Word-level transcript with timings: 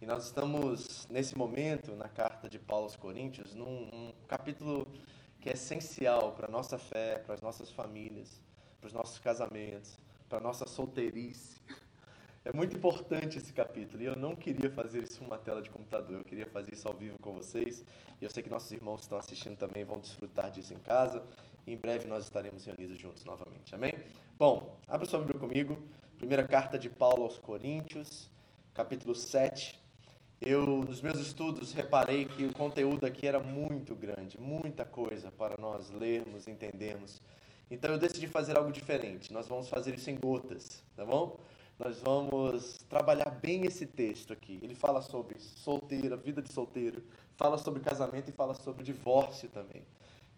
E 0.00 0.04
nós 0.04 0.26
estamos, 0.26 1.06
nesse 1.08 1.36
momento, 1.36 1.96
na 1.96 2.08
carta 2.08 2.50
de 2.50 2.58
Paulo 2.58 2.84
aos 2.84 2.96
Coríntios, 2.96 3.54
num 3.54 3.88
um 3.90 4.12
capítulo 4.28 4.86
que 5.40 5.48
é 5.48 5.52
essencial 5.54 6.32
para 6.32 6.48
a 6.48 6.50
nossa 6.50 6.76
fé, 6.76 7.18
para 7.18 7.34
as 7.34 7.40
nossas 7.40 7.70
famílias, 7.70 8.42
para 8.78 8.88
os 8.88 8.92
nossos 8.92 9.18
casamentos, 9.18 9.98
para 10.28 10.36
a 10.36 10.40
nossa 10.40 10.66
solteirice. 10.66 11.60
É 12.44 12.52
muito 12.52 12.76
importante 12.76 13.38
esse 13.38 13.52
capítulo 13.54 14.02
e 14.02 14.06
eu 14.06 14.14
não 14.14 14.36
queria 14.36 14.70
fazer 14.70 15.02
isso 15.02 15.24
uma 15.24 15.38
tela 15.38 15.62
de 15.62 15.70
computador, 15.70 16.18
eu 16.18 16.24
queria 16.24 16.46
fazer 16.46 16.74
isso 16.74 16.86
ao 16.86 16.94
vivo 16.94 17.18
com 17.18 17.32
vocês. 17.32 17.82
E 18.20 18.24
eu 18.24 18.30
sei 18.30 18.42
que 18.42 18.50
nossos 18.50 18.70
irmãos 18.70 18.96
que 18.96 19.02
estão 19.02 19.18
assistindo 19.18 19.56
também 19.56 19.82
vão 19.82 19.98
desfrutar 19.98 20.50
disso 20.50 20.74
em 20.74 20.78
casa. 20.78 21.24
E 21.66 21.72
em 21.72 21.76
breve 21.76 22.06
nós 22.06 22.22
estaremos 22.22 22.64
reunidos 22.66 22.98
juntos 22.98 23.24
novamente. 23.24 23.74
Amém? 23.74 23.94
Bom, 24.38 24.78
abra 24.86 25.06
sua 25.06 25.20
Bíblia 25.20 25.40
comigo. 25.40 25.78
Primeira 26.18 26.46
carta 26.46 26.78
de 26.78 26.90
Paulo 26.90 27.24
aos 27.24 27.38
Coríntios, 27.38 28.30
capítulo 28.74 29.14
7. 29.14 29.85
Eu, 30.40 30.66
nos 30.66 31.00
meus 31.00 31.18
estudos, 31.18 31.72
reparei 31.72 32.26
que 32.26 32.44
o 32.44 32.52
conteúdo 32.52 33.06
aqui 33.06 33.26
era 33.26 33.40
muito 33.40 33.94
grande, 33.94 34.38
muita 34.38 34.84
coisa 34.84 35.32
para 35.32 35.56
nós 35.56 35.90
lermos, 35.90 36.46
entendermos. 36.46 37.22
Então 37.70 37.90
eu 37.92 37.98
decidi 37.98 38.28
fazer 38.28 38.56
algo 38.56 38.70
diferente. 38.70 39.32
Nós 39.32 39.48
vamos 39.48 39.68
fazer 39.68 39.94
isso 39.94 40.10
em 40.10 40.14
gotas, 40.16 40.84
tá 40.94 41.06
bom? 41.06 41.40
Nós 41.78 42.00
vamos 42.00 42.84
trabalhar 42.88 43.30
bem 43.30 43.64
esse 43.64 43.86
texto 43.86 44.32
aqui. 44.32 44.60
Ele 44.62 44.74
fala 44.74 45.00
sobre 45.00 45.38
solteira, 45.40 46.16
vida 46.18 46.42
de 46.42 46.52
solteiro, 46.52 47.02
fala 47.36 47.56
sobre 47.56 47.80
casamento 47.80 48.28
e 48.28 48.32
fala 48.32 48.52
sobre 48.54 48.84
divórcio 48.84 49.48
também. 49.48 49.82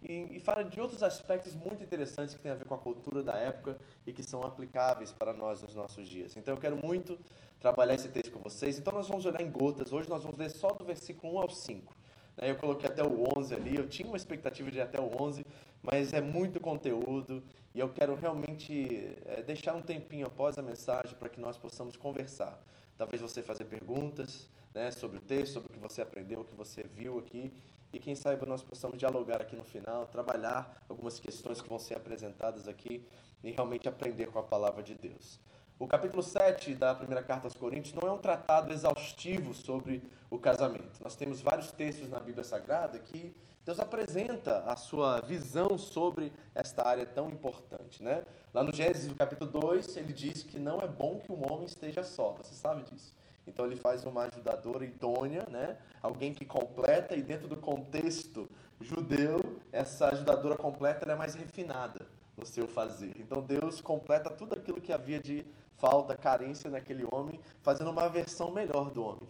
E, 0.00 0.36
e, 0.36 0.40
fala 0.40 0.62
de 0.62 0.80
outros 0.80 1.02
aspectos 1.02 1.56
muito 1.56 1.82
interessantes 1.82 2.32
que 2.32 2.40
têm 2.40 2.52
a 2.52 2.54
ver 2.54 2.64
com 2.66 2.74
a 2.74 2.78
cultura 2.78 3.20
da 3.20 3.34
época 3.34 3.76
e 4.06 4.12
que 4.12 4.22
são 4.22 4.42
aplicáveis 4.44 5.10
para 5.10 5.32
nós 5.32 5.60
nos 5.60 5.74
nossos 5.74 6.08
dias. 6.08 6.36
Então 6.36 6.54
eu 6.54 6.60
quero 6.60 6.76
muito 6.76 7.18
trabalhar 7.60 7.94
esse 7.94 8.08
texto 8.08 8.32
com 8.32 8.40
vocês. 8.40 8.78
Então 8.78 8.92
nós 8.92 9.08
vamos 9.08 9.26
olhar 9.26 9.40
em 9.40 9.50
gotas. 9.50 9.92
Hoje 9.92 10.08
nós 10.08 10.22
vamos 10.22 10.38
ler 10.38 10.50
só 10.50 10.68
do 10.68 10.84
versículo 10.84 11.34
1 11.34 11.38
ao 11.38 11.50
5. 11.50 11.94
Eu 12.40 12.54
coloquei 12.56 12.88
até 12.88 13.02
o 13.02 13.24
11 13.36 13.52
ali, 13.52 13.76
eu 13.76 13.88
tinha 13.88 14.06
uma 14.06 14.16
expectativa 14.16 14.70
de 14.70 14.78
ir 14.78 14.80
até 14.80 15.00
o 15.00 15.10
11, 15.20 15.44
mas 15.82 16.12
é 16.12 16.20
muito 16.20 16.60
conteúdo 16.60 17.42
e 17.74 17.80
eu 17.80 17.88
quero 17.88 18.14
realmente 18.14 19.16
é, 19.26 19.42
deixar 19.42 19.74
um 19.74 19.82
tempinho 19.82 20.26
após 20.26 20.56
a 20.56 20.62
mensagem 20.62 21.16
para 21.18 21.28
que 21.28 21.40
nós 21.40 21.58
possamos 21.58 21.96
conversar. 21.96 22.56
Talvez 22.96 23.20
você 23.20 23.42
fazer 23.42 23.64
perguntas 23.64 24.48
né, 24.72 24.92
sobre 24.92 25.18
o 25.18 25.20
texto, 25.20 25.54
sobre 25.54 25.70
o 25.70 25.74
que 25.74 25.80
você 25.80 26.00
aprendeu, 26.00 26.40
o 26.40 26.44
que 26.44 26.54
você 26.54 26.84
viu 26.84 27.18
aqui, 27.18 27.52
e 27.92 27.98
quem 27.98 28.14
sabe 28.14 28.44
nós 28.46 28.62
possamos 28.62 28.98
dialogar 28.98 29.40
aqui 29.40 29.56
no 29.56 29.64
final, 29.64 30.06
trabalhar 30.06 30.84
algumas 30.88 31.18
questões 31.18 31.60
que 31.60 31.68
vão 31.68 31.78
ser 31.78 31.96
apresentadas 31.96 32.68
aqui 32.68 33.04
e 33.42 33.50
realmente 33.50 33.88
aprender 33.88 34.26
com 34.26 34.38
a 34.38 34.42
palavra 34.42 34.82
de 34.82 34.94
Deus. 34.94 35.40
O 35.80 35.86
capítulo 35.86 36.24
7 36.24 36.74
da 36.74 36.92
primeira 36.92 37.22
carta 37.22 37.46
aos 37.46 37.54
Coríntios 37.54 37.94
não 37.94 38.08
é 38.08 38.12
um 38.12 38.18
tratado 38.18 38.72
exaustivo 38.72 39.54
sobre 39.54 40.02
o 40.28 40.36
casamento. 40.36 41.00
Nós 41.00 41.14
temos 41.14 41.40
vários 41.40 41.70
textos 41.70 42.08
na 42.08 42.18
Bíblia 42.18 42.42
Sagrada 42.42 42.98
que 42.98 43.32
Deus 43.64 43.78
apresenta 43.78 44.64
a 44.64 44.74
sua 44.74 45.20
visão 45.20 45.78
sobre 45.78 46.32
esta 46.52 46.84
área 46.84 47.06
tão 47.06 47.30
importante. 47.30 48.02
Né? 48.02 48.24
Lá 48.52 48.64
no 48.64 48.74
Gênesis, 48.74 49.06
no 49.06 49.14
capítulo 49.14 49.52
2, 49.52 49.96
ele 49.98 50.12
diz 50.12 50.42
que 50.42 50.58
não 50.58 50.80
é 50.80 50.88
bom 50.88 51.20
que 51.20 51.30
um 51.30 51.48
homem 51.48 51.66
esteja 51.66 52.02
só. 52.02 52.32
Você 52.32 52.56
sabe 52.56 52.82
disso? 52.82 53.14
Então 53.46 53.64
ele 53.64 53.76
faz 53.76 54.04
uma 54.04 54.22
ajudadora 54.24 54.84
idônea, 54.84 55.46
né? 55.48 55.76
alguém 56.02 56.34
que 56.34 56.44
completa, 56.44 57.14
e 57.14 57.22
dentro 57.22 57.46
do 57.46 57.56
contexto 57.56 58.50
judeu, 58.80 59.38
essa 59.70 60.08
ajudadora 60.08 60.56
completa 60.56 61.08
é 61.10 61.14
mais 61.14 61.36
refinada 61.36 62.17
no 62.38 62.46
seu 62.46 62.68
fazer. 62.68 63.12
Então 63.18 63.42
Deus 63.42 63.80
completa 63.80 64.30
tudo 64.30 64.54
aquilo 64.54 64.80
que 64.80 64.92
havia 64.92 65.18
de 65.18 65.44
falta, 65.76 66.16
carência 66.16 66.70
naquele 66.70 67.06
homem, 67.10 67.40
fazendo 67.62 67.90
uma 67.90 68.08
versão 68.08 68.50
melhor 68.50 68.90
do 68.90 69.02
homem, 69.02 69.28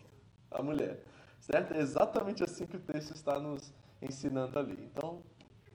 a 0.51 0.62
mulher. 0.62 1.03
Certo? 1.41 1.75
É 1.75 1.79
exatamente 1.79 2.42
assim 2.42 2.67
que 2.67 2.77
o 2.77 2.81
texto 2.81 3.14
está 3.14 3.39
nos 3.39 3.73
ensinando 4.03 4.59
ali. 4.59 4.79
Então, 4.92 5.23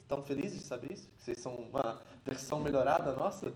estão 0.01 0.21
felizes 0.21 0.59
de 0.59 0.65
saber 0.65 0.93
isso? 0.93 1.09
Que 1.09 1.23
vocês 1.23 1.39
são 1.39 1.55
uma 1.55 2.01
versão 2.25 2.59
melhorada 2.59 3.13
nossa? 3.13 3.53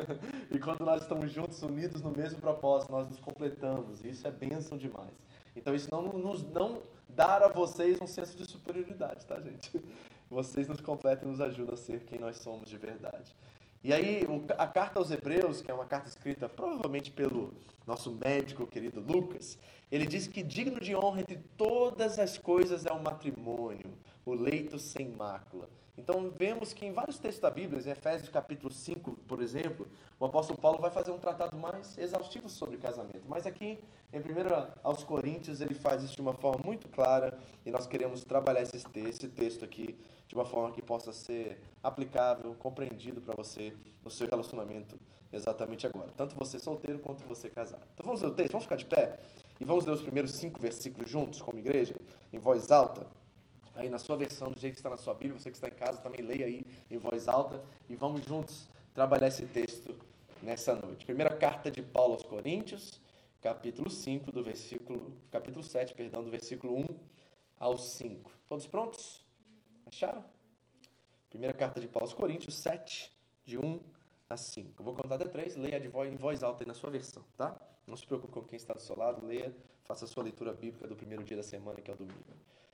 e 0.50 0.58
quando 0.58 0.84
nós 0.84 1.02
estamos 1.02 1.32
juntos, 1.32 1.62
unidos 1.62 2.02
no 2.02 2.10
mesmo 2.10 2.40
propósito, 2.40 2.92
nós 2.92 3.08
nos 3.08 3.18
completamos. 3.18 4.04
E 4.04 4.10
isso 4.10 4.26
é 4.26 4.30
bênção 4.30 4.76
demais. 4.76 5.14
Então, 5.54 5.74
isso 5.74 5.88
não 5.90 6.02
nos 6.02 6.42
não 6.50 6.82
dar 7.08 7.42
a 7.42 7.48
vocês 7.48 7.98
um 8.00 8.06
senso 8.06 8.36
de 8.36 8.44
superioridade, 8.44 9.24
tá, 9.24 9.40
gente? 9.40 9.82
Vocês 10.30 10.66
nos 10.66 10.80
completam 10.80 11.28
e 11.28 11.30
nos 11.32 11.40
ajudam 11.40 11.74
a 11.74 11.76
ser 11.76 12.04
quem 12.04 12.18
nós 12.18 12.38
somos 12.38 12.68
de 12.68 12.76
verdade. 12.76 13.34
E 13.84 13.92
aí, 13.92 14.22
a 14.58 14.66
carta 14.66 14.98
aos 14.98 15.12
Hebreus, 15.12 15.62
que 15.62 15.70
é 15.70 15.74
uma 15.74 15.84
carta 15.84 16.08
escrita 16.08 16.48
provavelmente 16.48 17.12
pelo 17.12 17.54
nosso 17.86 18.10
médico 18.10 18.66
querido 18.66 19.00
Lucas, 19.00 19.56
ele 19.92 20.06
diz 20.06 20.26
que 20.26 20.42
digno 20.42 20.80
de 20.80 20.96
honra 20.96 21.20
entre 21.20 21.38
todas 21.56 22.18
as 22.18 22.36
coisas 22.36 22.84
é 22.84 22.92
o 22.92 23.00
matrimônio, 23.00 23.96
o 24.24 24.34
leito 24.34 24.76
sem 24.76 25.08
mácula. 25.08 25.68
Então, 25.96 26.30
vemos 26.30 26.74
que 26.74 26.84
em 26.84 26.92
vários 26.92 27.18
textos 27.18 27.40
da 27.40 27.50
Bíblia, 27.50 27.80
em 27.80 27.90
Efésios 27.90 28.28
capítulo 28.28 28.72
5, 28.72 29.12
por 29.26 29.40
exemplo, 29.40 29.86
o 30.18 30.26
apóstolo 30.26 30.58
Paulo 30.58 30.78
vai 30.78 30.90
fazer 30.90 31.10
um 31.10 31.18
tratado 31.18 31.56
mais 31.56 31.96
exaustivo 31.96 32.48
sobre 32.48 32.76
casamento. 32.76 33.22
Mas 33.26 33.46
aqui, 33.46 33.78
em 34.12 34.18
1 34.18 34.22
aos 34.82 35.04
Coríntios, 35.04 35.60
ele 35.60 35.74
faz 35.74 36.02
isso 36.02 36.16
de 36.16 36.20
uma 36.20 36.34
forma 36.34 36.60
muito 36.64 36.88
clara 36.88 37.38
e 37.64 37.70
nós 37.70 37.86
queremos 37.86 38.24
trabalhar 38.24 38.62
esse, 38.62 39.28
texto 39.28 39.64
aqui 39.64 39.96
de 40.26 40.34
uma 40.34 40.44
forma 40.44 40.72
que 40.72 40.82
possa 40.82 41.12
ser 41.12 41.60
aplicável, 41.82 42.54
compreendido 42.58 43.20
para 43.20 43.34
você 43.34 43.72
no 44.04 44.10
seu 44.10 44.28
relacionamento 44.28 44.98
exatamente 45.32 45.86
agora. 45.86 46.10
Tanto 46.16 46.34
você 46.34 46.58
solteiro 46.58 46.98
quanto 46.98 47.24
você 47.24 47.48
casado. 47.48 47.86
Então 47.94 48.06
vamos 48.06 48.22
ler 48.22 48.28
o 48.28 48.34
texto, 48.34 48.52
vamos 48.52 48.64
ficar 48.64 48.76
de 48.76 48.86
pé 48.86 49.18
e 49.60 49.64
vamos 49.64 49.84
ler 49.84 49.92
os 49.92 50.02
primeiros 50.02 50.32
cinco 50.32 50.60
versículos 50.60 51.08
juntos 51.08 51.40
como 51.40 51.58
igreja, 51.58 51.94
em 52.32 52.38
voz 52.38 52.70
alta. 52.70 53.06
Aí 53.74 53.90
na 53.90 53.98
sua 53.98 54.16
versão, 54.16 54.50
do 54.50 54.58
jeito 54.58 54.74
que 54.74 54.80
está 54.80 54.90
na 54.90 54.96
sua 54.96 55.14
Bíblia, 55.14 55.38
você 55.38 55.50
que 55.50 55.56
está 55.56 55.68
em 55.68 55.72
casa 55.72 55.98
também 55.98 56.22
leia 56.22 56.46
aí 56.46 56.64
em 56.90 56.96
voz 56.98 57.28
alta 57.28 57.62
e 57.88 57.94
vamos 57.94 58.24
juntos 58.24 58.68
trabalhar 58.94 59.28
esse 59.28 59.44
texto 59.46 59.94
nessa 60.42 60.74
noite. 60.74 61.04
Primeira 61.04 61.34
carta 61.36 61.70
de 61.70 61.82
Paulo 61.82 62.14
aos 62.14 62.22
Coríntios, 62.22 63.00
capítulo 63.42 63.90
5 63.90 64.32
do 64.32 64.42
versículo, 64.42 65.12
capítulo 65.30 65.62
7, 65.62 65.94
perdão, 65.94 66.24
do 66.24 66.30
versículo 66.30 66.78
1 66.78 66.86
ao 67.58 67.76
5. 67.76 68.30
Todos 68.48 68.66
prontos? 68.66 69.25
Acharam? 69.86 70.24
Primeira 71.30 71.54
carta 71.54 71.80
de 71.80 71.86
Paulo 71.86 72.08
aos 72.08 72.14
Coríntios 72.14 72.56
7, 72.56 73.12
de 73.44 73.56
1 73.56 73.80
a 74.28 74.36
5. 74.36 74.74
Eu 74.80 74.84
vou 74.84 74.94
contar 74.94 75.14
até 75.14 75.26
3, 75.26 75.54
leia 75.56 75.78
de 75.78 75.86
voz, 75.86 76.12
em 76.12 76.16
voz 76.16 76.42
alta 76.42 76.64
aí 76.64 76.66
na 76.66 76.74
sua 76.74 76.90
versão, 76.90 77.24
tá? 77.36 77.56
Não 77.86 77.96
se 77.96 78.04
preocupe 78.04 78.32
com 78.32 78.42
quem 78.42 78.56
está 78.56 78.74
do 78.74 78.80
seu 78.80 78.96
lado, 78.96 79.24
leia, 79.24 79.54
faça 79.84 80.04
a 80.04 80.08
sua 80.08 80.24
leitura 80.24 80.52
bíblica 80.52 80.88
do 80.88 80.96
primeiro 80.96 81.22
dia 81.22 81.36
da 81.36 81.42
semana, 81.44 81.80
que 81.80 81.88
é 81.88 81.94
o 81.94 81.96
domingo. 81.96 82.18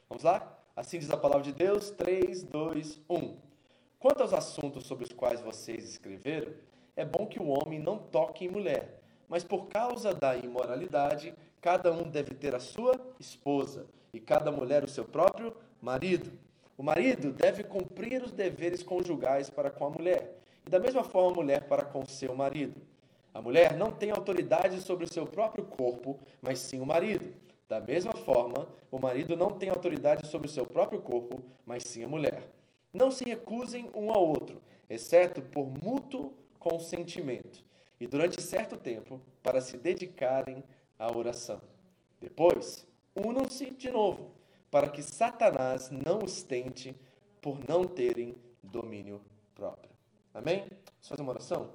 Vamos 0.09 0.25
lá? 0.25 0.59
Assim 0.75 0.99
diz 0.99 1.11
a 1.11 1.17
palavra 1.19 1.43
de 1.43 1.53
Deus, 1.53 1.91
3, 1.91 2.45
2, 2.45 3.01
1. 3.11 3.37
Quanto 3.99 4.23
aos 4.23 4.33
assuntos 4.33 4.87
sobre 4.87 5.05
os 5.05 5.13
quais 5.13 5.43
vocês 5.43 5.85
escreveram, 5.85 6.55
é 6.97 7.05
bom 7.05 7.27
que 7.27 7.41
o 7.41 7.47
homem 7.47 7.79
não 7.79 7.99
toque 7.99 8.47
em 8.47 8.49
mulher, 8.49 9.03
mas 9.29 9.45
por 9.45 9.67
causa 9.69 10.15
da 10.15 10.35
imoralidade, 10.35 11.35
cada 11.61 11.93
um 11.93 12.09
deve 12.11 12.35
ter 12.35 12.55
a 12.55 12.61
sua 12.61 12.99
esposa 13.21 13.87
e 14.15 14.21
cada 14.21 14.51
mulher 14.51 14.83
o 14.83 14.89
seu 14.89 15.05
próprio 15.05 15.55
marido. 15.81 16.33
O 16.77 16.83
marido 16.83 17.33
deve 17.33 17.63
cumprir 17.63 18.23
os 18.23 18.33
deveres 18.33 18.83
conjugais 18.83 19.51
para 19.51 19.71
com 19.71 19.87
a 19.87 19.91
mulher, 19.91 20.39
e 20.67 20.71
da 20.71 20.81
mesma 20.81 21.05
forma 21.05 21.33
a 21.33 21.35
mulher 21.35 21.65
para 21.69 21.85
com 21.85 22.05
seu 22.07 22.35
marido. 22.35 22.81
A 23.35 23.41
mulher 23.41 23.77
não 23.77 23.91
tem 23.91 24.11
autoridade 24.11 24.81
sobre 24.81 25.05
o 25.05 25.13
seu 25.13 25.27
próprio 25.27 25.65
corpo, 25.65 26.19
mas 26.41 26.59
sim 26.59 26.81
o 26.81 26.87
marido. 26.87 27.35
Da 27.69 27.81
mesma 27.81 28.13
forma, 28.13 28.69
o 28.91 28.99
marido 28.99 29.37
não 29.37 29.51
tem 29.51 29.71
autoridade 29.71 30.27
sobre 30.27 30.47
o 30.47 30.51
seu 30.51 30.67
próprio 30.67 31.01
corpo, 31.01 31.43
mas 31.65 31.85
sim 31.85 32.05
a 32.05 32.09
mulher. 32.09 32.43
Não 32.93 33.11
se 33.11 33.25
recusem 33.25 33.91
um 33.95 34.11
ao 34.11 34.27
outro, 34.27 34.61
exceto 34.89 35.41
por 35.41 35.67
mútuo 35.83 36.35
consentimento, 36.59 37.65
e 37.99 38.07
durante 38.07 38.43
certo 38.43 38.77
tempo, 38.77 39.21
para 39.43 39.61
se 39.61 39.77
dedicarem 39.79 40.63
à 40.99 41.11
oração. 41.17 41.61
Depois, 42.21 42.87
unam-se 43.17 43.71
de 43.71 43.91
novo 43.91 44.42
para 44.73 44.89
que 44.89 45.03
Satanás 45.03 45.91
não 45.91 46.21
os 46.25 46.43
tente 46.43 46.97
por 47.43 47.59
não 47.69 47.85
terem 47.85 48.35
domínio 48.63 49.21
próprio. 49.55 49.93
Amém? 50.33 50.61
Vamos 50.61 51.09
fazer 51.09 51.21
uma 51.21 51.33
oração? 51.33 51.71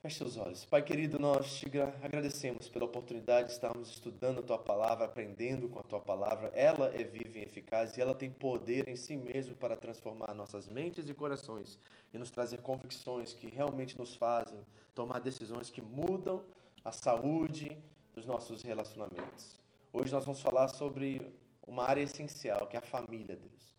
Feche 0.00 0.18
seus 0.18 0.36
olhos. 0.36 0.64
Pai 0.64 0.80
querido, 0.80 1.18
nós 1.18 1.58
te 1.58 1.66
agradecemos 2.00 2.68
pela 2.68 2.84
oportunidade 2.84 3.48
de 3.48 3.54
estarmos 3.54 3.90
estudando 3.90 4.38
a 4.38 4.42
tua 4.44 4.58
palavra, 4.58 5.06
aprendendo 5.06 5.68
com 5.68 5.80
a 5.80 5.82
tua 5.82 6.00
palavra. 6.00 6.52
Ela 6.54 6.94
é 6.94 7.02
viva 7.02 7.36
e 7.36 7.42
eficaz 7.42 7.96
e 7.96 8.00
ela 8.00 8.14
tem 8.14 8.30
poder 8.30 8.88
em 8.88 8.94
si 8.94 9.16
mesmo 9.16 9.56
para 9.56 9.76
transformar 9.76 10.32
nossas 10.34 10.68
mentes 10.68 11.08
e 11.08 11.14
corações 11.14 11.80
e 12.14 12.18
nos 12.18 12.30
trazer 12.30 12.62
convicções 12.62 13.32
que 13.32 13.48
realmente 13.48 13.98
nos 13.98 14.14
fazem 14.14 14.60
tomar 14.94 15.18
decisões 15.18 15.68
que 15.68 15.82
mudam 15.82 16.44
a 16.84 16.92
saúde 16.92 17.76
dos 18.14 18.24
nossos 18.24 18.62
relacionamentos. 18.62 19.61
Hoje 19.94 20.10
nós 20.10 20.24
vamos 20.24 20.40
falar 20.40 20.68
sobre 20.68 21.20
uma 21.66 21.84
área 21.84 22.00
essencial, 22.00 22.66
que 22.66 22.76
é 22.76 22.78
a 22.78 22.82
família, 22.82 23.36
Deus. 23.36 23.74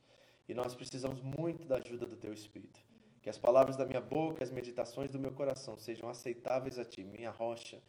E 0.47 0.53
nós 0.53 0.75
precisamos 0.75 1.21
muito 1.21 1.67
da 1.67 1.77
ajuda 1.77 2.05
do 2.05 2.15
Teu 2.15 2.31
Espírito. 2.31 2.79
Que 3.21 3.29
as 3.29 3.37
palavras 3.37 3.77
da 3.77 3.85
minha 3.85 4.01
boca, 4.01 4.43
as 4.43 4.51
meditações 4.51 5.09
do 5.09 5.17
meu 5.17 5.31
coração 5.31 5.75
sejam 5.75 6.07
aceitáveis 6.07 6.77
a 6.77 6.85
Ti, 6.85 7.03
minha 7.03 7.31
rocha, 7.31 7.81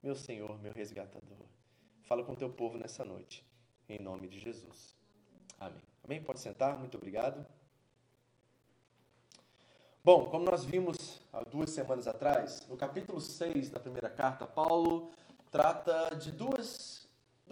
meu 0.00 0.14
Senhor, 0.14 0.56
meu 0.60 0.72
resgatador. 0.72 1.46
Fala 2.02 2.22
com 2.22 2.32
o 2.32 2.36
teu 2.36 2.50
povo 2.50 2.78
nessa 2.78 3.04
noite, 3.04 3.44
em 3.88 3.98
nome 3.98 4.28
de 4.28 4.38
Jesus. 4.38 4.96
Amém. 5.58 5.82
Amém? 6.04 6.22
Pode 6.22 6.38
sentar, 6.38 6.78
muito 6.78 6.96
obrigado. 6.96 7.44
Bom, 10.04 10.28
como 10.30 10.44
nós 10.44 10.64
vimos 10.64 11.20
há 11.32 11.42
duas 11.44 11.70
semanas 11.70 12.06
atrás, 12.06 12.66
no 12.68 12.76
capítulo 12.76 13.20
6 13.20 13.70
da 13.70 13.80
primeira 13.80 14.10
carta, 14.10 14.46
Paulo 14.46 15.10
trata 15.50 16.14
de 16.16 16.32
duas, 16.32 17.01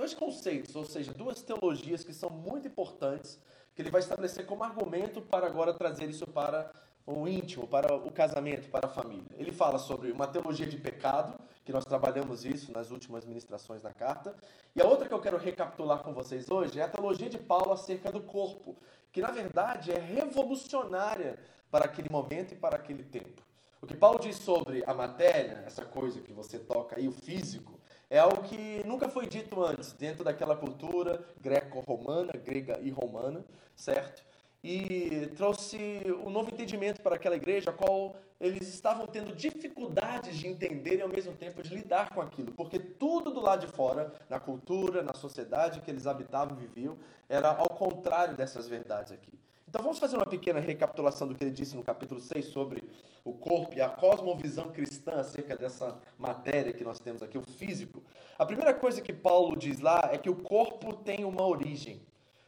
dois 0.00 0.14
conceitos, 0.14 0.74
ou 0.74 0.84
seja, 0.86 1.12
duas 1.12 1.42
teologias 1.42 2.02
que 2.02 2.14
são 2.14 2.30
muito 2.30 2.66
importantes, 2.66 3.38
que 3.74 3.82
ele 3.82 3.90
vai 3.90 4.00
estabelecer 4.00 4.46
como 4.46 4.64
argumento 4.64 5.20
para 5.20 5.46
agora 5.46 5.74
trazer 5.74 6.08
isso 6.08 6.26
para 6.26 6.72
o 7.06 7.28
íntimo, 7.28 7.66
para 7.66 7.94
o 7.94 8.10
casamento, 8.10 8.70
para 8.70 8.86
a 8.86 8.90
família. 8.90 9.26
Ele 9.36 9.52
fala 9.52 9.78
sobre 9.78 10.10
uma 10.10 10.26
teologia 10.26 10.66
de 10.66 10.78
pecado, 10.78 11.38
que 11.66 11.70
nós 11.70 11.84
trabalhamos 11.84 12.46
isso 12.46 12.72
nas 12.72 12.90
últimas 12.90 13.26
ministrações 13.26 13.82
da 13.82 13.92
carta, 13.92 14.34
e 14.74 14.80
a 14.80 14.86
outra 14.86 15.06
que 15.06 15.12
eu 15.12 15.20
quero 15.20 15.36
recapitular 15.36 15.98
com 15.98 16.14
vocês 16.14 16.50
hoje 16.50 16.80
é 16.80 16.82
a 16.82 16.88
teologia 16.88 17.28
de 17.28 17.36
Paulo 17.36 17.70
acerca 17.70 18.10
do 18.10 18.22
corpo, 18.22 18.78
que 19.12 19.20
na 19.20 19.30
verdade 19.30 19.92
é 19.92 19.98
revolucionária 19.98 21.38
para 21.70 21.84
aquele 21.84 22.08
momento 22.10 22.54
e 22.54 22.56
para 22.56 22.76
aquele 22.76 23.04
tempo. 23.04 23.42
O 23.82 23.86
que 23.86 23.96
Paulo 23.96 24.18
diz 24.18 24.36
sobre 24.36 24.82
a 24.86 24.94
matéria, 24.94 25.62
essa 25.66 25.84
coisa 25.84 26.22
que 26.22 26.32
você 26.32 26.58
toca 26.58 26.96
aí, 26.96 27.06
o 27.06 27.12
físico, 27.12 27.79
é 28.10 28.18
algo 28.18 28.42
que 28.42 28.82
nunca 28.84 29.08
foi 29.08 29.26
dito 29.26 29.64
antes, 29.64 29.92
dentro 29.92 30.24
daquela 30.24 30.56
cultura 30.56 31.24
greco-romana, 31.40 32.32
grega 32.32 32.80
e 32.82 32.90
romana, 32.90 33.44
certo? 33.76 34.22
E 34.62 35.30
trouxe 35.36 35.78
um 36.26 36.28
novo 36.28 36.50
entendimento 36.50 37.00
para 37.00 37.14
aquela 37.14 37.36
igreja, 37.36 37.70
a 37.70 37.72
qual 37.72 38.16
eles 38.40 38.68
estavam 38.68 39.06
tendo 39.06 39.34
dificuldades 39.34 40.36
de 40.36 40.48
entender 40.48 40.98
e 40.98 41.02
ao 41.02 41.08
mesmo 41.08 41.32
tempo 41.34 41.62
de 41.62 41.72
lidar 41.72 42.10
com 42.10 42.20
aquilo, 42.20 42.52
porque 42.52 42.78
tudo 42.78 43.30
do 43.30 43.40
lado 43.40 43.66
de 43.66 43.72
fora, 43.72 44.12
na 44.28 44.40
cultura, 44.40 45.02
na 45.02 45.14
sociedade 45.14 45.80
que 45.80 45.90
eles 45.90 46.06
habitavam 46.06 46.56
e 46.58 46.66
viviam, 46.66 46.98
era 47.28 47.48
ao 47.50 47.70
contrário 47.70 48.34
dessas 48.34 48.66
verdades 48.66 49.12
aqui. 49.12 49.32
Então 49.68 49.82
vamos 49.82 49.98
fazer 50.00 50.16
uma 50.16 50.26
pequena 50.26 50.58
recapitulação 50.58 51.28
do 51.28 51.34
que 51.34 51.44
ele 51.44 51.52
disse 51.52 51.76
no 51.76 51.84
capítulo 51.84 52.20
6 52.20 52.46
sobre 52.46 52.82
o 53.24 53.32
corpo 53.32 53.76
e 53.76 53.80
a 53.80 53.88
cosmovisão 53.88 54.70
cristã 54.70 55.12
acerca 55.12 55.56
dessa 55.56 55.98
matéria 56.18 56.72
que 56.72 56.84
nós 56.84 56.98
temos 56.98 57.22
aqui, 57.22 57.36
o 57.36 57.42
físico. 57.42 58.02
A 58.38 58.46
primeira 58.46 58.72
coisa 58.72 59.00
que 59.00 59.12
Paulo 59.12 59.56
diz 59.56 59.80
lá 59.80 60.08
é 60.12 60.18
que 60.18 60.30
o 60.30 60.36
corpo 60.36 60.94
tem 60.94 61.24
uma 61.24 61.46
origem. 61.46 62.00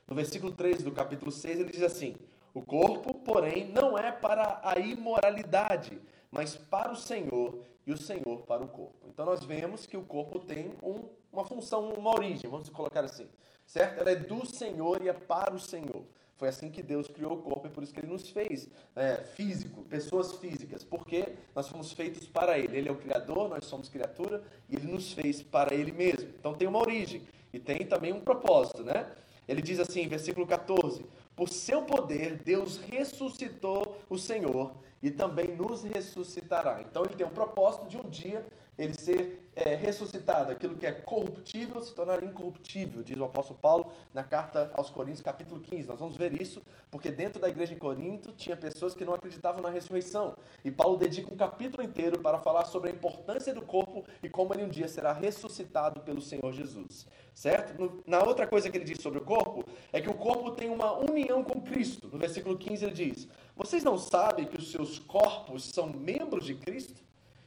No 0.06 0.16
versículo 0.16 0.52
13 0.52 0.84
do 0.84 0.92
capítulo 0.92 1.30
6 1.30 1.60
ele 1.60 1.70
diz 1.72 1.82
assim: 1.82 2.16
O 2.54 2.62
corpo, 2.62 3.14
porém, 3.14 3.68
não 3.68 3.96
é 3.96 4.10
para 4.10 4.60
a 4.62 4.78
imoralidade, 4.78 6.00
mas 6.30 6.56
para 6.56 6.92
o 6.92 6.96
Senhor 6.96 7.62
e 7.86 7.92
o 7.92 7.96
Senhor 7.96 8.42
para 8.42 8.62
o 8.62 8.68
corpo. 8.68 9.08
Então 9.08 9.26
nós 9.26 9.44
vemos 9.44 9.86
que 9.86 9.96
o 9.96 10.02
corpo 10.02 10.38
tem 10.38 10.72
um, 10.82 11.08
uma 11.32 11.44
função, 11.44 11.90
uma 11.90 12.10
origem, 12.10 12.48
vamos 12.50 12.68
colocar 12.68 13.04
assim, 13.04 13.28
certo? 13.66 14.00
Ela 14.00 14.12
é 14.12 14.16
do 14.16 14.46
Senhor 14.46 15.02
e 15.02 15.08
é 15.08 15.12
para 15.12 15.54
o 15.54 15.58
Senhor. 15.58 16.04
Foi 16.42 16.48
assim 16.48 16.72
que 16.72 16.82
Deus 16.82 17.06
criou 17.06 17.34
o 17.34 17.36
corpo 17.36 17.68
e 17.68 17.70
por 17.70 17.84
isso 17.84 17.94
que 17.94 18.00
Ele 18.00 18.08
nos 18.08 18.28
fez 18.28 18.68
é, 18.96 19.18
físico, 19.18 19.82
pessoas 19.82 20.32
físicas, 20.38 20.82
porque 20.82 21.34
nós 21.54 21.68
fomos 21.68 21.92
feitos 21.92 22.26
para 22.26 22.58
Ele. 22.58 22.78
Ele 22.78 22.88
é 22.88 22.90
o 22.90 22.96
Criador, 22.96 23.48
nós 23.48 23.64
somos 23.64 23.88
criatura 23.88 24.42
e 24.68 24.74
Ele 24.74 24.90
nos 24.90 25.12
fez 25.12 25.40
para 25.40 25.72
Ele 25.72 25.92
mesmo. 25.92 26.28
Então 26.40 26.52
tem 26.52 26.66
uma 26.66 26.80
origem 26.80 27.22
e 27.52 27.60
tem 27.60 27.86
também 27.86 28.12
um 28.12 28.18
propósito, 28.18 28.82
né? 28.82 29.08
Ele 29.46 29.62
diz 29.62 29.78
assim, 29.78 30.08
versículo 30.08 30.44
14: 30.44 31.06
Por 31.36 31.48
seu 31.48 31.82
poder, 31.82 32.42
Deus 32.42 32.76
ressuscitou 32.90 34.02
o 34.10 34.18
Senhor 34.18 34.74
e 35.00 35.12
também 35.12 35.54
nos 35.54 35.84
ressuscitará. 35.84 36.82
Então 36.82 37.04
ele 37.04 37.14
tem 37.14 37.24
um 37.24 37.30
propósito 37.30 37.86
de 37.86 37.96
um 37.96 38.10
dia 38.10 38.44
ele 38.78 38.94
ser 38.94 39.50
é, 39.54 39.74
ressuscitado, 39.74 40.50
aquilo 40.50 40.76
que 40.76 40.86
é 40.86 40.92
corruptível 40.92 41.82
se 41.82 41.94
tornar 41.94 42.22
incorruptível, 42.22 43.02
diz 43.02 43.18
o 43.18 43.24
apóstolo 43.24 43.58
Paulo 43.60 43.92
na 44.14 44.24
carta 44.24 44.70
aos 44.74 44.88
Coríntios, 44.88 45.20
capítulo 45.20 45.60
15. 45.60 45.88
Nós 45.88 45.98
vamos 45.98 46.16
ver 46.16 46.40
isso 46.40 46.62
porque 46.90 47.10
dentro 47.10 47.40
da 47.40 47.48
igreja 47.48 47.74
em 47.74 47.78
Corinto 47.78 48.32
tinha 48.32 48.56
pessoas 48.56 48.94
que 48.94 49.04
não 49.04 49.14
acreditavam 49.14 49.60
na 49.60 49.68
ressurreição. 49.68 50.34
E 50.64 50.70
Paulo 50.70 50.96
dedica 50.96 51.32
um 51.32 51.36
capítulo 51.36 51.82
inteiro 51.82 52.18
para 52.20 52.38
falar 52.38 52.64
sobre 52.64 52.90
a 52.90 52.92
importância 52.92 53.52
do 53.52 53.62
corpo 53.62 54.04
e 54.22 54.28
como 54.28 54.54
ele 54.54 54.64
um 54.64 54.68
dia 54.68 54.88
será 54.88 55.12
ressuscitado 55.12 56.00
pelo 56.00 56.22
Senhor 56.22 56.50
Jesus. 56.52 57.06
Certo? 57.34 58.02
Na 58.06 58.22
outra 58.22 58.46
coisa 58.46 58.70
que 58.70 58.76
ele 58.76 58.84
diz 58.84 59.02
sobre 59.02 59.18
o 59.18 59.24
corpo, 59.24 59.64
é 59.92 60.00
que 60.00 60.08
o 60.08 60.14
corpo 60.14 60.50
tem 60.52 60.70
uma 60.70 60.92
união 60.92 61.42
com 61.42 61.60
Cristo. 61.60 62.08
No 62.10 62.18
versículo 62.18 62.56
15 62.56 62.84
ele 62.84 62.94
diz: 62.94 63.28
Vocês 63.56 63.82
não 63.82 63.98
sabem 63.98 64.46
que 64.46 64.58
os 64.58 64.70
seus 64.70 64.98
corpos 64.98 65.64
são 65.64 65.88
membros 65.88 66.44
de 66.44 66.54
Cristo? 66.54 67.02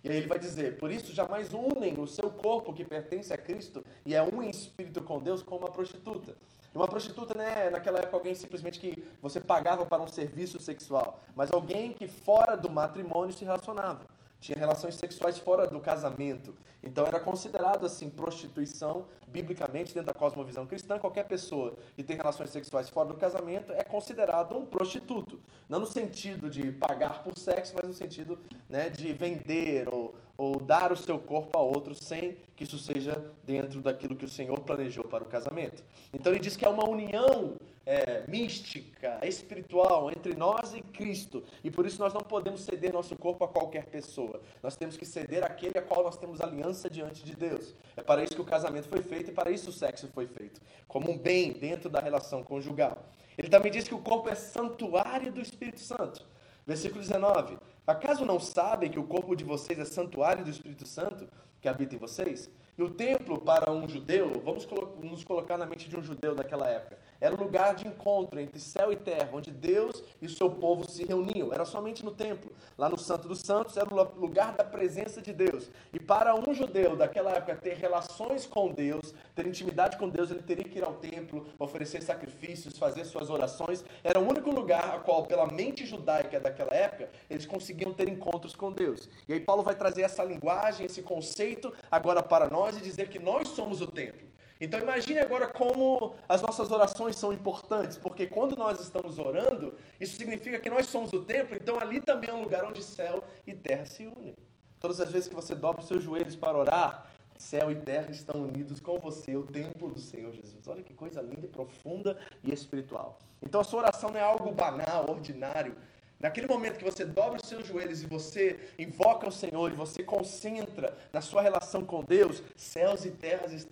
E 0.05 0.09
aí 0.11 0.17
ele 0.17 0.27
vai 0.27 0.37
dizer: 0.37 0.77
Por 0.77 0.91
isso 0.91 1.11
jamais 1.13 1.51
unem 1.51 1.99
o 1.99 2.05
seu 2.05 2.29
corpo 2.29 2.71
que 2.71 2.85
pertence 2.85 3.33
a 3.33 3.37
Cristo 3.37 3.83
e 4.05 4.13
é 4.13 4.21
um 4.21 4.43
espírito 4.43 5.01
com 5.01 5.19
Deus 5.19 5.41
como 5.41 5.65
uma 5.65 5.71
prostituta. 5.71 6.35
Uma 6.75 6.87
prostituta 6.87 7.33
não 7.33 7.43
é 7.43 7.71
naquela 7.71 7.99
época 7.99 8.17
alguém 8.17 8.35
simplesmente 8.35 8.79
que 8.79 9.03
você 9.21 9.41
pagava 9.41 9.85
para 9.85 10.03
um 10.03 10.07
serviço 10.07 10.59
sexual, 10.59 11.23
mas 11.35 11.51
alguém 11.51 11.91
que 11.91 12.07
fora 12.07 12.55
do 12.55 12.69
matrimônio 12.69 13.33
se 13.33 13.43
relacionava 13.43 14.05
tinha 14.39 14.57
relações 14.57 14.95
sexuais 14.95 15.37
fora 15.37 15.67
do 15.67 15.79
casamento. 15.79 16.55
Então 16.83 17.05
era 17.05 17.19
considerado 17.19 17.85
assim 17.85 18.09
prostituição, 18.09 19.05
biblicamente, 19.27 19.93
dentro 19.93 20.13
da 20.13 20.17
cosmovisão 20.17 20.67
cristã, 20.67 20.99
qualquer 20.99 21.25
pessoa 21.25 21.75
que 21.95 22.03
tem 22.03 22.15
relações 22.15 22.51
sexuais 22.51 22.89
fora 22.89 23.09
do 23.09 23.15
casamento 23.15 23.71
é 23.73 23.83
considerado 23.83 24.55
um 24.55 24.65
prostituto. 24.65 25.39
Não 25.67 25.79
no 25.79 25.85
sentido 25.87 26.49
de 26.49 26.71
pagar 26.71 27.23
por 27.23 27.37
sexo, 27.37 27.73
mas 27.75 27.87
no 27.87 27.93
sentido 27.93 28.37
né, 28.69 28.89
de 28.89 29.11
vender 29.13 29.87
ou, 29.91 30.13
ou 30.37 30.59
dar 30.59 30.91
o 30.91 30.97
seu 30.97 31.17
corpo 31.17 31.57
a 31.57 31.61
outro 31.61 31.95
sem 31.95 32.37
que 32.55 32.63
isso 32.63 32.77
seja 32.77 33.33
dentro 33.43 33.81
daquilo 33.81 34.15
que 34.15 34.25
o 34.25 34.29
Senhor 34.29 34.59
planejou 34.59 35.05
para 35.05 35.23
o 35.23 35.27
casamento. 35.27 35.83
Então 36.13 36.31
ele 36.31 36.41
diz 36.41 36.55
que 36.55 36.65
é 36.65 36.69
uma 36.69 36.87
união 36.87 37.55
é, 37.85 38.23
mística, 38.27 39.19
espiritual 39.23 40.09
entre 40.09 40.35
nós 40.35 40.73
e 40.73 40.81
Cristo. 40.81 41.43
E 41.63 41.69
por 41.69 41.85
isso 41.85 41.99
nós 41.99 42.13
não 42.13 42.21
podemos 42.21 42.61
ceder 42.61 42.91
nosso 42.91 43.15
corpo 43.15 43.43
a 43.43 43.47
qualquer 43.47 43.85
pessoa. 43.85 44.41
Nós 44.63 44.75
temos 44.75 44.97
que 44.97 45.05
ceder 45.05 45.43
àquele 45.43 45.77
a 45.77 45.81
qual 45.81 46.03
nós 46.03 46.17
temos 46.17 46.41
aliança 46.41 46.89
diante 46.89 47.23
de 47.23 47.35
Deus. 47.35 47.75
É 47.95 48.01
para 48.01 48.23
isso 48.23 48.33
que 48.33 48.41
o 48.41 48.45
casamento 48.45 48.87
foi 48.87 49.01
feito 49.01 49.29
e 49.31 49.33
para 49.33 49.51
isso 49.51 49.69
o 49.69 49.73
sexo 49.73 50.07
foi 50.07 50.27
feito 50.27 50.59
como 50.87 51.11
um 51.11 51.17
bem 51.17 51.51
dentro 51.51 51.89
da 51.89 51.99
relação 51.99 52.43
conjugal. 52.43 52.97
Ele 53.37 53.49
também 53.49 53.71
diz 53.71 53.87
que 53.87 53.93
o 53.93 53.99
corpo 53.99 54.29
é 54.29 54.35
santuário 54.35 55.31
do 55.31 55.41
Espírito 55.41 55.79
Santo. 55.79 56.25
Versículo 56.65 57.01
19: 57.01 57.57
Acaso 57.85 58.25
não 58.25 58.39
sabem 58.39 58.89
que 58.89 58.99
o 58.99 59.03
corpo 59.03 59.35
de 59.35 59.43
vocês 59.43 59.77
é 59.77 59.85
santuário 59.85 60.43
do 60.43 60.49
Espírito 60.49 60.87
Santo 60.87 61.27
que 61.61 61.67
habita 61.67 61.95
em 61.95 61.99
vocês? 61.99 62.49
E 62.77 62.83
o 62.83 62.89
templo 62.89 63.39
para 63.39 63.71
um 63.71 63.87
judeu, 63.87 64.41
vamos 64.43 64.67
nos 65.01 65.23
colocar 65.23 65.57
na 65.57 65.65
mente 65.65 65.87
de 65.87 65.95
um 65.95 66.03
judeu 66.03 66.35
daquela 66.35 66.67
época, 66.67 66.97
era 67.19 67.33
o 67.33 67.37
lugar 67.37 67.75
de 67.75 67.87
encontro 67.87 68.39
entre 68.39 68.59
céu 68.59 68.91
e 68.91 68.95
terra, 68.95 69.29
onde 69.33 69.51
Deus 69.51 70.03
e 70.21 70.25
o 70.25 70.29
seu 70.29 70.49
povo 70.49 70.89
se 70.89 71.05
reuniam. 71.05 71.53
Era 71.53 71.65
somente 71.65 72.03
no 72.03 72.11
templo. 72.11 72.51
Lá 72.77 72.89
no 72.89 72.97
Santo 72.97 73.27
dos 73.27 73.39
Santos 73.39 73.77
era 73.77 73.87
o 73.87 74.19
lugar 74.19 74.53
da 74.53 74.63
presença 74.63 75.21
de 75.21 75.31
Deus. 75.31 75.69
E 75.93 75.99
para 75.99 76.35
um 76.35 76.53
judeu 76.53 76.95
daquela 76.95 77.31
época 77.31 77.55
ter 77.55 77.75
relações 77.75 78.45
com 78.45 78.71
Deus, 78.71 79.13
ter 79.33 79.47
intimidade 79.47 79.97
com 79.97 80.09
Deus, 80.09 80.29
ele 80.29 80.41
teria 80.41 80.65
que 80.65 80.77
ir 80.77 80.83
ao 80.83 80.93
templo, 80.95 81.47
oferecer 81.57 82.01
sacrifícios, 82.01 82.77
fazer 82.77 83.05
suas 83.05 83.29
orações. 83.29 83.83
Era 84.03 84.19
o 84.19 84.27
único 84.27 84.51
lugar 84.51 84.95
a 84.95 84.99
qual, 84.99 85.25
pela 85.25 85.47
mente 85.47 85.85
judaica 85.85 86.39
daquela 86.39 86.73
época, 86.73 87.09
eles 87.29 87.45
conseguiam 87.45 87.93
ter 87.93 88.09
encontros 88.09 88.55
com 88.55 88.71
Deus. 88.71 89.09
E 89.27 89.33
aí 89.33 89.39
Paulo 89.39 89.63
vai 89.63 89.75
trazer 89.75 90.01
essa 90.01 90.23
linguagem, 90.23 90.85
esse 90.85 91.01
conceito 91.01 91.73
agora 91.89 92.21
para 92.21 92.49
nós 92.49 92.77
e 92.77 92.81
dizer 92.81 93.09
que 93.09 93.19
nós 93.19 93.47
somos 93.49 93.81
o 93.81 93.87
templo. 93.87 94.24
Então 94.59 94.79
imagine 94.79 95.19
agora 95.19 95.47
como 95.47 96.15
as 96.29 96.41
nossas 96.41 96.71
orações 96.71 97.17
são 97.17 97.33
importantes, 97.33 97.97
porque 97.97 98.25
quando 98.25 98.55
nós 98.55 98.79
estamos 98.79 99.19
orando, 99.19 99.73
isso 99.99 100.15
significa 100.15 100.59
que 100.59 100.69
nós 100.69 100.85
somos 100.87 101.11
o 101.11 101.23
templo, 101.23 101.57
então 101.59 101.77
ali 101.79 101.99
também 101.99 102.29
é 102.29 102.33
um 102.33 102.41
lugar 102.41 102.63
onde 102.63 102.81
céu 102.81 103.23
e 103.45 103.53
terra 103.53 103.85
se 103.85 104.07
unem. 104.07 104.35
Todas 104.79 105.01
as 105.01 105.11
vezes 105.11 105.27
que 105.27 105.35
você 105.35 105.53
dobra 105.55 105.81
os 105.81 105.87
seus 105.87 106.03
joelhos 106.03 106.35
para 106.35 106.57
orar, 106.57 107.07
céu 107.37 107.69
e 107.69 107.75
terra 107.75 108.11
estão 108.11 108.43
unidos 108.43 108.79
com 108.79 108.97
você, 108.97 109.35
o 109.35 109.43
templo 109.43 109.89
do 109.89 109.99
Senhor 109.99 110.31
Jesus. 110.31 110.67
Olha 110.67 110.83
que 110.83 110.93
coisa 110.93 111.21
linda, 111.21 111.47
profunda 111.47 112.17
e 112.43 112.53
espiritual. 112.53 113.19
Então 113.41 113.59
a 113.59 113.63
sua 113.63 113.81
oração 113.81 114.09
não 114.09 114.19
é 114.19 114.23
algo 114.23 114.51
banal, 114.51 115.09
ordinário, 115.09 115.75
Naquele 116.19 116.47
momento 116.47 116.77
que 116.77 116.83
você 116.83 117.03
dobra 117.03 117.39
os 117.41 117.47
seus 117.47 117.67
joelhos 117.67 118.01
e 118.01 118.05
você 118.05 118.59
invoca 118.79 119.27
o 119.27 119.31
Senhor 119.31 119.71
e 119.71 119.75
você 119.75 120.01
concentra 120.01 120.97
na 121.11 121.19
sua 121.19 121.41
relação 121.41 121.83
com 121.83 122.03
Deus, 122.03 122.41
céus 122.55 123.03
e 123.05 123.11
terras, 123.11 123.67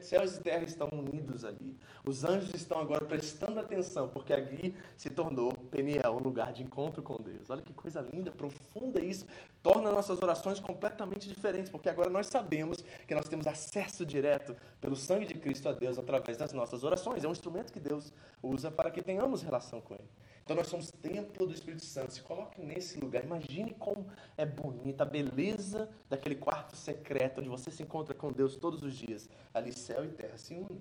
céus 0.00 0.36
e 0.36 0.40
terra 0.40 0.64
estão 0.64 0.88
unidos 0.92 1.44
ali. 1.44 1.76
Os 2.04 2.22
anjos 2.22 2.54
estão 2.54 2.78
agora 2.78 3.04
prestando 3.04 3.58
atenção, 3.58 4.08
porque 4.08 4.32
ali 4.32 4.76
se 4.96 5.10
tornou 5.10 5.52
Peniel, 5.70 6.12
um 6.12 6.22
lugar 6.22 6.52
de 6.52 6.62
encontro 6.62 7.02
com 7.02 7.16
Deus. 7.16 7.48
Olha 7.50 7.62
que 7.62 7.72
coisa 7.72 8.00
linda, 8.12 8.30
profunda 8.30 9.00
isso. 9.00 9.26
Torna 9.62 9.90
nossas 9.90 10.22
orações 10.22 10.60
completamente 10.60 11.28
diferentes, 11.28 11.70
porque 11.70 11.88
agora 11.88 12.10
nós 12.10 12.26
sabemos 12.26 12.84
que 13.08 13.14
nós 13.14 13.26
temos 13.26 13.46
acesso 13.46 14.04
direto 14.04 14.54
pelo 14.80 14.94
sangue 14.94 15.26
de 15.26 15.34
Cristo 15.34 15.68
a 15.68 15.72
Deus 15.72 15.98
através 15.98 16.36
das 16.36 16.52
nossas 16.52 16.84
orações. 16.84 17.24
É 17.24 17.28
um 17.28 17.32
instrumento 17.32 17.72
que 17.72 17.80
Deus 17.80 18.12
usa 18.42 18.70
para 18.70 18.90
que 18.90 19.02
tenhamos 19.02 19.42
relação 19.42 19.80
com 19.80 19.94
Ele. 19.94 20.08
Então 20.46 20.54
nós 20.54 20.68
somos 20.68 20.92
templo 20.92 21.44
do 21.44 21.52
Espírito 21.52 21.84
Santo. 21.84 22.12
Se 22.12 22.22
coloque 22.22 22.60
nesse 22.60 23.00
lugar. 23.00 23.24
Imagine 23.24 23.74
como 23.74 24.06
é 24.36 24.46
bonita 24.46 25.02
a 25.02 25.06
beleza 25.06 25.90
daquele 26.08 26.36
quarto 26.36 26.76
secreto 26.76 27.40
onde 27.40 27.48
você 27.48 27.68
se 27.68 27.82
encontra 27.82 28.14
com 28.14 28.30
Deus 28.30 28.54
todos 28.54 28.84
os 28.84 28.94
dias. 28.94 29.28
Ali 29.52 29.72
céu 29.72 30.04
e 30.04 30.08
terra 30.08 30.38
se 30.38 30.54
unem. 30.54 30.80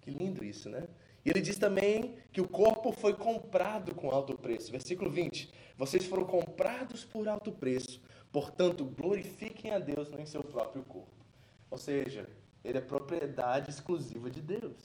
Que 0.00 0.08
lindo 0.12 0.44
isso, 0.44 0.68
né? 0.68 0.86
E 1.24 1.30
ele 1.30 1.40
diz 1.40 1.58
também 1.58 2.14
que 2.32 2.40
o 2.40 2.46
corpo 2.46 2.92
foi 2.92 3.12
comprado 3.12 3.92
com 3.92 4.08
alto 4.08 4.38
preço. 4.38 4.70
Versículo 4.70 5.10
20. 5.10 5.52
Vocês 5.76 6.04
foram 6.04 6.24
comprados 6.24 7.04
por 7.04 7.26
alto 7.26 7.50
preço. 7.50 8.00
Portanto, 8.30 8.84
glorifiquem 8.84 9.72
a 9.72 9.80
Deus 9.80 10.12
em 10.16 10.26
seu 10.26 10.44
próprio 10.44 10.84
corpo. 10.84 11.26
Ou 11.68 11.76
seja, 11.76 12.30
ele 12.62 12.78
é 12.78 12.80
propriedade 12.80 13.68
exclusiva 13.68 14.30
de 14.30 14.40
Deus. 14.40 14.76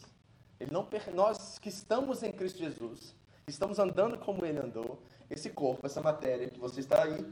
Ele 0.59 0.71
não, 0.71 0.87
nós 1.13 1.59
que 1.59 1.69
estamos 1.69 2.23
em 2.23 2.31
Cristo 2.31 2.57
Jesus, 2.57 3.15
estamos 3.47 3.79
andando 3.79 4.17
como 4.17 4.45
ele 4.45 4.59
andou, 4.59 5.01
esse 5.29 5.49
corpo, 5.49 5.85
essa 5.85 6.01
matéria 6.01 6.49
que 6.49 6.59
você 6.59 6.81
está 6.81 7.03
aí 7.03 7.25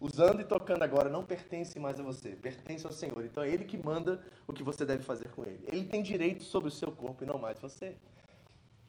usando 0.00 0.40
e 0.40 0.44
tocando 0.44 0.82
agora 0.82 1.10
não 1.10 1.22
pertence 1.22 1.78
mais 1.78 2.00
a 2.00 2.02
você, 2.02 2.30
pertence 2.30 2.86
ao 2.86 2.92
Senhor. 2.92 3.22
Então 3.24 3.42
é 3.42 3.50
ele 3.50 3.64
que 3.64 3.76
manda 3.76 4.18
o 4.46 4.52
que 4.52 4.62
você 4.62 4.86
deve 4.86 5.02
fazer 5.02 5.28
com 5.28 5.44
ele. 5.44 5.62
Ele 5.66 5.84
tem 5.84 6.02
direito 6.02 6.42
sobre 6.42 6.68
o 6.68 6.72
seu 6.72 6.90
corpo 6.90 7.22
e 7.22 7.26
não 7.26 7.38
mais 7.38 7.58
você. 7.58 7.94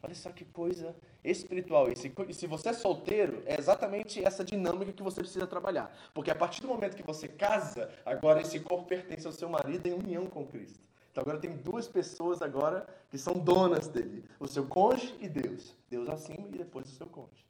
Olha 0.02 0.14
só 0.14 0.30
que 0.30 0.46
coisa 0.46 0.96
espiritual 1.22 1.92
isso. 1.92 2.10
E 2.26 2.32
se 2.32 2.46
você 2.46 2.70
é 2.70 2.72
solteiro, 2.72 3.42
é 3.44 3.58
exatamente 3.58 4.24
essa 4.24 4.42
dinâmica 4.42 4.90
que 4.90 5.02
você 5.02 5.20
precisa 5.20 5.46
trabalhar. 5.46 5.94
Porque 6.14 6.30
a 6.30 6.34
partir 6.34 6.62
do 6.62 6.68
momento 6.68 6.96
que 6.96 7.02
você 7.02 7.28
casa, 7.28 7.90
agora 8.06 8.40
esse 8.40 8.58
corpo 8.58 8.86
pertence 8.86 9.26
ao 9.26 9.32
seu 9.32 9.50
marido 9.50 9.86
em 9.86 9.92
união 9.92 10.26
com 10.26 10.46
Cristo. 10.46 10.89
Então 11.20 11.32
agora 11.32 11.38
tem 11.38 11.54
duas 11.54 11.86
pessoas 11.86 12.40
agora 12.40 12.86
que 13.10 13.18
são 13.18 13.34
donas 13.34 13.88
dele, 13.88 14.24
o 14.38 14.48
seu 14.48 14.66
cônjuge 14.66 15.14
e 15.20 15.28
Deus. 15.28 15.76
Deus 15.90 16.08
acima 16.08 16.48
e 16.48 16.56
depois 16.56 16.88
o 16.88 16.94
seu 16.94 17.06
cônjuge. 17.06 17.44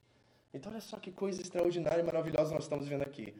Então 0.52 0.72
olha 0.72 0.80
só 0.80 0.96
que 0.96 1.12
coisa 1.12 1.40
extraordinária 1.40 2.00
e 2.00 2.04
maravilhosa 2.04 2.52
nós 2.52 2.64
estamos 2.64 2.88
vendo 2.88 3.02
aqui. 3.02 3.32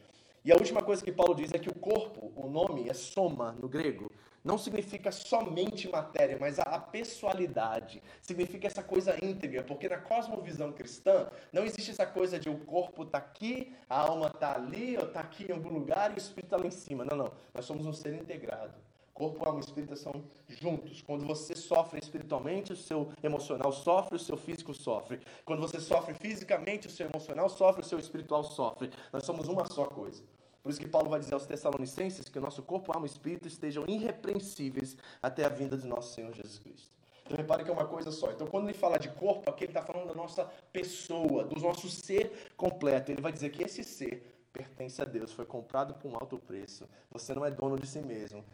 E 0.45 0.53
a 0.53 0.55
última 0.55 0.83
coisa 0.83 1.03
que 1.03 1.11
Paulo 1.11 1.35
diz 1.35 1.53
é 1.53 1.59
que 1.59 1.69
o 1.69 1.75
corpo, 1.75 2.33
o 2.37 2.49
nome 2.49 2.89
é 2.89 2.95
soma 2.95 3.57
no 3.61 3.69
grego, 3.69 4.09
não 4.45 4.57
significa 4.57 5.11
somente 5.11 5.89
matéria, 5.89 6.39
mas 6.41 6.61
a 6.61 6.79
pessoalidade. 6.79 8.01
Significa 8.23 8.69
essa 8.69 8.85
coisa 8.85 9.23
íntegra, 9.23 9.65
porque 9.65 9.89
na 9.89 9.99
cosmovisão 9.99 10.71
cristã 10.73 11.29
não 11.53 11.65
existe 11.65 11.91
essa 11.91 12.07
coisa 12.07 12.39
de 12.39 12.49
o 12.49 12.59
corpo 12.59 13.03
está 13.03 13.19
aqui, 13.19 13.75
a 13.89 13.99
alma 13.99 14.29
está 14.29 14.55
ali, 14.55 14.97
ou 14.97 15.07
está 15.07 15.21
aqui 15.21 15.51
em 15.51 15.53
algum 15.53 15.71
lugar 15.71 16.13
e 16.13 16.15
o 16.15 16.19
espírito 16.19 16.47
está 16.47 16.57
lá 16.57 16.67
em 16.67 16.71
cima. 16.71 17.05
Não, 17.05 17.17
não. 17.17 17.33
Nós 17.53 17.65
somos 17.65 17.85
um 17.85 17.93
ser 17.93 18.15
integrado 18.15 18.90
corpo, 19.21 19.47
alma 19.47 19.61
e 19.61 19.63
espírito 19.63 19.95
são 19.97 20.25
juntos. 20.49 21.03
Quando 21.03 21.27
você 21.27 21.55
sofre 21.55 22.01
espiritualmente, 22.01 22.73
o 22.73 22.77
seu 22.77 23.13
emocional 23.23 23.71
sofre, 23.71 24.17
o 24.17 24.19
seu 24.19 24.39
físico 24.39 24.73
sofre. 24.73 25.21
Quando 25.45 25.61
você 25.61 25.79
sofre 25.79 26.15
fisicamente, 26.15 26.87
o 26.87 26.91
seu 26.91 27.07
emocional 27.07 27.51
sofre, 27.51 27.83
o 27.83 27.85
seu 27.85 27.99
espiritual 27.99 28.43
sofre. 28.43 28.91
Nós 29.13 29.25
somos 29.25 29.47
uma 29.47 29.67
só 29.67 29.85
coisa. 29.85 30.23
Por 30.63 30.71
isso 30.71 30.81
que 30.81 30.89
Paulo 30.89 31.11
vai 31.11 31.21
dizer 31.21 31.35
aos 31.35 31.45
Tessalonicenses 31.45 32.31
que 32.31 32.39
o 32.39 32.41
nosso 32.41 32.63
corpo, 32.63 32.93
alma 32.95 33.07
e 33.07 33.11
espírito 33.11 33.47
estejam 33.47 33.85
irrepreensíveis 33.87 34.97
até 35.23 35.45
a 35.45 35.51
vinda 35.51 35.77
de 35.77 35.87
nosso 35.87 36.15
Senhor 36.15 36.33
Jesus 36.33 36.59
Cristo. 36.59 36.91
Então 37.23 37.37
repare 37.37 37.63
que 37.63 37.71
é 37.71 37.73
uma 37.75 37.87
coisa 37.87 38.11
só. 38.11 38.31
Então 38.31 38.47
quando 38.47 38.65
ele 38.71 38.79
fala 38.79 38.99
de 38.99 39.11
corpo, 39.11 39.51
aqui 39.51 39.65
ele 39.65 39.71
está 39.73 39.83
falando 39.83 40.09
da 40.09 40.15
nossa 40.15 40.47
pessoa, 40.73 41.45
do 41.45 41.61
nosso 41.61 41.91
ser 41.91 42.53
completo. 42.57 43.13
Ele 43.13 43.21
vai 43.21 43.33
dizer 43.33 43.51
que 43.51 43.63
esse 43.63 43.85
ser 43.85 44.40
pertence 44.53 45.01
a 45.01 45.05
Deus, 45.05 45.33
foi 45.33 45.45
comprado 45.45 45.95
por 45.95 46.11
um 46.11 46.15
alto 46.15 46.39
preço. 46.39 46.89
Você 47.11 47.35
não 47.35 47.45
é 47.45 47.51
dono 47.51 47.79
de 47.79 47.87
si 47.87 48.01
mesmo, 48.01 48.45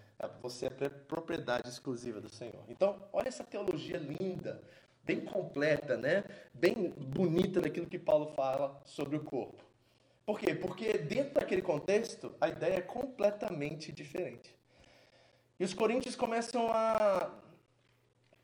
você 0.41 0.67
é 0.67 0.71
propriedade 0.71 1.69
exclusiva 1.69 2.21
do 2.21 2.29
Senhor. 2.29 2.65
Então, 2.69 3.03
olha 3.13 3.29
essa 3.29 3.45
teologia 3.45 3.99
linda, 3.99 4.63
bem 5.05 5.25
completa, 5.25 5.97
né? 5.97 6.25
Bem 6.53 6.91
bonita 6.91 7.61
naquilo 7.61 7.87
que 7.87 7.99
Paulo 7.99 8.27
fala 8.35 8.81
sobre 8.85 9.17
o 9.17 9.25
corpo. 9.25 9.65
Por 10.25 10.41
quê? 10.41 10.55
Porque 10.55 10.99
dentro 10.99 11.35
daquele 11.35 11.63
contexto, 11.63 12.35
a 12.41 12.49
ideia 12.49 12.79
é 12.79 12.83
completamente 12.83 13.93
diferente. 13.93 14.55
E 15.59 15.65
os 15.65 15.73
coríntios 15.73 16.17
começam 16.17 16.71
a 16.73 17.31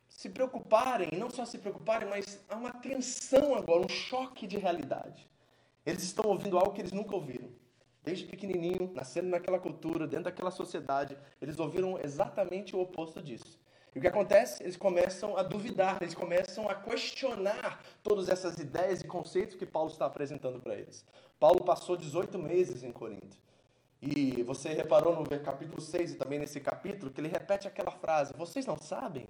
se 0.09 0.29
preocuparem, 0.29 1.11
não 1.19 1.29
só 1.29 1.45
se 1.45 1.59
preocuparem, 1.59 2.09
mas 2.09 2.41
há 2.49 2.57
uma 2.57 2.73
tensão 2.73 3.55
agora, 3.57 3.85
um 3.85 3.89
choque 3.89 4.47
de 4.47 4.57
realidade. 4.57 5.29
Eles 5.85 6.03
estão 6.03 6.31
ouvindo 6.31 6.59
algo 6.59 6.73
que 6.73 6.81
eles 6.81 6.93
nunca 6.93 7.15
ouviram. 7.15 7.49
Desde 8.05 8.27
pequenininho, 8.27 8.91
nascendo 8.95 9.29
naquela 9.29 9.59
cultura, 9.59 10.07
dentro 10.07 10.25
daquela 10.25 10.51
sociedade, 10.51 11.17
eles 11.41 11.59
ouviram 11.59 11.99
exatamente 11.99 12.75
o 12.75 12.81
oposto 12.81 13.23
disso. 13.23 13.61
E 13.95 13.99
o 13.99 14.01
que 14.01 14.09
acontece? 14.09 14.63
Eles 14.63 14.77
começam 14.77 15.37
a 15.37 15.43
duvidar, 15.43 15.99
eles 16.01 16.15
começam 16.15 16.69
a 16.69 16.75
questionar 16.75 17.83
todas 18.03 18.29
essas 18.29 18.59
ideias 18.59 19.03
e 19.03 19.07
conceitos 19.07 19.55
que 19.55 19.67
Paulo 19.67 19.91
está 19.91 20.07
apresentando 20.07 20.61
para 20.61 20.75
eles. 20.75 21.05
Paulo 21.39 21.63
passou 21.63 21.97
18 21.97 22.39
meses 22.39 22.83
em 22.83 22.91
Corinto. 22.91 23.37
E 24.01 24.43
você 24.43 24.71
reparou 24.71 25.15
no 25.15 25.25
capítulo 25.41 25.81
6 25.81 26.13
e 26.13 26.15
também 26.17 26.39
nesse 26.39 26.59
capítulo 26.59 27.13
que 27.13 27.21
ele 27.21 27.29
repete 27.29 27.69
aquela 27.69 27.93
frase: 27.93 28.33
Vocês 28.37 28.67
não 28.67 28.77
sabem? 28.77 29.29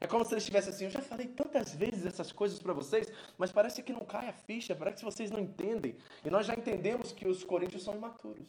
É 0.00 0.06
como 0.06 0.24
se 0.24 0.32
ele 0.32 0.38
estivesse 0.38 0.70
assim, 0.70 0.84
eu 0.84 0.90
já 0.90 1.02
falei 1.02 1.26
tantas 1.26 1.74
vezes 1.74 2.06
essas 2.06 2.32
coisas 2.32 2.58
para 2.58 2.72
vocês, 2.72 3.12
mas 3.36 3.52
parece 3.52 3.82
que 3.82 3.92
não 3.92 4.00
cai 4.00 4.28
a 4.28 4.32
ficha, 4.32 4.74
parece 4.74 4.98
que 4.98 5.04
vocês 5.04 5.30
não 5.30 5.38
entendem. 5.38 5.94
E 6.24 6.30
nós 6.30 6.46
já 6.46 6.54
entendemos 6.54 7.12
que 7.12 7.28
os 7.28 7.44
coríntios 7.44 7.84
são 7.84 7.94
imaturos. 7.94 8.48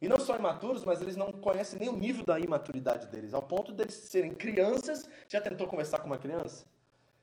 E 0.00 0.08
não 0.08 0.18
só 0.18 0.36
imaturos, 0.36 0.84
mas 0.84 1.00
eles 1.00 1.16
não 1.16 1.30
conhecem 1.32 1.78
nem 1.78 1.88
o 1.88 1.96
nível 1.96 2.24
da 2.24 2.40
imaturidade 2.40 3.06
deles, 3.06 3.34
ao 3.34 3.42
ponto 3.42 3.72
deles 3.72 3.94
serem 3.94 4.34
crianças. 4.34 5.08
Já 5.28 5.40
tentou 5.40 5.68
conversar 5.68 6.00
com 6.00 6.06
uma 6.06 6.18
criança? 6.18 6.66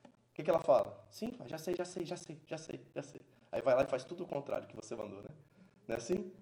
O 0.04 0.34
que, 0.34 0.42
que 0.42 0.50
ela 0.50 0.60
fala? 0.60 1.02
Sim, 1.10 1.32
já 1.46 1.58
sei, 1.58 1.74
já 1.74 1.84
sei, 1.84 2.04
já 2.06 2.16
sei, 2.16 2.40
já 2.46 2.58
sei, 2.58 2.80
já 2.94 3.02
sei. 3.02 3.20
Aí 3.52 3.60
vai 3.60 3.74
lá 3.74 3.82
e 3.82 3.86
faz 3.86 4.04
tudo 4.04 4.24
o 4.24 4.26
contrário 4.26 4.66
que 4.66 4.76
você 4.76 4.96
mandou, 4.96 5.22
né? 5.22 5.28
Não 5.86 5.94
é 5.94 5.98
assim? 5.98 6.32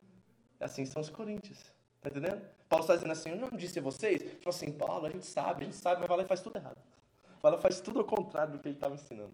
Assim 0.61 0.87
são 0.87 1.03
os 1.03 1.11
coríntios. 1.11 1.74
Tá 2.05 2.11
entendendo? 2.11 2.43
Paulo 2.69 2.85
está 2.85 2.95
dizendo 2.97 3.13
assim, 3.13 3.31
eu 3.31 3.37
não 3.37 3.49
disse 3.57 3.79
a 3.79 3.83
vocês? 3.83 4.23
Falou 4.23 4.51
assim, 4.51 4.71
Paulo, 4.71 5.07
a 5.07 5.11
gente 5.11 5.25
sabe, 5.25 5.63
a 5.63 5.65
gente 5.65 5.77
sabe, 5.77 6.01
mas 6.01 6.09
vai 6.09 6.19
lá 6.19 6.23
e 6.23 6.27
faz 6.27 6.43
tudo 6.43 6.59
errado. 6.59 6.77
Vai 7.41 7.51
lá 7.53 7.57
e 7.57 7.63
faz 7.63 7.81
tudo 7.81 8.01
ao 8.01 8.05
contrário 8.05 8.53
do 8.53 8.59
que 8.59 8.69
ele 8.69 8.75
estava 8.75 8.95
ensinando. 8.95 9.33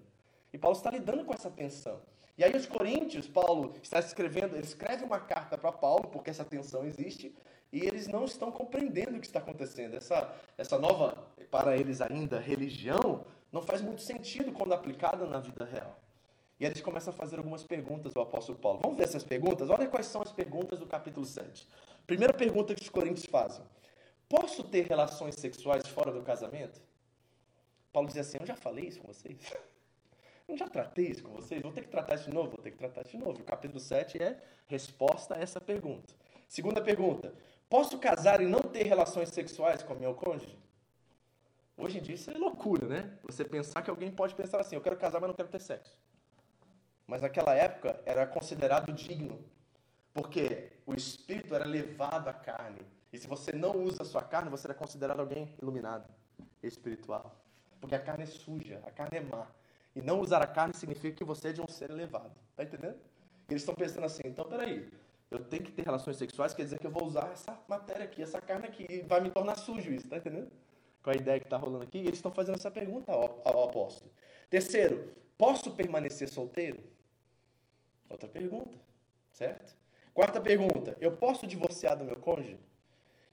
E 0.52 0.56
Paulo 0.56 0.76
está 0.76 0.88
lidando 0.88 1.24
com 1.24 1.34
essa 1.34 1.50
tensão. 1.50 2.00
E 2.38 2.44
aí 2.44 2.54
os 2.54 2.66
coríntios, 2.66 3.26
Paulo 3.26 3.74
está 3.82 3.98
escrevendo, 3.98 4.54
ele 4.54 4.64
escreve 4.64 5.04
uma 5.04 5.18
carta 5.18 5.58
para 5.58 5.72
Paulo, 5.72 6.06
porque 6.12 6.30
essa 6.30 6.44
tensão 6.44 6.84
existe, 6.86 7.34
e 7.72 7.80
eles 7.80 8.06
não 8.06 8.24
estão 8.24 8.52
compreendendo 8.52 9.16
o 9.16 9.20
que 9.20 9.26
está 9.26 9.40
acontecendo. 9.40 9.96
Essa, 9.96 10.32
essa 10.56 10.78
nova, 10.78 11.18
para 11.50 11.76
eles 11.76 12.00
ainda, 12.00 12.38
religião, 12.38 13.24
não 13.50 13.62
faz 13.62 13.82
muito 13.82 14.00
sentido 14.00 14.52
quando 14.52 14.74
aplicada 14.74 15.26
na 15.26 15.40
vida 15.40 15.64
real. 15.64 15.98
E 16.60 16.66
eles 16.66 16.80
começam 16.82 17.12
a 17.12 17.16
fazer 17.16 17.38
algumas 17.38 17.64
perguntas 17.64 18.14
ao 18.14 18.22
apóstolo 18.22 18.58
Paulo. 18.58 18.80
Vamos 18.82 18.98
ver 18.98 19.04
essas 19.04 19.24
perguntas? 19.24 19.70
Olha 19.70 19.88
quais 19.88 20.06
são 20.06 20.20
as 20.22 20.30
perguntas 20.30 20.78
do 20.78 20.86
capítulo 20.86 21.24
7. 21.24 21.66
Primeira 22.10 22.34
pergunta 22.34 22.74
que 22.74 22.82
os 22.82 22.88
coríntios 22.88 23.24
fazem: 23.26 23.64
Posso 24.28 24.64
ter 24.64 24.84
relações 24.84 25.36
sexuais 25.36 25.86
fora 25.86 26.10
do 26.10 26.20
casamento? 26.22 26.82
Paulo 27.92 28.08
diz 28.08 28.16
assim: 28.16 28.38
Eu 28.40 28.46
já 28.46 28.56
falei 28.56 28.86
isso 28.86 29.00
com 29.00 29.06
vocês. 29.06 29.38
Eu 30.48 30.56
já 30.56 30.68
tratei 30.68 31.06
isso 31.06 31.22
com 31.22 31.30
vocês. 31.30 31.62
Vou 31.62 31.70
ter 31.70 31.82
que 31.82 31.88
tratar 31.88 32.16
isso 32.16 32.24
de 32.24 32.34
novo? 32.34 32.50
Vou 32.50 32.58
ter 32.58 32.72
que 32.72 32.78
tratar 32.78 33.02
isso 33.02 33.12
de 33.12 33.18
novo. 33.18 33.40
O 33.40 33.44
capítulo 33.44 33.78
7 33.78 34.20
é 34.20 34.42
resposta 34.66 35.36
a 35.36 35.38
essa 35.38 35.60
pergunta. 35.60 36.12
Segunda 36.48 36.82
pergunta: 36.82 37.32
Posso 37.68 37.96
casar 37.96 38.40
e 38.40 38.46
não 38.46 38.58
ter 38.60 38.84
relações 38.86 39.28
sexuais 39.28 39.84
com 39.84 39.94
meu 39.94 40.12
cônjuge? 40.12 40.58
Hoje 41.76 41.98
em 41.98 42.02
dia 42.02 42.16
isso 42.16 42.28
é 42.32 42.34
loucura, 42.36 42.88
né? 42.88 43.18
Você 43.22 43.44
pensar 43.44 43.82
que 43.82 43.90
alguém 43.90 44.10
pode 44.10 44.34
pensar 44.34 44.60
assim: 44.60 44.74
Eu 44.74 44.82
quero 44.82 44.96
casar, 44.96 45.20
mas 45.20 45.28
não 45.28 45.36
quero 45.36 45.48
ter 45.48 45.60
sexo. 45.60 45.96
Mas 47.06 47.22
naquela 47.22 47.54
época 47.54 48.02
era 48.04 48.26
considerado 48.26 48.92
digno 48.92 49.48
porque 50.12 50.72
o 50.86 50.94
espírito 50.94 51.54
era 51.54 51.64
levado 51.64 52.28
à 52.28 52.32
carne. 52.32 52.80
E 53.12 53.18
se 53.18 53.26
você 53.26 53.52
não 53.52 53.82
usa 53.82 54.02
a 54.02 54.04
sua 54.04 54.22
carne, 54.22 54.50
você 54.50 54.70
é 54.70 54.74
considerado 54.74 55.20
alguém 55.20 55.54
iluminado, 55.60 56.08
espiritual. 56.62 57.36
Porque 57.80 57.94
a 57.94 58.00
carne 58.00 58.24
é 58.24 58.26
suja, 58.26 58.80
a 58.86 58.90
carne 58.90 59.18
é 59.18 59.20
má. 59.20 59.46
E 59.94 60.00
não 60.00 60.20
usar 60.20 60.42
a 60.42 60.46
carne 60.46 60.74
significa 60.74 61.16
que 61.16 61.24
você 61.24 61.48
é 61.48 61.52
de 61.52 61.60
um 61.60 61.66
ser 61.66 61.90
elevado. 61.90 62.32
Tá 62.54 62.62
entendendo? 62.62 62.98
Eles 63.48 63.62
estão 63.62 63.74
pensando 63.74 64.04
assim, 64.04 64.22
então 64.24 64.44
peraí, 64.44 64.88
eu 65.30 65.44
tenho 65.44 65.64
que 65.64 65.72
ter 65.72 65.82
relações 65.82 66.16
sexuais, 66.16 66.54
quer 66.54 66.62
dizer 66.62 66.78
que 66.78 66.86
eu 66.86 66.90
vou 66.90 67.04
usar 67.04 67.30
essa 67.32 67.58
matéria 67.68 68.04
aqui, 68.04 68.22
essa 68.22 68.40
carne 68.40 68.66
aqui, 68.66 68.86
e 68.88 69.00
vai 69.02 69.20
me 69.20 69.30
tornar 69.30 69.56
sujo 69.56 69.92
isso, 69.92 70.08
tá 70.08 70.16
entendendo? 70.16 70.50
Com 71.02 71.10
a 71.10 71.14
ideia 71.14 71.40
que 71.40 71.46
está 71.46 71.56
rolando 71.56 71.82
aqui, 71.82 71.98
e 71.98 72.02
eles 72.02 72.14
estão 72.14 72.30
fazendo 72.30 72.56
essa 72.56 72.70
pergunta 72.70 73.10
ao, 73.10 73.40
ao 73.44 73.64
apóstolo. 73.64 74.10
Terceiro, 74.48 75.12
posso 75.36 75.72
permanecer 75.72 76.28
solteiro? 76.28 76.80
Outra 78.08 78.28
pergunta, 78.28 78.76
certo? 79.32 79.79
Quarta 80.14 80.40
pergunta: 80.40 80.96
eu 81.00 81.12
posso 81.12 81.46
divorciar 81.46 81.96
do 81.96 82.04
meu 82.04 82.16
cônjuge? 82.16 82.58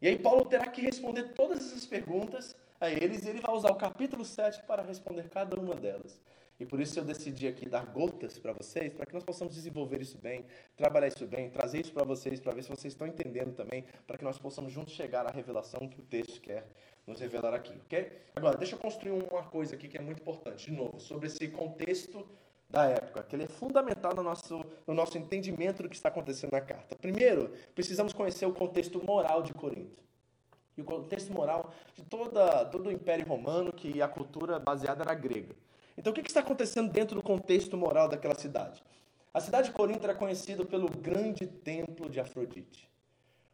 E 0.02 0.08
aí 0.08 0.18
Paulo 0.18 0.46
terá 0.46 0.68
que 0.68 0.82
responder 0.82 1.34
todas 1.34 1.60
essas 1.60 1.86
perguntas 1.86 2.56
a 2.80 2.90
eles 2.90 3.26
e 3.26 3.30
ele 3.30 3.42
vai 3.42 3.56
usar 3.56 3.72
o 3.72 3.76
capítulo 3.76 4.24
7 4.24 4.64
para 4.64 4.84
responder 4.84 5.28
cada 5.30 5.60
uma 5.60 5.76
delas. 5.76 6.22
E 6.60 6.66
por 6.66 6.80
isso 6.80 7.00
eu 7.00 7.04
decidi 7.04 7.48
aqui 7.48 7.70
dar 7.70 7.86
gotas 7.86 8.40
para 8.40 8.52
vocês, 8.52 8.92
para 8.92 9.06
que 9.06 9.14
nós 9.14 9.24
possamos 9.24 9.54
desenvolver 9.54 10.02
isso 10.02 10.18
bem, 10.18 10.44
trabalhar 10.76 11.08
isso 11.08 11.26
bem, 11.28 11.50
trazer 11.52 11.82
isso 11.82 11.94
para 11.94 12.04
vocês, 12.04 12.40
para 12.40 12.54
ver 12.54 12.64
se 12.64 12.70
vocês 12.70 12.94
estão 12.94 13.06
entendendo 13.06 13.54
também, 13.54 13.86
para 14.08 14.18
que 14.18 14.24
nós 14.24 14.40
possamos 14.40 14.72
juntos 14.72 14.94
chegar 14.94 15.28
à 15.28 15.32
revelação 15.32 15.88
que 15.88 16.00
o 16.00 16.04
texto 16.04 16.42
quer 16.42 16.68
nos 17.06 17.20
revelar 17.20 17.54
aqui, 17.54 17.74
ok? 17.86 18.12
Agora, 18.36 18.58
deixa 18.58 18.76
eu 18.76 18.80
construir 18.80 19.12
uma 19.12 19.44
coisa 19.44 19.76
aqui 19.76 19.88
que 19.88 19.98
é 19.98 20.02
muito 20.02 20.20
importante, 20.20 20.66
de 20.66 20.76
novo, 20.76 21.00
sobre 21.00 21.28
esse 21.28 21.48
contexto 21.48 22.28
da 22.70 22.86
época, 22.86 23.24
que 23.24 23.36
ele 23.36 23.44
é 23.44 23.48
fundamental 23.48 24.14
no 24.14 24.22
nosso, 24.22 24.64
no 24.86 24.94
nosso 24.94 25.18
entendimento 25.18 25.84
do 25.84 25.90
que 25.90 25.96
está 25.96 26.10
acontecendo 26.10 26.52
na 26.52 26.62
carta. 26.62 26.96
Primeiro, 26.96 27.54
precisamos 27.74 28.14
conhecer 28.14 28.46
o 28.46 28.54
contexto 28.54 29.04
moral 29.04 29.42
de 29.42 29.54
Corinto. 29.54 30.04
E 30.76 30.82
o 30.82 30.86
contexto 30.86 31.32
moral 31.34 31.74
de 31.96 32.04
toda, 32.04 32.66
todo 32.66 32.88
o 32.88 32.92
Império 32.92 33.26
Romano, 33.26 33.72
que 33.72 34.02
a 34.02 34.08
cultura 34.08 34.60
baseada 34.60 35.04
era 35.04 35.14
grega. 35.14 35.56
Então, 35.98 36.12
o 36.12 36.16
que 36.16 36.22
está 36.22 36.42
acontecendo 36.42 36.92
dentro 36.92 37.16
do 37.16 37.24
contexto 37.24 37.76
moral 37.76 38.08
daquela 38.08 38.36
cidade? 38.36 38.84
A 39.34 39.40
cidade 39.40 39.70
de 39.70 39.74
Corinto 39.74 40.04
era 40.04 40.14
conhecida 40.14 40.66
pelo 40.66 40.88
grande 40.90 41.48
templo 41.48 42.10
de 42.10 42.20
Afrodite. 42.20 42.90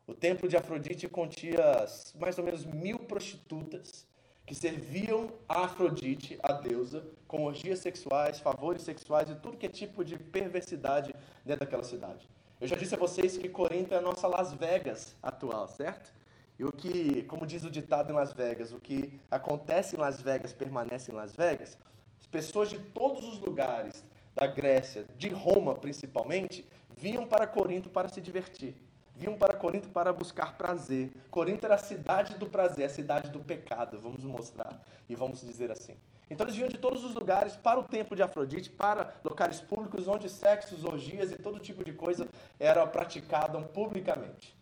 O 0.06 0.14
templo 0.14 0.50
de 0.50 0.58
Afrodite 0.58 1.08
continha 1.08 1.86
mais 2.20 2.38
ou 2.38 2.44
menos 2.44 2.66
mil 2.66 3.00
prostitutas 3.00 4.06
que 4.54 4.60
serviam 4.60 5.32
a 5.50 5.64
Afrodite, 5.64 6.38
a 6.44 6.54
deusa, 6.54 7.04
com 7.28 7.44
orgias 7.44 7.80
sexuais, 7.80 8.40
favores 8.40 8.84
sexuais 8.84 9.28
e 9.28 9.34
tudo 9.34 9.58
que 9.58 9.66
é 9.66 9.70
tipo 9.70 10.06
de 10.06 10.16
perversidade 10.16 11.12
dentro 11.44 11.62
daquela 11.62 11.84
cidade. 11.84 12.30
Eu 12.62 12.68
já 12.68 12.76
disse 12.76 12.94
a 12.94 12.98
vocês 13.00 13.36
que 13.36 13.50
Corinto 13.50 13.96
é 13.96 13.98
a 13.98 14.02
nossa 14.02 14.28
Las 14.28 14.54
Vegas 14.54 15.16
atual, 15.24 15.68
certo? 15.68 16.14
E 16.60 16.64
o 16.64 16.72
que, 16.72 17.24
como 17.24 17.48
diz 17.48 17.64
o 17.64 17.72
ditado 17.72 18.12
em 18.12 18.16
Las 18.16 18.32
Vegas, 18.32 18.72
o 18.72 18.80
que 18.80 19.20
acontece 19.32 19.96
em 19.96 20.00
Las 20.00 20.22
Vegas 20.22 20.54
permanece 20.54 21.12
em 21.12 21.16
Las 21.16 21.36
Vegas. 21.36 21.76
As 22.22 22.28
pessoas 22.28 22.70
de 22.70 22.78
todos 22.78 23.28
os 23.28 23.40
lugares 23.40 24.06
da 24.36 24.46
Grécia, 24.46 25.08
de 25.18 25.30
Roma 25.30 25.74
principalmente, 25.74 26.64
vinham 26.96 27.26
para 27.26 27.48
Corinto 27.48 27.90
para 27.90 28.08
se 28.08 28.22
divertir 28.22 28.76
vinham 29.16 29.38
para 29.38 29.54
Corinto 29.54 29.90
para 29.90 30.12
buscar 30.12 30.58
prazer. 30.58 31.12
Corinto 31.30 31.66
era 31.66 31.76
a 31.76 31.80
cidade 31.80 32.36
do 32.36 32.48
prazer, 32.48 32.86
a 32.86 32.90
cidade 32.90 33.30
do 33.30 33.40
pecado, 33.40 34.00
vamos 34.00 34.24
mostrar 34.24 34.82
e 35.08 35.16
vamos 35.16 35.42
dizer 35.42 35.72
assim. 35.72 35.96
Então 36.30 36.46
eles 36.46 36.56
vinham 36.56 36.70
de 36.70 36.78
todos 36.78 37.04
os 37.04 37.14
lugares 37.14 37.56
para 37.56 37.80
o 37.80 37.84
templo 37.84 38.16
de 38.16 38.24
Afrodite, 38.24 38.70
para 38.70 39.14
locais 39.24 39.62
públicos 39.62 40.08
onde 40.08 40.30
sexos, 40.30 40.84
orgias 40.84 41.32
e 41.32 41.36
todo 41.36 41.60
tipo 41.60 41.84
de 41.84 41.94
coisa 41.94 42.28
eram 42.60 42.88
praticados 42.88 43.64
publicamente. 43.68 44.56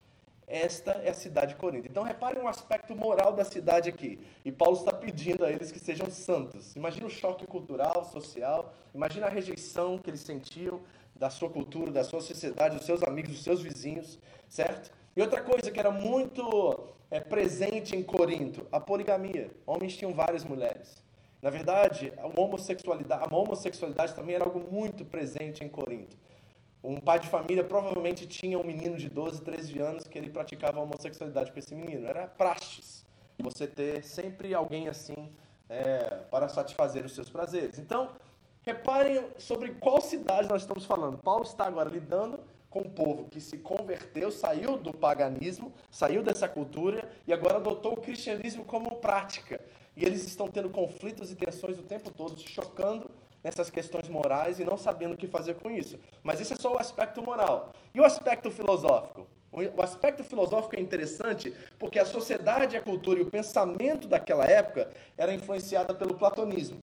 Esta 0.48 0.92
é 0.92 1.10
a 1.10 1.14
cidade 1.14 1.54
de 1.54 1.60
Corinto. 1.60 1.88
Então 1.88 2.04
reparem 2.04 2.44
o 2.44 2.48
aspecto 2.48 2.94
moral 2.94 3.32
da 3.32 3.46
cidade 3.46 3.88
aqui. 3.88 4.20
E 4.44 4.52
Paulo 4.52 4.76
está 4.76 4.92
pedindo 4.92 5.46
a 5.46 5.50
eles 5.50 5.72
que 5.72 5.80
sejam 5.80 6.12
santos. 6.12 6.76
Imagina 6.76 7.08
o 7.08 7.10
choque 7.10 7.48
cultural, 7.48 8.04
social, 8.04 8.74
imagina 8.94 9.28
a 9.28 9.30
rejeição 9.30 9.98
que 9.98 10.10
eles 10.10 10.20
sentiam 10.20 10.82
da 11.22 11.30
sua 11.30 11.52
cultura, 11.52 11.92
da 11.92 12.04
sua 12.04 12.20
sociedade, 12.20 12.78
dos 12.78 12.86
seus 12.88 13.04
amigos, 13.04 13.34
dos 13.34 13.44
seus 13.44 13.62
vizinhos, 13.62 14.18
certo? 14.50 14.92
E 15.16 15.22
outra 15.22 15.40
coisa 15.40 15.70
que 15.70 15.80
era 15.80 15.92
muito 15.92 16.80
é, 17.12 17.20
presente 17.20 17.96
em 17.96 18.02
Corinto, 18.02 18.66
a 18.72 18.80
poligamia. 18.80 19.52
Homens 19.68 19.96
tinham 19.96 20.16
várias 20.16 20.44
mulheres. 20.44 21.04
Na 21.40 21.52
verdade, 21.52 22.12
a 22.18 22.26
homossexualidade, 22.26 23.24
a 23.24 23.36
homossexualidade 23.36 24.16
também 24.16 24.34
era 24.34 24.46
algo 24.46 24.60
muito 24.72 25.06
presente 25.06 25.64
em 25.64 25.70
Corinto. 25.70 26.18
Um 26.84 27.00
pai 27.00 27.20
de 27.20 27.28
família 27.28 27.64
provavelmente 27.64 28.26
tinha 28.26 28.58
um 28.58 28.64
menino 28.64 28.98
de 28.98 29.08
12, 29.08 29.44
13 29.44 29.80
anos 29.80 30.08
que 30.08 30.18
ele 30.18 30.32
praticava 30.32 30.80
a 30.80 30.82
homossexualidade 30.82 31.52
com 31.52 31.60
esse 31.60 31.76
menino. 31.76 32.08
Era 32.08 32.26
praxes 32.26 33.06
você 33.40 33.68
ter 33.68 34.04
sempre 34.04 34.56
alguém 34.56 34.88
assim 34.88 35.32
é, 35.70 36.24
para 36.32 36.50
satisfazer 36.50 37.06
os 37.06 37.14
seus 37.14 37.30
prazeres. 37.30 37.78
Então, 37.78 38.10
Reparem 38.64 39.26
sobre 39.40 39.72
qual 39.72 40.00
cidade 40.00 40.48
nós 40.48 40.62
estamos 40.62 40.86
falando. 40.86 41.18
Paulo 41.18 41.44
está 41.44 41.66
agora 41.66 41.90
lidando 41.90 42.40
com 42.70 42.82
o 42.82 42.90
povo 42.90 43.26
que 43.26 43.42
se 43.42 43.58
converteu, 43.58 44.32
saiu 44.32 44.78
do 44.78 44.94
paganismo, 44.94 45.74
saiu 45.90 46.22
dessa 46.22 46.48
cultura 46.48 47.12
e 47.26 47.34
agora 47.34 47.58
adotou 47.58 47.94
o 47.94 48.02
cristianismo 48.02 48.64
como 48.64 48.98
prática. 48.98 49.60
E 49.98 50.06
eles 50.06 50.26
estão 50.26 50.48
tendo 50.48 50.70
conflitos 50.70 51.32
e 51.32 51.36
tensões 51.36 51.80
o 51.80 51.84
tempo 51.84 52.12
todo, 52.12 52.40
se 52.40 52.48
chocando 52.48 53.10
nessas 53.44 53.72
questões 53.72 54.08
morais 54.08 54.60
e 54.60 54.64
não 54.64 54.78
sabendo 54.78 55.16
o 55.16 55.18
que 55.18 55.28
fazer 55.28 55.56
com 55.56 55.72
isso. 55.72 56.00
Mas 56.22 56.40
isso 56.40 56.54
é 56.54 56.56
só 56.56 56.76
o 56.76 56.80
aspecto 56.80 57.22
moral. 57.22 57.74
E 57.94 58.00
o 58.00 58.06
aspecto 58.06 58.52
filosófico? 58.52 59.28
O 59.52 59.82
aspecto 59.82 60.24
filosófico 60.24 60.78
é 60.78 60.80
interessante 60.80 61.54
porque 61.78 62.00
a 62.00 62.06
sociedade, 62.06 62.78
a 62.78 62.82
cultura 62.82 63.20
e 63.20 63.24
o 63.24 63.30
pensamento 63.30 64.08
daquela 64.08 64.46
época 64.46 64.90
era 65.18 65.34
influenciada 65.34 65.94
pelo 65.94 66.14
platonismo. 66.14 66.80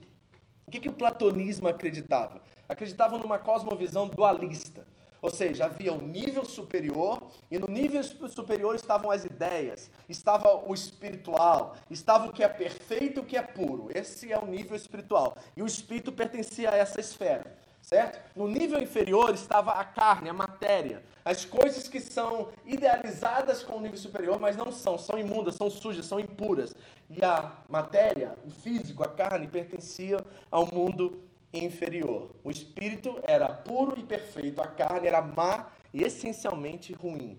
O 0.68 0.70
que, 0.70 0.80
que 0.80 0.88
o 0.90 0.92
platonismo 0.92 1.66
acreditava? 1.66 2.42
Acreditava 2.68 3.16
numa 3.16 3.38
cosmovisão 3.38 4.07
dualista. 4.07 4.87
Ou 5.22 5.31
seja, 5.31 5.64
havia 5.64 5.94
um 5.94 6.07
nível 6.07 6.44
superior, 6.44 7.22
e 7.50 7.59
no 7.59 7.66
nível 7.66 8.04
superior 8.04 8.74
estavam 8.74 9.11
as 9.11 9.24
ideias, 9.24 9.90
estava 10.11 10.54
o 10.68 10.74
espiritual, 10.74 11.74
estava 11.90 12.26
o 12.26 12.33
que 12.35 12.44
é 12.44 12.48
perfeito 12.50 13.18
e 13.18 13.22
o 13.22 13.24
que 13.24 13.38
é 13.38 13.42
puro. 13.42 13.88
Esse 13.94 14.31
é 14.31 14.38
o 14.38 14.44
nível 14.44 14.76
espiritual. 14.76 15.38
E 15.57 15.62
o 15.62 15.66
espírito 15.66 16.12
pertencia 16.12 16.70
a 16.70 16.76
essa 16.76 17.00
esfera 17.00 17.57
certo? 17.88 18.20
No 18.37 18.46
nível 18.46 18.83
inferior 18.83 19.33
estava 19.33 19.72
a 19.72 19.83
carne, 19.83 20.28
a 20.28 20.35
matéria, 20.35 21.02
as 21.24 21.46
coisas 21.46 21.88
que 21.88 22.00
são 22.00 22.48
idealizadas 22.66 23.62
com 23.62 23.76
o 23.76 23.81
nível 23.81 23.96
superior, 23.96 24.38
mas 24.38 24.57
não 24.59 24.70
são, 24.70 24.98
são 24.98 25.18
imundas, 25.18 25.54
são 25.54 25.70
sujas, 25.70 26.04
são 26.04 26.20
impuras. 26.20 26.74
E 27.11 27.25
a 27.25 27.53
matéria, 27.68 28.37
o 28.47 28.51
físico, 28.51 29.03
a 29.03 29.09
carne, 29.09 29.47
pertencia 29.47 30.18
ao 30.51 30.66
mundo 30.73 31.23
inferior. 31.53 32.31
O 32.44 32.51
espírito 32.51 33.18
era 33.23 33.49
puro 33.49 33.99
e 33.99 34.03
perfeito, 34.03 34.61
a 34.61 34.66
carne 34.66 35.09
era 35.09 35.23
má 35.23 35.68
e 35.92 36.03
essencialmente 36.03 36.92
ruim. 36.92 37.38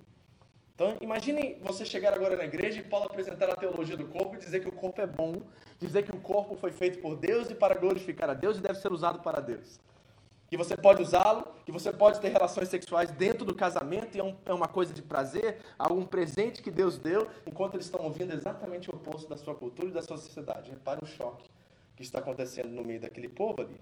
Então, 0.74 0.96
imagine 1.02 1.58
você 1.62 1.86
chegar 1.86 2.14
agora 2.14 2.38
na 2.38 2.46
igreja 2.46 2.80
e 2.80 2.84
Paulo 2.84 3.06
apresentar 3.06 3.50
a 3.50 3.56
teologia 3.56 3.98
do 3.98 4.08
corpo 4.08 4.36
e 4.36 4.40
dizer 4.40 4.62
que 4.62 4.70
o 4.70 4.72
corpo 4.72 5.02
é 5.02 5.06
bom, 5.06 5.42
dizer 5.78 6.04
que 6.04 6.16
o 6.16 6.22
corpo 6.22 6.56
foi 6.56 6.72
feito 6.72 7.00
por 7.00 7.16
Deus 7.18 7.50
e 7.50 7.56
para 7.56 7.76
glorificar 7.76 8.30
a 8.30 8.34
Deus 8.34 8.58
e 8.58 8.62
deve 8.62 8.80
ser 8.80 8.92
usado 8.92 9.20
para 9.20 9.42
Deus 9.42 9.80
que 10.50 10.58
você 10.58 10.76
pode 10.76 11.02
usá-lo, 11.02 11.48
que 11.64 11.72
você 11.72 11.94
pode 11.94 12.20
ter 12.20 12.30
relações 12.30 12.70
sexuais 12.70 13.12
dentro 13.12 13.46
do 13.46 13.54
casamento 13.54 14.18
e 14.18 14.20
é, 14.20 14.24
um, 14.24 14.36
é, 14.46 14.52
uma 14.52 14.68
coisa 14.68 14.92
de 14.92 15.02
prazer, 15.02 15.62
algum 15.78 16.04
presente 16.04 16.64
que 16.64 16.72
Deus 16.72 16.98
deu, 16.98 17.30
enquanto 17.46 17.76
eles 17.76 17.86
estão 17.86 18.02
ouvindo 18.02 18.34
exatamente 18.34 18.90
o 18.90 18.96
oposto 18.96 19.30
da 19.30 19.38
sua 19.38 19.54
cultura 19.54 19.90
e 19.90 19.92
da 19.92 20.02
sua 20.02 20.18
sociedade. 20.18 20.72
Repare 20.72 21.02
o 21.04 21.06
choque 21.06 21.48
que 21.96 22.02
está 22.02 22.18
acontecendo 22.18 22.70
no 22.70 22.84
meio 22.84 23.00
daquele 23.00 23.30
povo 23.30 23.62
ali, 23.62 23.80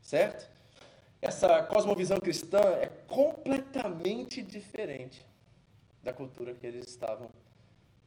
certo? 0.00 0.50
Essa 1.22 1.62
cosmovisão 1.62 2.18
cristã 2.18 2.58
é 2.58 2.88
completamente 3.06 4.42
diferente 4.42 5.24
da 6.02 6.12
cultura 6.12 6.54
que 6.54 6.66
eles 6.66 6.88
estavam 6.88 7.30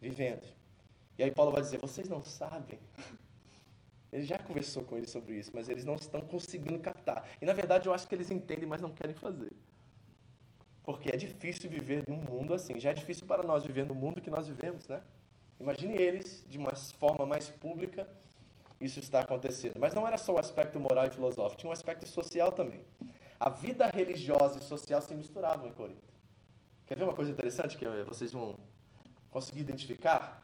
vivendo. 0.02 0.44
E 1.18 1.24
aí 1.24 1.32
Paulo 1.32 1.52
vai 1.52 1.62
dizer: 1.62 1.80
vocês 1.80 2.10
não 2.10 2.24
sabem 2.24 2.80
ele 4.14 4.24
já 4.24 4.38
conversou 4.38 4.84
com 4.84 4.96
eles 4.96 5.10
sobre 5.10 5.34
isso, 5.36 5.52
mas 5.54 5.68
eles 5.68 5.84
não 5.84 5.96
estão 5.96 6.22
conseguindo 6.22 6.78
captar. 6.80 7.28
E 7.42 7.46
na 7.46 7.54
verdade 7.54 7.88
eu 7.88 7.94
acho 7.94 8.08
que 8.08 8.14
eles 8.14 8.30
entendem, 8.30 8.68
mas 8.68 8.80
não 8.80 8.92
querem 8.92 9.16
fazer. 9.16 9.52
Porque 10.84 11.10
é 11.10 11.18
difícil 11.18 11.70
viver 11.70 12.04
num 12.08 12.18
mundo 12.18 12.54
assim. 12.54 12.80
Já 12.80 12.92
é 12.92 12.94
difícil 12.94 13.26
para 13.26 13.42
nós 13.42 13.66
viver 13.66 13.86
no 13.86 13.96
mundo 13.96 14.22
que 14.22 14.30
nós 14.30 14.48
vivemos, 14.48 14.88
né? 14.88 15.02
Imagine 15.60 15.96
eles 15.96 16.46
de 16.48 16.58
uma 16.60 16.76
forma 16.76 17.26
mais 17.26 17.50
pública 17.50 18.08
isso 18.80 19.00
está 19.00 19.22
acontecendo. 19.22 19.80
Mas 19.80 19.94
não 19.94 20.06
era 20.06 20.18
só 20.18 20.34
o 20.34 20.38
aspecto 20.38 20.80
moral 20.80 21.08
e 21.08 21.10
filosófico, 21.10 21.62
tinha 21.62 21.70
um 21.70 21.74
aspecto 21.74 22.08
social 22.08 22.52
também. 22.52 22.82
A 23.40 23.50
vida 23.50 23.88
religiosa 23.88 24.60
e 24.60 24.62
social 24.62 25.02
se 25.02 25.16
misturavam 25.16 25.68
em 25.68 25.72
Corinto. 25.72 26.14
Quer 26.86 26.98
ver 26.98 27.04
uma 27.04 27.14
coisa 27.14 27.32
interessante 27.32 27.78
que 27.78 27.86
vocês 28.06 28.32
vão 28.32 28.60
conseguir 29.32 29.62
identificar? 29.62 30.43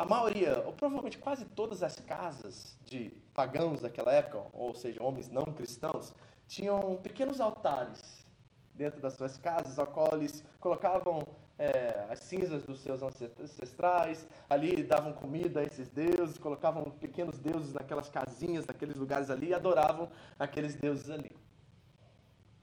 A 0.00 0.04
maioria, 0.06 0.62
ou 0.64 0.72
provavelmente 0.72 1.18
quase 1.18 1.44
todas 1.44 1.82
as 1.82 2.00
casas 2.00 2.74
de 2.86 3.10
pagãos 3.34 3.82
daquela 3.82 4.10
época, 4.10 4.46
ou 4.54 4.72
seja, 4.74 5.02
homens 5.02 5.28
não 5.28 5.44
cristãos, 5.44 6.14
tinham 6.48 6.96
pequenos 7.02 7.38
altares 7.38 8.26
dentro 8.74 8.98
das 8.98 9.12
suas 9.12 9.36
casas, 9.36 9.78
ao 9.78 9.86
qual 9.86 10.08
eles 10.14 10.42
colocavam 10.58 11.22
é, 11.58 12.06
as 12.08 12.20
cinzas 12.20 12.62
dos 12.62 12.80
seus 12.80 13.02
ancestrais, 13.02 14.26
ali 14.48 14.82
davam 14.82 15.12
comida 15.12 15.60
a 15.60 15.64
esses 15.64 15.90
deuses, 15.90 16.38
colocavam 16.38 16.84
pequenos 16.84 17.38
deuses 17.38 17.74
naquelas 17.74 18.08
casinhas, 18.08 18.64
naqueles 18.66 18.96
lugares 18.96 19.28
ali, 19.28 19.48
e 19.48 19.54
adoravam 19.54 20.08
aqueles 20.38 20.74
deuses 20.76 21.10
ali. 21.10 21.30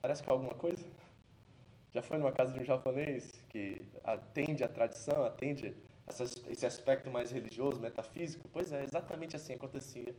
Parece 0.02 0.24
que 0.24 0.28
é 0.28 0.32
alguma 0.32 0.54
coisa? 0.54 0.84
Já 1.94 2.02
foi 2.02 2.18
numa 2.18 2.32
casa 2.32 2.52
de 2.52 2.58
um 2.58 2.64
japonês 2.64 3.44
que 3.48 3.80
atende 4.02 4.64
à 4.64 4.68
tradição, 4.68 5.24
atende 5.24 5.72
esse 6.48 6.66
aspecto 6.66 7.10
mais 7.10 7.30
religioso, 7.30 7.80
metafísico? 7.80 8.48
Pois 8.52 8.72
é, 8.72 8.84
exatamente 8.84 9.36
assim 9.36 9.54
acontecia 9.54 10.14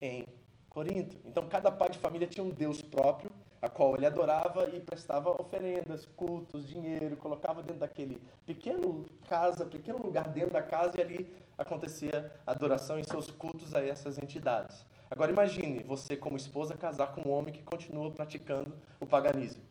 em 0.00 0.26
Corinto. 0.68 1.16
Então, 1.24 1.48
cada 1.48 1.70
pai 1.70 1.90
de 1.90 1.98
família 1.98 2.26
tinha 2.26 2.44
um 2.44 2.50
Deus 2.50 2.82
próprio, 2.82 3.30
a 3.62 3.68
qual 3.68 3.94
ele 3.96 4.04
adorava 4.04 4.68
e 4.70 4.80
prestava 4.80 5.30
oferendas, 5.40 6.04
cultos, 6.04 6.66
dinheiro, 6.66 7.16
colocava 7.16 7.62
dentro 7.62 7.80
daquele 7.80 8.20
pequeno 8.44 9.06
casa, 9.28 9.64
pequeno 9.64 9.98
lugar 9.98 10.28
dentro 10.28 10.52
da 10.52 10.62
casa 10.62 10.98
e 10.98 11.00
ali 11.00 11.34
acontecia 11.56 12.32
adoração 12.46 12.98
em 12.98 13.04
seus 13.04 13.30
cultos 13.30 13.74
a 13.74 13.84
essas 13.84 14.18
entidades. 14.18 14.84
Agora 15.10 15.30
imagine 15.30 15.82
você 15.84 16.16
como 16.16 16.36
esposa 16.36 16.76
casar 16.76 17.14
com 17.14 17.28
um 17.28 17.32
homem 17.32 17.54
que 17.54 17.62
continua 17.62 18.10
praticando 18.10 18.76
o 19.00 19.06
paganismo. 19.06 19.62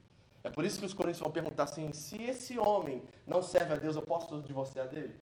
É 0.44 0.50
por 0.50 0.66
isso 0.66 0.80
que 0.80 0.86
os 0.86 0.94
coríntios 0.94 1.22
vão 1.22 1.32
perguntar 1.32 1.64
assim: 1.64 1.92
se 1.92 2.22
esse 2.24 2.58
homem 2.58 3.04
não 3.28 3.42
serve 3.42 3.74
a 3.74 3.78
Deus, 3.78 3.96
eu 3.96 4.02
posso 4.02 4.42
divorciar 4.42 4.88
dele? 4.88 5.16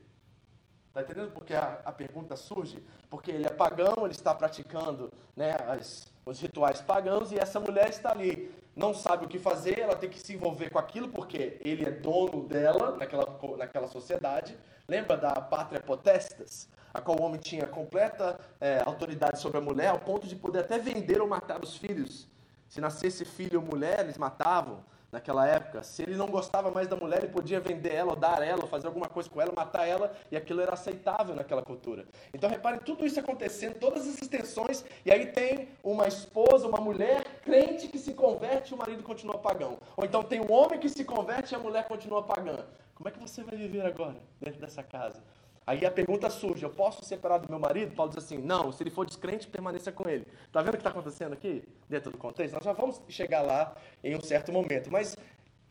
Está 0.91 1.03
entendendo 1.03 1.31
porque 1.31 1.53
a, 1.53 1.79
a 1.85 1.91
pergunta 1.93 2.35
surge? 2.35 2.83
Porque 3.09 3.31
ele 3.31 3.45
é 3.45 3.49
pagão, 3.49 3.93
ele 3.99 4.11
está 4.11 4.35
praticando 4.35 5.09
né, 5.33 5.55
as, 5.65 6.11
os 6.25 6.41
rituais 6.41 6.81
pagãos, 6.81 7.31
e 7.31 7.39
essa 7.39 7.61
mulher 7.61 7.89
está 7.89 8.11
ali, 8.11 8.53
não 8.75 8.93
sabe 8.93 9.23
o 9.23 9.29
que 9.29 9.39
fazer, 9.39 9.79
ela 9.79 9.95
tem 9.95 10.09
que 10.09 10.19
se 10.19 10.33
envolver 10.33 10.69
com 10.69 10.77
aquilo, 10.77 11.07
porque 11.07 11.61
ele 11.63 11.85
é 11.85 11.91
dono 11.91 12.45
dela 12.45 12.97
naquela, 12.97 13.39
naquela 13.57 13.87
sociedade. 13.87 14.57
Lembra 14.85 15.15
da 15.15 15.31
pátria 15.39 15.79
potestas? 15.79 16.67
A 16.93 16.99
qual 16.99 17.17
o 17.17 17.23
homem 17.23 17.39
tinha 17.39 17.65
completa 17.65 18.37
é, 18.59 18.83
autoridade 18.85 19.39
sobre 19.39 19.59
a 19.59 19.61
mulher, 19.61 19.87
ao 19.87 19.99
ponto 19.99 20.27
de 20.27 20.35
poder 20.35 20.59
até 20.59 20.77
vender 20.77 21.21
ou 21.21 21.27
matar 21.27 21.63
os 21.63 21.77
filhos. 21.77 22.27
Se 22.67 22.81
nascesse 22.81 23.23
filho 23.23 23.61
ou 23.61 23.65
mulher, 23.65 24.01
eles 24.01 24.17
matavam 24.17 24.83
naquela 25.11 25.47
época. 25.47 25.83
Se 25.83 26.03
ele 26.03 26.15
não 26.15 26.27
gostava 26.27 26.71
mais 26.71 26.87
da 26.87 26.95
mulher, 26.95 27.23
ele 27.23 27.31
podia 27.31 27.59
vender 27.59 27.93
ela, 27.93 28.11
ou 28.11 28.15
dar 28.15 28.41
ela, 28.41 28.61
ou 28.61 28.67
fazer 28.67 28.87
alguma 28.87 29.07
coisa 29.07 29.29
com 29.29 29.41
ela, 29.41 29.51
matar 29.51 29.87
ela, 29.87 30.13
e 30.31 30.37
aquilo 30.37 30.61
era 30.61 30.73
aceitável 30.73 31.35
naquela 31.35 31.61
cultura. 31.61 32.05
Então 32.33 32.49
reparem 32.49 32.79
tudo 32.79 33.05
isso 33.05 33.19
acontecendo, 33.19 33.75
todas 33.79 34.07
essas 34.07 34.27
tensões, 34.27 34.85
e 35.05 35.11
aí 35.11 35.27
tem 35.27 35.69
uma 35.83 36.07
esposa, 36.07 36.67
uma 36.67 36.79
mulher 36.79 37.23
crente 37.43 37.87
que 37.87 37.97
se 37.97 38.13
converte 38.13 38.71
e 38.71 38.75
o 38.75 38.77
marido 38.77 39.03
continua 39.03 39.37
pagão. 39.37 39.77
Ou 39.97 40.05
então 40.05 40.23
tem 40.23 40.39
um 40.39 40.51
homem 40.51 40.79
que 40.79 40.89
se 40.89 41.03
converte 41.03 41.53
e 41.53 41.55
a 41.55 41.59
mulher 41.59 41.87
continua 41.87 42.23
pagã. 42.23 42.65
Como 42.95 43.09
é 43.09 43.11
que 43.11 43.19
você 43.19 43.43
vai 43.43 43.57
viver 43.57 43.85
agora 43.85 44.17
dentro 44.39 44.61
dessa 44.61 44.83
casa? 44.83 45.23
Aí 45.65 45.85
a 45.85 45.91
pergunta 45.91 46.29
surge: 46.29 46.63
eu 46.63 46.69
posso 46.69 47.03
separar 47.05 47.37
do 47.37 47.49
meu 47.49 47.59
marido? 47.59 47.95
Paulo 47.95 48.11
diz 48.11 48.23
assim: 48.23 48.37
não, 48.37 48.71
se 48.71 48.81
ele 48.83 48.89
for 48.89 49.05
descrente, 49.05 49.47
permaneça 49.47 49.91
com 49.91 50.09
ele. 50.09 50.25
Está 50.47 50.61
vendo 50.61 50.73
o 50.73 50.77
que 50.77 50.79
está 50.79 50.89
acontecendo 50.89 51.33
aqui? 51.33 51.63
Dentro 51.87 52.11
do 52.11 52.17
contexto? 52.17 52.53
Nós 52.53 52.63
já 52.63 52.73
vamos 52.73 53.01
chegar 53.07 53.41
lá 53.41 53.75
em 54.03 54.15
um 54.15 54.21
certo 54.21 54.51
momento. 54.51 54.91
Mas 54.91 55.15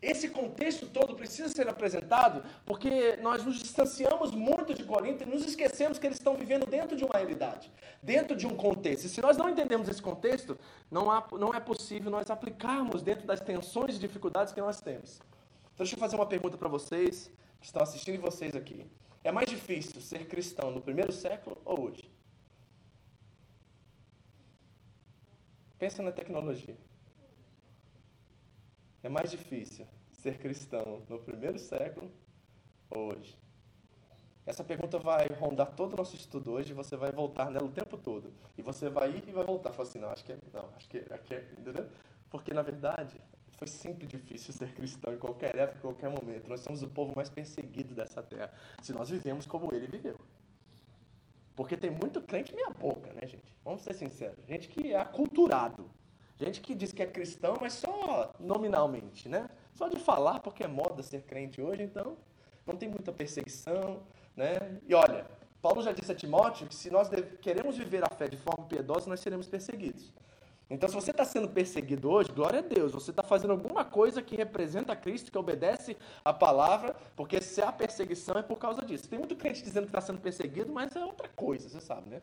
esse 0.03 0.31
contexto 0.31 0.87
todo 0.87 1.14
precisa 1.14 1.48
ser 1.50 1.68
apresentado 1.68 2.42
porque 2.64 3.16
nós 3.16 3.44
nos 3.44 3.59
distanciamos 3.59 4.31
muito 4.31 4.72
de 4.72 4.83
Corinto 4.83 5.24
e 5.24 5.26
nos 5.26 5.44
esquecemos 5.44 5.98
que 5.98 6.07
eles 6.07 6.16
estão 6.16 6.35
vivendo 6.35 6.64
dentro 6.64 6.96
de 6.96 7.05
uma 7.05 7.18
realidade, 7.18 7.70
dentro 8.03 8.35
de 8.35 8.46
um 8.46 8.57
contexto. 8.57 9.05
E 9.05 9.09
se 9.11 9.20
nós 9.20 9.37
não 9.37 9.50
entendemos 9.50 9.88
esse 9.88 10.00
contexto, 10.00 10.59
não, 10.90 11.11
há, 11.11 11.26
não 11.33 11.53
é 11.53 11.61
possível 11.61 12.11
nós 12.11 12.31
aplicarmos 12.31 13.03
dentro 13.03 13.26
das 13.26 13.40
tensões 13.40 13.96
e 13.96 13.98
dificuldades 13.98 14.55
que 14.55 14.61
nós 14.61 14.81
temos. 14.81 15.20
Então, 15.74 15.85
deixa 15.85 15.96
eu 15.96 16.00
fazer 16.00 16.16
uma 16.16 16.26
pergunta 16.26 16.57
para 16.57 16.68
vocês 16.68 17.31
que 17.61 17.66
estão 17.66 17.83
assistindo 17.83 18.14
e 18.14 18.18
vocês 18.18 18.57
aqui. 18.57 18.87
É 19.22 19.30
mais 19.30 19.48
difícil 19.48 20.00
ser 20.00 20.26
cristão 20.26 20.70
no 20.70 20.80
primeiro 20.80 21.12
século 21.12 21.61
ou 21.64 21.88
hoje? 21.88 22.11
Pensa 25.78 26.02
na 26.02 26.12
tecnologia. 26.12 26.76
É 29.02 29.09
mais 29.09 29.30
difícil 29.30 29.87
ser 30.12 30.38
cristão 30.38 31.02
no 31.09 31.18
primeiro 31.18 31.59
século 31.59 32.11
ou 32.90 33.12
hoje? 33.12 33.38
Essa 34.46 34.64
pergunta 34.64 34.98
vai 34.98 35.28
rondar 35.28 35.74
todo 35.74 35.92
o 35.92 35.96
nosso 35.96 36.16
estudo 36.16 36.52
hoje 36.52 36.72
e 36.72 36.74
você 36.74 36.96
vai 36.96 37.12
voltar 37.12 37.50
nela 37.50 37.66
o 37.66 37.70
tempo 37.70 37.96
todo. 37.96 38.33
E 38.56 38.62
você 38.62 38.88
vai 38.88 39.11
ir 39.11 39.28
e 39.28 39.33
vai 39.33 39.44
voltar. 39.44 39.72
Falar 39.72 39.88
assim, 39.88 39.98
não, 39.98 40.11
acho 40.11 40.24
que 40.24 40.33
é, 40.33 40.38
não, 40.52 40.68
acho 40.76 40.88
que, 40.88 40.98
aqui 41.11 41.35
é, 41.35 41.48
entendeu? 41.59 41.88
Porque, 42.30 42.52
na 42.52 42.62
verdade, 42.62 43.20
foi 43.61 43.68
sempre 43.68 44.07
difícil 44.07 44.55
ser 44.55 44.73
cristão 44.73 45.12
em 45.12 45.18
qualquer 45.18 45.55
época, 45.55 45.77
em 45.77 45.83
qualquer 45.83 46.09
momento. 46.09 46.49
Nós 46.49 46.61
somos 46.61 46.83
o 46.83 46.88
povo 46.88 47.12
mais 47.14 47.29
perseguido 47.29 47.94
dessa 47.94 48.23
terra, 48.23 48.51
se 48.81 48.90
nós 48.94 49.11
vivemos 49.11 49.44
como 49.44 49.75
ele 49.75 49.87
viveu. 49.87 50.16
Porque 51.55 51.77
tem 51.77 51.90
muito 51.90 52.23
crente 52.23 52.55
meia 52.55 52.70
boca, 52.70 53.12
né, 53.12 53.27
gente? 53.27 53.55
Vamos 53.62 53.83
ser 53.83 53.92
sinceros. 53.92 54.46
Gente 54.46 54.66
que 54.66 54.94
é 54.94 54.99
aculturado. 54.99 55.90
Gente 56.38 56.62
que 56.62 56.75
diz 56.75 56.90
que 56.90 57.03
é 57.03 57.07
cristão, 57.07 57.59
mas 57.61 57.75
só 57.75 58.33
nominalmente, 58.40 59.29
né? 59.29 59.51
Só 59.75 59.88
de 59.88 59.99
falar, 59.99 60.40
porque 60.40 60.64
é 60.64 60.66
moda 60.66 61.03
ser 61.03 61.20
crente 61.25 61.61
hoje, 61.61 61.83
então 61.83 62.16
não 62.66 62.77
tem 62.77 62.88
muita 62.88 63.12
perseguição, 63.12 64.03
né? 64.35 64.81
E 64.88 64.94
olha, 64.94 65.27
Paulo 65.61 65.83
já 65.83 65.92
disse 65.92 66.11
a 66.11 66.14
Timóteo 66.14 66.66
que 66.66 66.75
se 66.75 66.88
nós 66.88 67.11
queremos 67.42 67.77
viver 67.77 68.03
a 68.03 68.09
fé 68.09 68.27
de 68.27 68.38
forma 68.38 68.64
piedosa, 68.64 69.07
nós 69.07 69.20
seremos 69.20 69.46
perseguidos. 69.46 70.14
Então, 70.70 70.88
se 70.88 70.94
você 70.94 71.11
está 71.11 71.24
sendo 71.24 71.48
perseguido 71.48 72.09
hoje, 72.09 72.30
glória 72.30 72.61
a 72.61 72.62
Deus, 72.62 72.92
você 72.92 73.11
está 73.11 73.24
fazendo 73.24 73.50
alguma 73.50 73.85
coisa 73.85 74.22
que 74.22 74.37
representa 74.37 74.94
Cristo, 74.94 75.33
que 75.33 75.37
obedece 75.37 75.96
a 76.24 76.33
palavra, 76.33 76.94
porque 77.16 77.40
se 77.42 77.61
há 77.61 77.72
perseguição 77.72 78.37
é 78.37 78.42
por 78.42 78.56
causa 78.56 78.83
disso. 78.83 79.09
Tem 79.09 79.18
muito 79.18 79.35
crente 79.35 79.64
dizendo 79.64 79.83
que 79.83 79.88
está 79.88 80.00
sendo 80.00 80.20
perseguido, 80.20 80.72
mas 80.72 80.94
é 80.94 81.04
outra 81.04 81.28
coisa, 81.28 81.68
você 81.68 81.80
sabe, 81.80 82.09
né? 82.09 82.22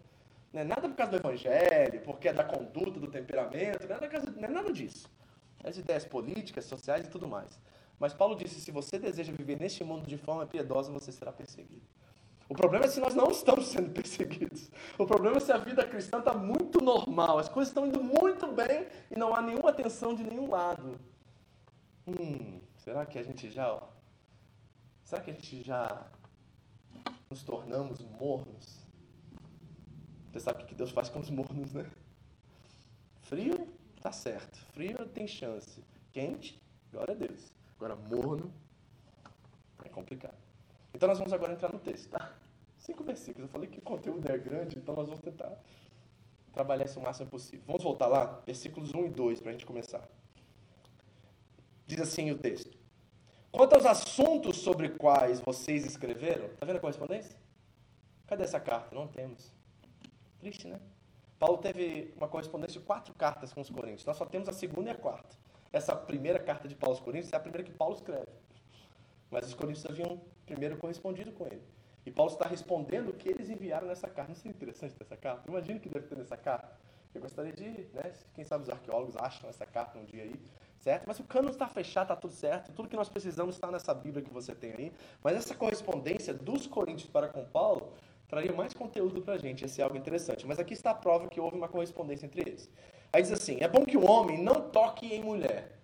Não 0.54 0.62
é 0.62 0.64
nada 0.64 0.88
por 0.88 0.96
causa 0.96 1.12
do 1.12 1.18
evangelho, 1.18 2.02
porque 2.06 2.30
é 2.30 2.34
da 2.34 2.46
conduta, 2.46 3.02
do 3.02 3.08
temperamento, 3.08 3.86
não 3.86 3.96
é, 3.98 4.22
não 4.38 4.48
é 4.48 4.52
nada 4.52 4.72
disso. 4.72 5.10
É 5.62 5.68
as 5.68 5.78
ideias 5.78 6.06
políticas, 6.06 6.64
sociais 6.64 7.06
e 7.06 7.10
tudo 7.10 7.28
mais. 7.28 7.60
Mas 8.00 8.14
Paulo 8.14 8.34
disse: 8.34 8.62
se 8.62 8.72
você 8.72 8.98
deseja 8.98 9.34
viver 9.34 9.60
neste 9.60 9.84
mundo 9.84 10.08
de 10.08 10.18
forma 10.18 10.46
piedosa, 10.46 10.90
você 10.90 11.12
será 11.12 11.34
perseguido. 11.34 11.86
O 12.50 12.56
problema 12.56 12.86
é 12.86 12.88
se 12.88 13.00
nós 13.00 13.14
não 13.14 13.30
estamos 13.30 13.68
sendo 13.70 13.92
perseguidos. 13.92 14.72
O 14.98 15.06
problema 15.06 15.38
é 15.38 15.40
se 15.40 15.52
a 15.52 15.58
vida 15.58 15.86
cristã 15.86 16.20
está 16.20 16.34
muito 16.34 16.82
normal, 16.82 17.40
as 17.40 17.50
coisas 17.50 17.70
estão 17.70 17.86
indo 17.86 18.02
muito 18.02 18.48
bem 18.52 18.88
e 19.12 19.18
não 19.18 19.36
há 19.36 19.42
nenhuma 19.42 19.74
tensão 19.74 20.16
de 20.16 20.24
nenhum 20.24 20.50
lado. 20.50 21.00
Hum, 22.08 22.62
será 22.78 23.06
que 23.06 23.20
a 23.20 23.24
gente 23.24 23.50
já. 23.50 23.74
Ó, 23.74 23.82
será 25.04 25.22
que 25.22 25.32
a 25.32 25.34
gente 25.34 25.62
já 25.62 26.08
nos 27.30 27.44
tornamos 27.44 28.02
mornos? 28.02 28.88
Você 30.32 30.40
sabe 30.40 30.64
o 30.64 30.66
que 30.66 30.76
Deus 30.76 30.92
faz 30.92 31.10
com 31.10 31.20
os 31.20 31.30
mornos, 31.30 31.74
né? 31.74 31.90
Frio, 33.24 33.68
tá 34.02 34.12
certo. 34.12 34.58
Frio 34.72 35.06
tem 35.08 35.28
chance. 35.28 35.84
Quente, 36.14 36.62
glória 36.92 37.14
a 37.14 37.18
Deus. 37.18 37.52
Agora, 37.76 37.96
morno, 37.96 38.54
é 39.84 39.90
complicado. 39.90 40.47
Então 40.98 41.08
nós 41.08 41.20
vamos 41.20 41.32
agora 41.32 41.54
entrar 41.54 41.72
no 41.72 41.78
texto, 41.78 42.10
tá? 42.10 42.34
Cinco 42.80 43.04
versículos. 43.04 43.48
Eu 43.48 43.54
falei 43.54 43.70
que 43.70 43.78
o 43.78 43.82
conteúdo 43.84 44.28
é 44.32 44.36
grande, 44.36 44.80
então 44.80 44.96
nós 44.96 45.06
vamos 45.06 45.22
tentar 45.22 45.56
trabalhar 46.52 46.86
isso 46.86 47.00
o 47.00 47.04
máximo 47.04 47.30
possível. 47.30 47.64
Vamos 47.68 47.84
voltar 47.84 48.08
lá, 48.08 48.42
versículos 48.48 48.96
1 48.96 49.06
e 49.06 49.10
2, 49.10 49.42
para 49.42 49.50
a 49.50 49.54
gente 49.54 49.64
começar. 49.64 50.10
Diz 51.86 52.02
assim 52.02 52.32
o 52.32 52.38
texto. 52.40 52.76
Quanto 53.52 53.76
aos 53.76 53.86
assuntos 53.86 54.58
sobre 54.58 54.90
quais 54.90 55.40
vocês 55.40 55.86
escreveram, 55.86 56.48
está 56.48 56.66
vendo 56.66 56.78
a 56.78 56.80
correspondência? 56.80 57.38
Cadê 58.26 58.44
essa 58.44 58.60
carta? 58.60 58.96
Não 58.96 59.08
temos. 59.08 59.54
Triste, 60.40 60.68
né? 60.68 60.80
Paulo 61.38 61.60
teve 61.60 62.12
uma 62.18 62.28
correspondência 62.28 62.80
de 62.80 62.86
quatro 62.88 63.14
cartas 63.14 63.54
com 63.54 63.62
os 63.62 63.70
Coríntios. 63.70 64.04
Nós 64.04 64.18
só 64.18 64.26
temos 64.26 64.50
a 64.50 64.52
segunda 64.52 64.90
e 64.90 64.94
a 64.94 64.98
quarta. 64.98 65.38
Essa 65.72 65.96
primeira 65.96 66.40
carta 66.40 66.68
de 66.68 66.74
Paulo 66.74 66.96
aos 66.96 67.06
Coríntios 67.06 67.32
é 67.32 67.36
a 67.36 67.40
primeira 67.40 67.64
que 67.64 67.72
Paulo 67.72 67.94
escreve. 67.94 68.32
Mas 69.30 69.48
os 69.48 69.54
Coríntios 69.54 69.86
haviam 69.86 70.22
primeiro 70.46 70.78
correspondido 70.78 71.32
com 71.32 71.46
ele. 71.46 71.62
E 72.06 72.12
Paulo 72.12 72.32
está 72.32 72.48
respondendo 72.48 73.10
o 73.10 73.14
que 73.14 73.28
eles 73.28 73.50
enviaram 73.50 73.86
nessa 73.86 74.08
carta. 74.08 74.30
Não 74.30 74.36
seria 74.36 74.52
interessante 74.52 74.96
nessa 74.98 75.18
carta? 75.18 75.50
Imagina 75.50 75.80
que 75.80 75.90
deve 75.90 76.08
ter 76.08 76.18
nessa 76.18 76.38
carta. 76.38 76.78
Eu 77.14 77.22
gostaria 77.22 77.52
de, 77.52 77.68
né, 77.94 78.14
quem 78.34 78.46
sabe 78.46 78.64
os 78.64 78.70
arqueólogos 78.70 79.18
acham 79.18 79.50
essa 79.50 79.66
carta 79.66 79.98
um 79.98 80.06
dia 80.06 80.24
aí, 80.24 80.36
certo? 80.80 81.06
Mas 81.08 81.20
o 81.20 81.24
cano 81.24 81.50
está 81.50 81.68
fechado, 81.68 82.04
está 82.06 82.16
tudo 82.16 82.34
certo. 82.34 82.72
Tudo 82.72 82.88
que 82.88 82.96
nós 82.96 83.10
precisamos 83.10 83.56
está 83.56 83.70
nessa 83.72 83.94
Bíblia 83.94 84.24
que 84.24 84.32
você 84.32 84.56
tem 84.56 84.72
aí. 84.72 84.94
Mas 85.24 85.36
essa 85.36 85.56
correspondência 85.56 86.34
dos 86.34 86.68
Coríntios 86.68 87.10
para 87.10 87.28
com 87.28 87.44
Paulo 87.44 87.92
traria 88.28 88.54
mais 88.54 88.74
conteúdo 88.74 89.22
para 89.22 89.34
a 89.34 89.38
gente. 89.38 89.66
Esse 89.66 89.82
é 89.82 89.84
algo 89.84 89.98
interessante. 89.98 90.46
Mas 90.46 90.60
aqui 90.60 90.74
está 90.74 90.92
a 90.92 90.96
prova 90.96 91.28
que 91.28 91.40
houve 91.40 91.58
uma 91.58 91.68
correspondência 91.68 92.26
entre 92.26 92.42
eles. 92.42 92.70
Aí 93.12 93.22
diz 93.22 93.32
assim: 93.32 93.58
é 93.60 93.68
bom 93.68 93.86
que 93.86 93.98
o 93.98 94.10
homem 94.10 94.42
não 94.42 94.70
toque 94.70 95.14
em 95.14 95.24
mulher. 95.24 95.78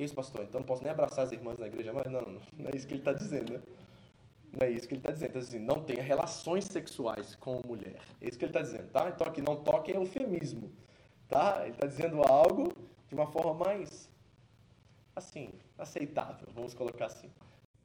Que 0.00 0.04
isso, 0.04 0.14
pastor? 0.14 0.44
Então 0.44 0.60
não 0.60 0.66
posso 0.66 0.82
nem 0.82 0.90
abraçar 0.90 1.26
as 1.26 1.30
irmãs 1.30 1.58
na 1.58 1.66
igreja 1.66 1.92
mais? 1.92 2.10
Não, 2.10 2.22
não, 2.22 2.70
é 2.72 2.74
isso 2.74 2.86
que 2.86 2.94
ele 2.94 3.02
está 3.02 3.12
dizendo, 3.12 3.52
né? 3.52 3.60
Não 4.50 4.66
é 4.66 4.70
isso 4.70 4.88
que 4.88 4.94
ele 4.94 5.00
está 5.00 5.12
dizendo. 5.12 5.26
Ele 5.26 5.34
tá 5.34 5.40
dizendo, 5.40 5.66
não 5.66 5.84
tenha 5.84 6.02
relações 6.02 6.64
sexuais 6.64 7.34
com 7.34 7.60
mulher. 7.66 8.00
É 8.18 8.26
isso 8.26 8.38
que 8.38 8.46
ele 8.46 8.50
está 8.50 8.62
dizendo, 8.62 8.90
tá? 8.90 9.10
Então 9.10 9.26
aqui 9.26 9.42
não 9.42 9.56
toque 9.56 9.92
é 9.92 9.96
eufemismo, 9.98 10.72
tá? 11.28 11.58
Ele 11.64 11.72
está 11.72 11.86
dizendo 11.86 12.22
algo 12.22 12.72
de 13.08 13.14
uma 13.14 13.26
forma 13.26 13.52
mais, 13.52 14.08
assim, 15.14 15.50
aceitável, 15.76 16.48
vamos 16.54 16.72
colocar 16.72 17.04
assim. 17.04 17.30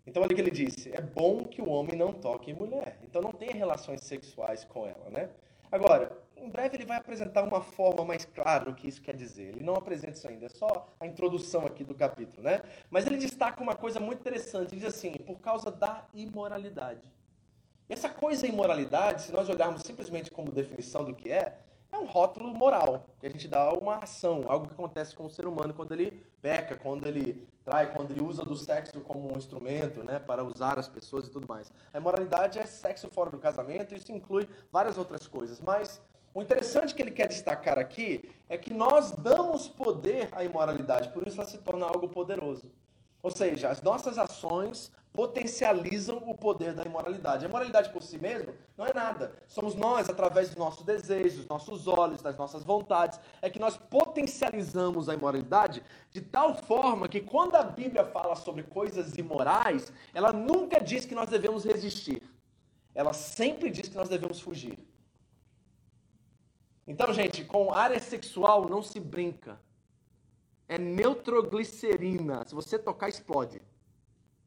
Então 0.07 0.23
olha 0.23 0.31
o 0.31 0.35
que 0.35 0.41
ele 0.41 0.51
disse, 0.51 0.95
é 0.95 1.01
bom 1.01 1.43
que 1.43 1.61
o 1.61 1.67
homem 1.67 1.97
não 1.97 2.13
toque 2.13 2.49
em 2.49 2.53
mulher. 2.53 2.97
Então 3.03 3.21
não 3.21 3.33
tenha 3.33 3.53
relações 3.53 3.99
sexuais 4.05 4.63
com 4.63 4.87
ela, 4.87 5.09
né? 5.09 5.31
Agora, 5.69 6.17
em 6.45 6.49
breve 6.49 6.77
ele 6.77 6.85
vai 6.85 6.97
apresentar 6.97 7.43
uma 7.43 7.61
forma 7.61 8.05
mais 8.05 8.23
clara 8.23 8.65
do 8.65 8.75
que 8.75 8.87
isso 8.87 9.01
quer 9.01 9.15
dizer. 9.15 9.55
Ele 9.55 9.63
não 9.63 9.75
apresenta 9.75 10.11
isso 10.11 10.27
ainda, 10.27 10.45
é 10.45 10.49
só 10.49 10.87
a 10.99 11.05
introdução 11.05 11.65
aqui 11.65 11.83
do 11.83 11.95
capítulo, 11.95 12.43
né? 12.43 12.61
Mas 12.89 13.05
ele 13.05 13.17
destaca 13.17 13.61
uma 13.61 13.75
coisa 13.75 13.99
muito 13.99 14.19
interessante, 14.19 14.73
ele 14.73 14.81
diz 14.81 14.93
assim, 14.93 15.11
por 15.13 15.39
causa 15.39 15.71
da 15.71 16.05
imoralidade. 16.13 17.11
Essa 17.89 18.09
coisa 18.09 18.47
imoralidade, 18.47 19.23
se 19.23 19.31
nós 19.31 19.49
olharmos 19.49 19.81
simplesmente 19.81 20.31
como 20.31 20.51
definição 20.51 21.03
do 21.03 21.13
que 21.13 21.31
é, 21.31 21.59
é 21.91 21.97
um 21.97 22.05
rótulo 22.05 22.53
moral, 22.53 23.05
que 23.19 23.25
a 23.25 23.29
gente 23.29 23.47
dá 23.47 23.71
uma 23.73 23.97
ação, 23.97 24.43
algo 24.47 24.67
que 24.67 24.73
acontece 24.73 25.15
com 25.15 25.25
o 25.25 25.29
ser 25.29 25.45
humano 25.47 25.73
quando 25.73 25.93
ele 25.93 26.11
peca, 26.41 26.75
quando 26.75 27.07
ele 27.07 27.47
trai, 27.63 27.93
quando 27.93 28.11
ele 28.11 28.21
usa 28.21 28.43
do 28.43 28.55
sexo 28.55 28.99
como 29.01 29.31
um 29.33 29.37
instrumento, 29.37 30.03
né, 30.03 30.19
para 30.19 30.43
usar 30.43 30.77
as 30.77 30.87
pessoas 30.87 31.27
e 31.27 31.31
tudo 31.31 31.47
mais. 31.47 31.71
A 31.93 31.97
imoralidade 31.97 32.59
é 32.59 32.65
sexo 32.65 33.09
fora 33.09 33.29
do 33.29 33.37
casamento, 33.37 33.95
isso 33.95 34.11
inclui 34.11 34.47
várias 34.71 34.97
outras 34.97 35.27
coisas, 35.27 35.59
mas 35.61 36.01
o 36.35 36.41
interessante 36.41 36.93
que 36.93 37.01
ele 37.01 37.11
quer 37.11 37.29
destacar 37.29 37.79
aqui 37.79 38.29
é 38.49 38.57
que 38.57 38.73
nós 38.73 39.11
damos 39.11 39.69
poder 39.69 40.27
à 40.33 40.43
imoralidade, 40.43 41.07
por 41.13 41.25
isso 41.25 41.39
ela 41.39 41.49
se 41.49 41.59
torna 41.59 41.85
algo 41.85 42.09
poderoso. 42.09 42.69
Ou 43.23 43.31
seja, 43.31 43.69
as 43.69 43.81
nossas 43.81 44.17
ações 44.17 44.91
potencializam 45.13 46.17
o 46.27 46.35
poder 46.35 46.73
da 46.73 46.83
imoralidade. 46.83 47.45
A 47.45 47.47
imoralidade 47.47 47.89
por 47.89 48.03
si 48.03 48.17
mesma 48.17 48.53
não 48.77 48.85
é 48.85 48.93
nada. 48.93 49.33
Somos 49.47 49.75
nós, 49.75 50.09
através 50.09 50.49
dos 50.49 50.57
nossos 50.57 50.83
desejos, 50.83 51.37
dos 51.37 51.47
nossos 51.47 51.87
olhos, 51.87 52.21
das 52.21 52.37
nossas 52.37 52.65
vontades, 52.65 53.17
é 53.41 53.49
que 53.49 53.57
nós 53.57 53.77
potencializamos 53.77 55.07
a 55.07 55.13
imoralidade 55.13 55.81
de 56.11 56.19
tal 56.19 56.53
forma 56.53 57.07
que 57.07 57.21
quando 57.21 57.55
a 57.55 57.63
Bíblia 57.63 58.03
fala 58.03 58.35
sobre 58.35 58.63
coisas 58.63 59.17
imorais, 59.17 59.89
ela 60.13 60.33
nunca 60.33 60.81
diz 60.81 61.05
que 61.05 61.15
nós 61.15 61.29
devemos 61.29 61.63
resistir. 61.63 62.21
Ela 62.93 63.13
sempre 63.13 63.71
diz 63.71 63.87
que 63.87 63.95
nós 63.95 64.09
devemos 64.09 64.41
fugir. 64.41 64.77
Então, 66.87 67.11
gente, 67.13 67.43
com 67.43 67.73
área 67.73 67.99
sexual 67.99 68.69
não 68.69 68.81
se 68.81 68.99
brinca. 68.99 69.59
É 70.67 70.77
neutroglicerina. 70.77 72.43
Se 72.45 72.53
você 72.53 72.77
tocar, 72.77 73.09
explode. 73.09 73.61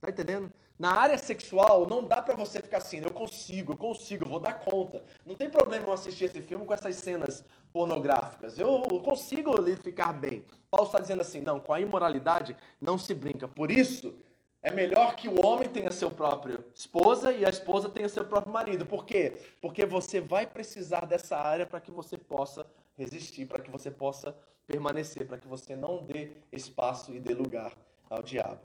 Tá 0.00 0.10
entendendo? 0.10 0.52
Na 0.78 0.92
área 0.92 1.18
sexual, 1.18 1.88
não 1.88 2.04
dá 2.04 2.22
para 2.22 2.36
você 2.36 2.62
ficar 2.62 2.78
assim, 2.78 2.98
eu 2.98 3.10
consigo, 3.10 3.72
eu 3.72 3.76
consigo, 3.76 4.24
eu 4.24 4.28
vou 4.28 4.38
dar 4.38 4.60
conta. 4.60 5.02
Não 5.26 5.34
tem 5.34 5.50
problema 5.50 5.86
eu 5.86 5.92
assistir 5.92 6.26
esse 6.26 6.40
filme 6.40 6.64
com 6.64 6.72
essas 6.72 6.94
cenas 6.94 7.44
pornográficas. 7.72 8.56
Eu 8.60 8.82
consigo 9.02 9.60
ficar 9.76 10.12
bem. 10.12 10.44
Paulo 10.70 10.86
está 10.86 11.00
dizendo 11.00 11.22
assim, 11.22 11.40
não, 11.40 11.58
com 11.58 11.72
a 11.72 11.80
imoralidade 11.80 12.56
não 12.80 12.96
se 12.96 13.12
brinca. 13.12 13.48
Por 13.48 13.72
isso, 13.72 14.14
é 14.62 14.70
melhor 14.70 15.14
que 15.14 15.28
o 15.28 15.46
homem 15.46 15.68
tenha 15.68 15.90
seu 15.90 16.10
próprio 16.10 16.64
esposa 16.74 17.32
e 17.32 17.44
a 17.44 17.48
esposa 17.48 17.88
tenha 17.88 18.08
seu 18.08 18.24
próprio 18.24 18.52
marido. 18.52 18.84
Por 18.84 19.04
quê? 19.04 19.36
Porque 19.60 19.86
você 19.86 20.20
vai 20.20 20.46
precisar 20.46 21.06
dessa 21.06 21.36
área 21.36 21.66
para 21.66 21.80
que 21.80 21.90
você 21.90 22.18
possa 22.18 22.66
resistir, 22.96 23.46
para 23.46 23.62
que 23.62 23.70
você 23.70 23.90
possa 23.90 24.36
permanecer, 24.66 25.26
para 25.26 25.38
que 25.38 25.46
você 25.46 25.76
não 25.76 26.04
dê 26.04 26.32
espaço 26.52 27.14
e 27.14 27.20
dê 27.20 27.34
lugar 27.34 27.72
ao 28.10 28.22
diabo. 28.22 28.60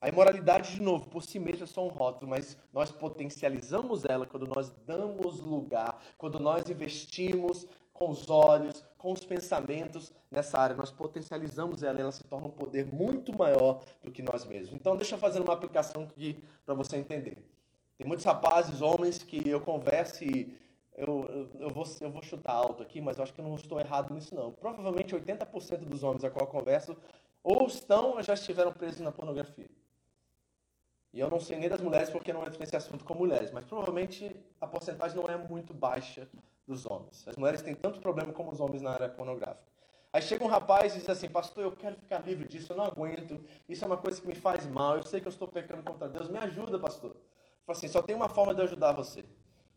A 0.00 0.08
imoralidade, 0.08 0.74
de 0.74 0.82
novo, 0.82 1.08
por 1.08 1.22
si 1.22 1.38
mesma 1.38 1.64
é 1.64 1.66
só 1.66 1.86
um 1.86 1.88
rótulo, 1.88 2.28
mas 2.28 2.58
nós 2.72 2.90
potencializamos 2.90 4.04
ela 4.04 4.26
quando 4.26 4.48
nós 4.48 4.70
damos 4.84 5.40
lugar, 5.40 6.02
quando 6.18 6.40
nós 6.40 6.68
investimos 6.68 7.66
com 7.92 8.10
os 8.10 8.28
olhos, 8.28 8.84
com 9.02 9.12
os 9.12 9.24
pensamentos 9.24 10.12
nessa 10.30 10.58
área. 10.58 10.76
Nós 10.76 10.92
potencializamos 10.92 11.82
ela 11.82 12.00
ela 12.00 12.12
se 12.12 12.22
torna 12.22 12.46
um 12.46 12.50
poder 12.50 12.86
muito 12.86 13.36
maior 13.36 13.82
do 14.00 14.12
que 14.12 14.22
nós 14.22 14.46
mesmos. 14.46 14.72
Então, 14.72 14.96
deixa 14.96 15.16
eu 15.16 15.18
fazer 15.18 15.40
uma 15.40 15.52
aplicação 15.52 16.04
aqui 16.04 16.42
para 16.64 16.72
você 16.72 16.96
entender. 16.96 17.36
Tem 17.98 18.06
muitos 18.06 18.24
rapazes, 18.24 18.80
homens, 18.80 19.18
que 19.18 19.46
eu 19.48 19.60
converso 19.60 20.22
e 20.22 20.56
eu, 20.96 21.26
eu, 21.28 21.60
eu, 21.62 21.70
vou, 21.70 21.84
eu 22.00 22.10
vou 22.12 22.22
chutar 22.22 22.52
alto 22.52 22.82
aqui, 22.82 23.00
mas 23.00 23.16
eu 23.16 23.24
acho 23.24 23.34
que 23.34 23.40
eu 23.40 23.44
não 23.44 23.56
estou 23.56 23.80
errado 23.80 24.14
nisso, 24.14 24.34
não. 24.36 24.52
Provavelmente 24.52 25.16
80% 25.16 25.78
dos 25.78 26.04
homens 26.04 26.22
a 26.22 26.30
qual 26.30 26.46
eu 26.46 26.50
converso 26.52 26.96
ou 27.42 27.66
estão 27.66 28.12
ou 28.12 28.22
já 28.22 28.34
estiveram 28.34 28.72
presos 28.72 29.00
na 29.00 29.10
pornografia. 29.10 29.68
E 31.12 31.18
eu 31.18 31.28
não 31.28 31.40
sei 31.40 31.58
nem 31.58 31.68
das 31.68 31.80
mulheres 31.80 32.08
porque 32.08 32.32
não 32.32 32.42
entro 32.46 32.58
nesse 32.60 32.76
assunto 32.76 33.04
com 33.04 33.14
mulheres, 33.14 33.50
mas 33.50 33.64
provavelmente 33.64 34.34
a 34.60 34.66
porcentagem 34.66 35.16
não 35.16 35.28
é 35.28 35.36
muito 35.36 35.74
baixa 35.74 36.28
dos 36.66 36.86
homens. 36.86 37.26
As 37.26 37.36
mulheres 37.36 37.62
têm 37.62 37.74
tanto 37.74 38.00
problema 38.00 38.32
como 38.32 38.50
os 38.50 38.60
homens 38.60 38.82
na 38.82 38.90
área 38.90 39.08
pornográfica. 39.08 39.72
Aí 40.12 40.20
chega 40.20 40.44
um 40.44 40.48
rapaz 40.48 40.94
e 40.94 40.98
diz 40.98 41.08
assim, 41.08 41.28
pastor, 41.28 41.64
eu 41.64 41.72
quero 41.72 41.96
ficar 41.96 42.18
livre 42.18 42.46
disso, 42.46 42.72
eu 42.72 42.76
não 42.76 42.84
aguento, 42.84 43.40
isso 43.66 43.82
é 43.82 43.86
uma 43.86 43.96
coisa 43.96 44.20
que 44.20 44.26
me 44.26 44.34
faz 44.34 44.66
mal, 44.66 44.96
eu 44.96 45.02
sei 45.02 45.20
que 45.20 45.26
eu 45.26 45.32
estou 45.32 45.48
pecando 45.48 45.82
contra 45.82 46.06
Deus, 46.08 46.28
me 46.28 46.38
ajuda, 46.38 46.78
pastor. 46.78 47.16
Fala 47.64 47.78
assim, 47.78 47.88
só 47.88 48.02
tem 48.02 48.14
uma 48.14 48.28
forma 48.28 48.54
de 48.54 48.60
ajudar 48.60 48.92
você. 48.92 49.24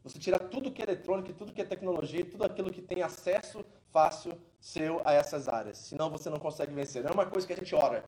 Você 0.04 0.19
tirar 0.19 0.38
tudo 0.38 0.71
que 0.71 0.82
é 0.82 0.86
eletrônico, 0.86 1.34
tudo 1.34 1.52
que 1.52 1.62
é 1.62 1.65
tecnologia, 1.65 2.24
tudo 2.24 2.43
aquilo 2.43 2.69
que 2.69 2.82
tem 2.82 3.02
acesso 3.02 3.65
fácil 3.91 4.38
seu 4.60 5.02
a 5.04 5.13
essas 5.13 5.48
áreas. 5.48 5.78
Senão 5.78 6.12
você 6.12 6.30
não 6.30 6.38
consegue 6.38 6.74
vencer. 6.74 7.02
Não 7.02 7.10
é 7.10 7.13
uma 7.13 7.26
coisa 7.26 7.48
que 7.48 7.54
a 7.54 7.56
gente 7.56 7.74
ora. 7.74 8.04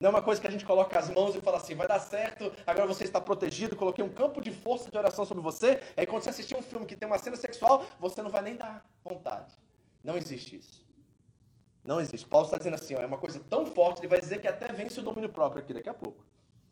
Não 0.00 0.08
é 0.08 0.10
uma 0.10 0.22
coisa 0.22 0.40
que 0.40 0.46
a 0.46 0.50
gente 0.50 0.64
coloca 0.64 0.98
as 0.98 1.10
mãos 1.10 1.36
e 1.36 1.42
fala 1.42 1.58
assim, 1.58 1.74
vai 1.74 1.86
dar 1.86 2.00
certo, 2.00 2.50
agora 2.66 2.86
você 2.86 3.04
está 3.04 3.20
protegido, 3.20 3.76
coloquei 3.76 4.02
um 4.02 4.08
campo 4.08 4.40
de 4.40 4.50
força 4.50 4.90
de 4.90 4.96
oração 4.96 5.26
sobre 5.26 5.42
você. 5.42 5.78
Aí 5.94 6.06
quando 6.06 6.22
você 6.22 6.30
assistir 6.30 6.56
um 6.56 6.62
filme 6.62 6.86
que 6.86 6.96
tem 6.96 7.06
uma 7.06 7.18
cena 7.18 7.36
sexual, 7.36 7.84
você 8.00 8.22
não 8.22 8.30
vai 8.30 8.40
nem 8.40 8.56
dar 8.56 8.82
vontade. 9.04 9.52
Não 10.02 10.16
existe 10.16 10.56
isso. 10.56 10.88
Não 11.84 12.00
existe. 12.00 12.26
Paulo 12.26 12.46
está 12.46 12.56
dizendo 12.56 12.76
assim, 12.76 12.94
ó, 12.94 13.00
é 13.00 13.06
uma 13.06 13.18
coisa 13.18 13.38
tão 13.40 13.66
forte, 13.66 14.00
ele 14.00 14.08
vai 14.08 14.18
dizer 14.18 14.40
que 14.40 14.48
até 14.48 14.72
vence 14.72 14.98
o 14.98 15.02
domínio 15.02 15.28
próprio 15.28 15.62
aqui 15.62 15.74
daqui 15.74 15.90
a 15.90 15.94
pouco. 15.94 16.24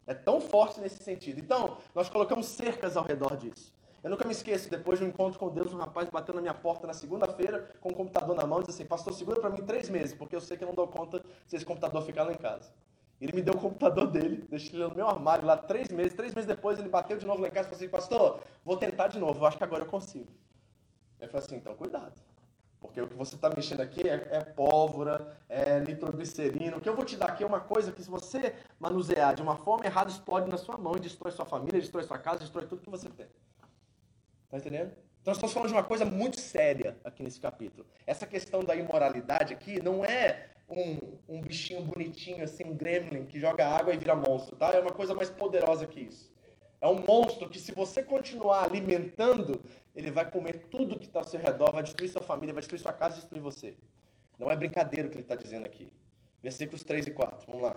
É 0.07 0.15
tão 0.15 0.41
forte 0.41 0.81
nesse 0.81 1.03
sentido. 1.03 1.39
Então, 1.39 1.77
nós 1.95 2.09
colocamos 2.09 2.47
cercas 2.47 2.97
ao 2.97 3.05
redor 3.05 3.37
disso. 3.37 3.75
Eu 4.03 4.09
nunca 4.09 4.25
me 4.25 4.33
esqueço, 4.33 4.71
depois 4.71 4.99
de 4.99 5.05
um 5.05 5.09
encontro 5.09 5.39
com 5.39 5.51
Deus, 5.51 5.75
um 5.75 5.77
rapaz 5.77 6.09
bateu 6.09 6.35
na 6.35 6.41
minha 6.41 6.55
porta 6.55 6.87
na 6.87 6.95
segunda-feira 6.95 7.75
com 7.79 7.91
o 7.91 7.95
computador 7.95 8.35
na 8.35 8.47
mão 8.47 8.61
e 8.61 8.65
disse 8.65 8.81
assim, 8.81 8.89
pastor, 8.89 9.13
segura 9.13 9.39
para 9.39 9.51
mim 9.51 9.63
três 9.67 9.91
meses, 9.91 10.15
porque 10.15 10.35
eu 10.35 10.41
sei 10.41 10.57
que 10.57 10.65
eu 10.65 10.69
não 10.69 10.75
dou 10.75 10.89
conta 10.89 11.23
se 11.47 11.57
esse 11.57 11.65
computador 11.67 12.01
ficar 12.03 12.23
lá 12.23 12.33
em 12.33 12.37
casa. 12.37 12.73
Ele 13.21 13.33
me 13.33 13.43
deu 13.43 13.55
o 13.55 13.61
computador 13.61 14.07
dele, 14.07 14.47
deixei 14.49 14.79
ele 14.79 14.89
no 14.89 14.95
meu 14.95 15.09
armário 15.09 15.45
lá 15.45 15.57
três 15.57 15.89
meses. 15.89 16.15
Três 16.15 16.35
meses 16.35 16.47
depois 16.47 16.79
ele 16.79 16.89
bateu 16.89 17.17
de 17.19 17.27
novo 17.27 17.43
lá 17.43 17.49
em 17.49 17.51
casa 17.51 17.69
e 17.69 17.71
falou 17.71 17.77
assim, 17.77 17.89
pastor, 17.89 18.41
vou 18.65 18.77
tentar 18.77 19.09
de 19.09 19.19
novo, 19.19 19.45
acho 19.45 19.57
que 19.57 19.65
agora 19.65 19.83
eu 19.83 19.89
consigo. 19.89 20.29
Eu 21.19 21.29
falei 21.29 21.45
assim, 21.45 21.57
então 21.57 21.75
cuidado. 21.75 22.13
Porque 22.81 23.01
o 23.01 23.09
que 23.09 23.15
você 23.15 23.35
está 23.35 23.51
mexendo 23.51 23.81
aqui 23.81 24.09
é, 24.09 24.29
é, 24.31 24.41
pólvora, 24.41 25.37
é 25.49 25.81
nitroglicerina. 25.81 26.77
O 26.77 26.81
que 26.81 26.89
eu 26.89 26.95
vou 26.95 27.05
te 27.05 27.17
dar 27.17 27.31
aqui 27.31 27.43
é 27.43 27.47
uma 27.47 27.59
coisa 27.59 27.91
que 27.91 28.01
se 28.01 28.09
você 28.09 28.55
manusear 28.79 29.35
de 29.35 29.43
uma 29.43 29.57
forma 29.57 29.85
errada, 29.85 30.11
explode 30.11 30.49
na 30.49 30.57
sua 30.57 30.77
mão 30.77 30.95
e 30.97 31.01
destrói 31.01 31.33
sua 31.33 31.45
família, 31.45 31.81
destrói 31.81 32.05
sua 32.05 32.19
casa, 32.19 32.39
destrói 32.39 32.67
tudo 32.67 32.83
que 32.83 32.91
você 32.91 33.09
tem. 33.09 33.27
Tá 34.51 34.57
entendendo? 34.57 34.93
Então, 35.21 35.33
nós 35.33 35.37
estamos 35.37 35.53
falando 35.53 35.69
de 35.69 35.75
uma 35.75 35.85
coisa 35.85 36.05
muito 36.05 36.41
séria 36.41 36.97
aqui 37.05 37.23
nesse 37.23 37.41
capítulo. 37.41 37.87
Essa 38.07 38.27
questão 38.27 38.65
da 38.65 38.75
imoralidade 38.75 39.53
aqui 39.53 39.83
não 39.83 40.05
é 40.05 40.49
um, 40.69 40.99
um 41.29 41.41
bichinho 41.41 41.83
bonitinho, 41.83 42.43
assim, 42.43 42.65
um 42.65 42.75
gremlin 42.75 43.27
que 43.27 43.39
joga 43.39 43.67
água 43.67 43.93
e 43.93 43.99
vira 43.99 44.15
monstro, 44.15 44.57
tá? 44.57 44.71
É 44.71 44.81
uma 44.81 44.93
coisa 44.93 45.15
mais 45.15 45.31
poderosa 45.31 45.87
que 45.87 46.01
isso. 46.01 46.33
É 46.81 46.87
um 46.87 47.05
monstro 47.05 47.49
que, 47.49 47.59
se 47.59 47.73
você 47.73 48.03
continuar 48.03 48.65
alimentando, 48.65 49.61
ele 49.95 50.11
vai 50.11 50.31
comer 50.31 50.67
tudo 50.71 50.99
que 50.99 51.07
está 51.07 51.19
ao 51.19 51.25
seu 51.25 51.41
redor, 51.41 51.73
vai 51.73 51.83
destruir 51.83 52.09
sua 52.09 52.23
família, 52.23 52.55
vai 52.55 52.61
destruir 52.61 52.81
sua 52.81 52.93
casa 52.93 53.17
destruir 53.17 53.43
você. 53.43 53.75
Não 54.39 54.51
é 54.51 54.57
brincadeira 54.57 55.09
o 55.09 55.11
que 55.11 55.17
ele 55.17 55.25
está 55.25 55.35
dizendo 55.35 55.67
aqui. 55.67 55.93
Versículos 56.41 56.85
3 56.85 57.09
e 57.09 57.11
4. 57.11 57.47
Vamos 57.49 57.63
lá. 57.63 57.77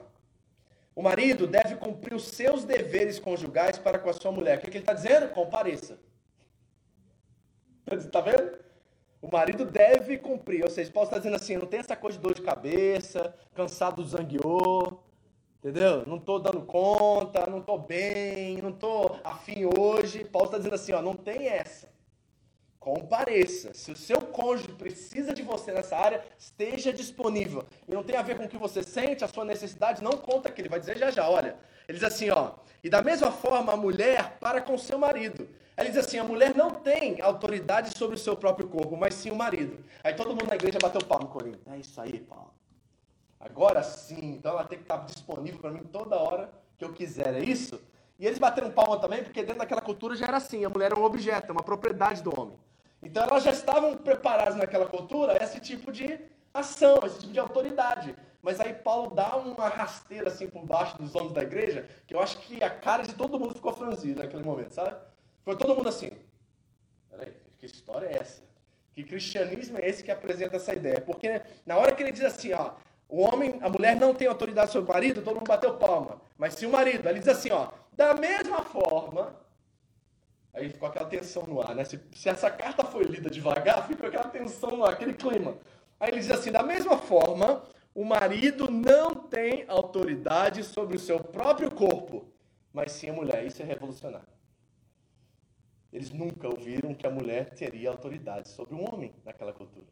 O 0.95 1.01
marido 1.01 1.47
deve 1.47 1.75
cumprir 1.77 2.13
os 2.13 2.27
seus 2.27 2.63
deveres 2.63 3.17
conjugais 3.17 3.79
para 3.79 3.97
com 3.97 4.09
a 4.09 4.13
sua 4.13 4.31
mulher. 4.31 4.57
O 4.57 4.61
que, 4.61 4.69
que 4.69 4.77
ele 4.77 4.83
está 4.83 4.93
dizendo? 4.93 5.29
Compareça. 5.29 5.97
Está 7.87 8.21
vendo? 8.21 8.59
O 9.21 9.31
marido 9.31 9.65
deve 9.65 10.17
cumprir. 10.17 10.63
Ou 10.63 10.69
seja, 10.69 10.91
Paulo 10.91 11.07
está 11.07 11.17
dizendo 11.17 11.35
assim: 11.35 11.57
não 11.57 11.67
tem 11.67 11.79
essa 11.79 11.95
coisa 11.95 12.17
de 12.17 12.23
dor 12.23 12.33
de 12.33 12.41
cabeça, 12.41 13.33
cansado 13.53 14.01
do 14.01 14.07
zangueô, 14.07 14.99
entendeu? 15.59 16.05
Não 16.07 16.17
estou 16.17 16.39
dando 16.39 16.61
conta, 16.61 17.45
não 17.45 17.59
estou 17.59 17.77
bem, 17.77 18.57
não 18.57 18.69
estou 18.69 19.19
afim 19.23 19.65
hoje. 19.77 20.25
Paulo 20.25 20.47
está 20.47 20.57
dizendo 20.57 20.75
assim: 20.75 20.93
ó, 20.93 21.01
não 21.01 21.15
tem 21.15 21.47
essa. 21.47 21.91
Compareça. 22.79 23.75
Se 23.75 23.91
o 23.91 23.95
seu 23.95 24.19
cônjuge 24.19 24.69
precisa 24.69 25.35
de 25.35 25.43
você 25.43 25.71
nessa 25.71 25.95
área, 25.95 26.23
esteja 26.35 26.91
disponível. 26.91 27.63
E 27.87 27.93
não 27.93 28.01
tem 28.01 28.17
a 28.17 28.23
ver 28.23 28.35
com 28.35 28.45
o 28.45 28.49
que 28.49 28.57
você 28.57 28.81
sente, 28.81 29.23
a 29.23 29.27
sua 29.27 29.45
necessidade, 29.45 30.03
não 30.03 30.13
conta 30.13 30.49
aqui. 30.49 30.61
Ele 30.61 30.69
vai 30.69 30.79
dizer 30.79 30.97
já 30.97 31.11
já, 31.11 31.29
olha. 31.29 31.55
Ele 31.87 31.99
diz 31.99 32.03
assim, 32.03 32.31
ó. 32.31 32.53
E 32.83 32.89
da 32.89 33.03
mesma 33.03 33.31
forma, 33.31 33.71
a 33.71 33.77
mulher 33.77 34.37
para 34.39 34.61
com 34.61 34.75
seu 34.79 34.97
marido. 34.97 35.47
Ele 35.81 35.89
diz 35.89 36.05
assim: 36.05 36.19
a 36.19 36.23
mulher 36.23 36.55
não 36.55 36.71
tem 36.71 37.21
autoridade 37.21 37.97
sobre 37.97 38.15
o 38.15 38.19
seu 38.19 38.35
próprio 38.37 38.67
corpo, 38.67 38.95
mas 38.95 39.15
sim 39.15 39.31
o 39.31 39.35
marido. 39.35 39.83
Aí 40.03 40.13
todo 40.13 40.29
mundo 40.29 40.47
na 40.47 40.55
igreja 40.55 40.77
bateu 40.81 41.01
palmo 41.01 41.27
com 41.27 41.39
ele. 41.41 41.59
É 41.71 41.77
isso 41.77 41.99
aí, 41.99 42.19
Paulo. 42.19 42.53
Agora 43.39 43.81
sim, 43.81 44.33
então 44.33 44.51
ela 44.51 44.63
tem 44.63 44.77
que 44.77 44.83
estar 44.83 44.97
disponível 44.97 45.59
para 45.59 45.71
mim 45.71 45.83
toda 45.83 46.15
hora 46.15 46.51
que 46.77 46.85
eu 46.85 46.93
quiser, 46.93 47.33
é 47.33 47.39
isso? 47.39 47.81
E 48.19 48.27
eles 48.27 48.37
bateram 48.37 48.69
palma 48.69 48.99
também, 48.99 49.23
porque 49.23 49.41
dentro 49.41 49.57
daquela 49.57 49.81
cultura 49.81 50.15
já 50.15 50.27
era 50.27 50.37
assim: 50.37 50.63
a 50.63 50.69
mulher 50.69 50.91
é 50.91 50.95
um 50.95 51.03
objeto, 51.03 51.49
é 51.49 51.51
uma 51.51 51.63
propriedade 51.63 52.21
do 52.21 52.39
homem. 52.39 52.57
Então 53.01 53.23
elas 53.23 53.43
já 53.43 53.51
estavam 53.51 53.97
preparadas 53.97 54.55
naquela 54.55 54.85
cultura 54.85 55.33
a 55.33 55.43
esse 55.43 55.59
tipo 55.59 55.91
de 55.91 56.19
ação, 56.53 56.99
esse 57.03 57.19
tipo 57.21 57.33
de 57.33 57.39
autoridade. 57.39 58.15
Mas 58.43 58.59
aí 58.59 58.73
Paulo 58.73 59.15
dá 59.15 59.35
uma 59.37 59.67
rasteira 59.67 60.27
assim 60.27 60.47
por 60.47 60.63
baixo 60.65 60.97
dos 60.97 61.15
homens 61.15 61.33
da 61.33 61.41
igreja, 61.41 61.87
que 62.05 62.13
eu 62.13 62.19
acho 62.19 62.37
que 62.39 62.63
a 62.63 62.69
cara 62.69 63.03
de 63.03 63.13
todo 63.13 63.39
mundo 63.39 63.55
ficou 63.55 63.73
franzida 63.73 64.21
naquele 64.23 64.43
momento, 64.43 64.73
sabe? 64.73 64.95
Foi 65.43 65.55
todo 65.55 65.75
mundo 65.75 65.89
assim. 65.89 66.11
Peraí, 67.09 67.33
que 67.57 67.65
história 67.65 68.07
é 68.07 68.17
essa? 68.17 68.41
Que 68.93 69.03
cristianismo 69.03 69.77
é 69.77 69.87
esse 69.87 70.03
que 70.03 70.11
apresenta 70.11 70.57
essa 70.57 70.73
ideia? 70.73 71.01
Porque 71.01 71.41
na 71.65 71.77
hora 71.77 71.93
que 71.93 72.03
ele 72.03 72.11
diz 72.11 72.23
assim, 72.23 72.53
ó, 72.53 72.73
o 73.07 73.21
homem, 73.21 73.59
a 73.61 73.69
mulher 73.69 73.95
não 73.95 74.13
tem 74.13 74.27
autoridade 74.27 74.71
sobre 74.71 74.89
o 74.89 74.93
marido, 74.93 75.21
todo 75.21 75.35
mundo 75.35 75.47
bateu 75.47 75.77
palma. 75.77 76.21
Mas 76.37 76.55
se 76.55 76.65
o 76.65 76.69
marido, 76.69 77.07
ele 77.07 77.19
diz 77.19 77.27
assim, 77.27 77.51
ó, 77.51 77.69
da 77.93 78.13
mesma 78.13 78.63
forma, 78.63 79.35
aí 80.53 80.69
ficou 80.69 80.87
aquela 80.87 81.05
tensão 81.05 81.43
no 81.43 81.61
ar, 81.61 81.75
né? 81.75 81.83
Se, 81.83 81.99
se 82.13 82.29
essa 82.29 82.49
carta 82.49 82.83
foi 82.83 83.03
lida 83.03 83.29
devagar, 83.29 83.87
ficou 83.87 84.07
aquela 84.07 84.29
tensão 84.29 84.71
no 84.71 84.85
ar, 84.85 84.93
aquele 84.93 85.13
clima. 85.13 85.57
Aí 85.99 86.09
ele 86.09 86.19
diz 86.19 86.31
assim, 86.31 86.51
da 86.51 86.63
mesma 86.63 86.97
forma, 86.97 87.63
o 87.93 88.05
marido 88.05 88.69
não 88.71 89.13
tem 89.13 89.65
autoridade 89.67 90.63
sobre 90.63 90.95
o 90.95 90.99
seu 90.99 91.19
próprio 91.19 91.69
corpo, 91.69 92.25
mas 92.73 92.91
sim 92.93 93.09
a 93.09 93.13
mulher. 93.13 93.45
Isso 93.45 93.61
é 93.61 93.65
revolucionário. 93.65 94.27
Eles 95.91 96.11
nunca 96.11 96.47
ouviram 96.47 96.93
que 96.93 97.05
a 97.05 97.09
mulher 97.09 97.49
teria 97.49 97.89
autoridade 97.89 98.49
sobre 98.49 98.75
um 98.75 98.87
homem 98.87 99.13
naquela 99.25 99.51
cultura. 99.51 99.87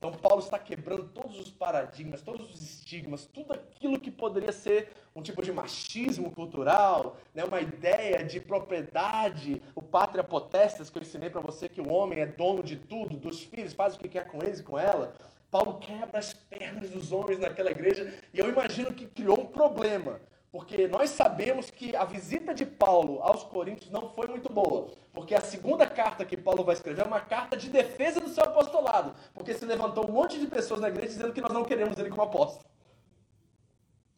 Então, 0.00 0.12
Paulo 0.12 0.40
está 0.40 0.58
quebrando 0.58 1.08
todos 1.08 1.38
os 1.38 1.50
paradigmas, 1.50 2.22
todos 2.22 2.50
os 2.54 2.62
estigmas, 2.62 3.26
tudo 3.26 3.52
aquilo 3.52 4.00
que 4.00 4.10
poderia 4.10 4.50
ser 4.50 4.88
um 5.14 5.20
tipo 5.20 5.42
de 5.42 5.52
machismo 5.52 6.30
cultural, 6.30 7.18
né? 7.34 7.44
uma 7.44 7.60
ideia 7.60 8.24
de 8.24 8.40
propriedade, 8.40 9.62
o 9.74 9.82
pátria 9.82 10.24
potestas 10.24 10.88
que 10.88 10.96
eu 10.96 11.02
ensinei 11.02 11.28
para 11.28 11.42
você, 11.42 11.68
que 11.68 11.82
o 11.82 11.92
homem 11.92 12.20
é 12.20 12.26
dono 12.26 12.62
de 12.62 12.76
tudo, 12.76 13.18
dos 13.18 13.42
filhos, 13.42 13.74
faz 13.74 13.94
o 13.94 13.98
que 13.98 14.08
quer 14.08 14.26
com 14.26 14.42
eles 14.42 14.60
e 14.60 14.62
com 14.62 14.78
ela. 14.78 15.14
Paulo 15.50 15.78
quebra 15.78 16.18
as 16.18 16.32
pernas 16.32 16.88
dos 16.88 17.12
homens 17.12 17.38
naquela 17.38 17.70
igreja 17.70 18.10
e 18.32 18.38
eu 18.38 18.48
imagino 18.48 18.94
que 18.94 19.06
criou 19.06 19.38
um 19.38 19.46
problema. 19.46 20.18
Porque 20.50 20.88
nós 20.88 21.10
sabemos 21.10 21.70
que 21.70 21.94
a 21.94 22.04
visita 22.04 22.54
de 22.54 22.64
Paulo 22.64 23.22
aos 23.22 23.44
Coríntios 23.44 23.90
não 23.90 24.08
foi 24.08 24.26
muito 24.26 24.52
boa. 24.52 24.90
Porque 25.12 25.34
a 25.34 25.40
segunda 25.40 25.86
carta 25.86 26.24
que 26.24 26.36
Paulo 26.36 26.62
vai 26.62 26.74
escrever 26.74 27.02
é 27.02 27.04
uma 27.04 27.20
carta 27.20 27.56
de 27.56 27.68
defesa 27.68 28.20
do 28.20 28.28
seu 28.28 28.44
apostolado. 28.44 29.14
Porque 29.34 29.54
se 29.54 29.64
levantou 29.64 30.08
um 30.08 30.12
monte 30.12 30.38
de 30.38 30.46
pessoas 30.46 30.80
na 30.80 30.88
igreja 30.88 31.14
dizendo 31.14 31.32
que 31.32 31.40
nós 31.40 31.52
não 31.52 31.64
queremos 31.64 31.98
ele 31.98 32.10
como 32.10 32.22
apóstolo. 32.22 32.64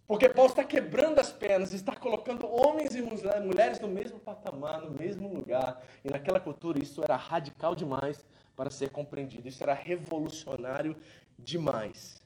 Porque 0.06 0.28
Paulo 0.28 0.50
está 0.50 0.62
quebrando 0.62 1.18
as 1.18 1.32
pernas, 1.32 1.72
está 1.72 1.96
colocando 1.96 2.46
homens 2.46 2.94
e 2.94 3.00
mulheres 3.00 3.80
no 3.80 3.88
mesmo 3.88 4.20
patamar, 4.20 4.82
no 4.82 4.90
mesmo 4.90 5.32
lugar. 5.32 5.82
E 6.04 6.10
naquela 6.10 6.38
cultura 6.38 6.78
isso 6.78 7.02
era 7.02 7.16
radical 7.16 7.74
demais 7.74 8.22
para 8.54 8.68
ser 8.68 8.90
compreendido. 8.90 9.48
Isso 9.48 9.62
era 9.62 9.72
revolucionário 9.72 10.94
demais. 11.38 12.21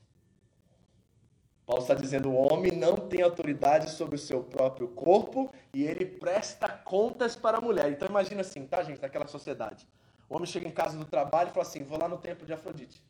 Paulo 1.66 1.82
está 1.82 1.94
dizendo: 1.94 2.30
o 2.30 2.36
homem 2.36 2.70
não 2.70 2.96
tem 2.96 3.22
autoridade 3.22 3.90
sobre 3.90 4.14
o 4.14 4.18
seu 4.18 4.42
próprio 4.44 4.86
corpo 4.86 5.52
e 5.74 5.84
ele 5.84 6.06
presta 6.06 6.68
contas 6.68 7.34
para 7.34 7.58
a 7.58 7.60
mulher. 7.60 7.90
Então 7.90 8.08
imagina 8.08 8.40
assim, 8.40 8.64
tá, 8.64 8.84
gente, 8.84 9.02
naquela 9.02 9.26
sociedade. 9.26 9.86
O 10.28 10.36
homem 10.36 10.46
chega 10.46 10.66
em 10.66 10.70
casa 10.70 10.96
do 10.96 11.04
trabalho 11.04 11.50
e 11.50 11.52
fala 11.52 11.66
assim: 11.66 11.82
vou 11.82 11.98
lá 11.98 12.08
no 12.08 12.18
templo 12.18 12.46
de 12.46 12.52
Afrodite. 12.52 13.02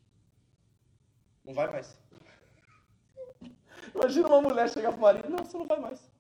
Não 1.44 1.52
vai 1.52 1.70
mais. 1.70 1.98
Imagina 3.94 4.26
uma 4.26 4.40
mulher 4.40 4.70
chegar 4.70 4.88
para 4.88 4.98
o 4.98 5.02
marido: 5.02 5.28
não, 5.28 5.44
você 5.44 5.58
não 5.58 5.66
vai 5.66 5.78
mais. 5.78 6.10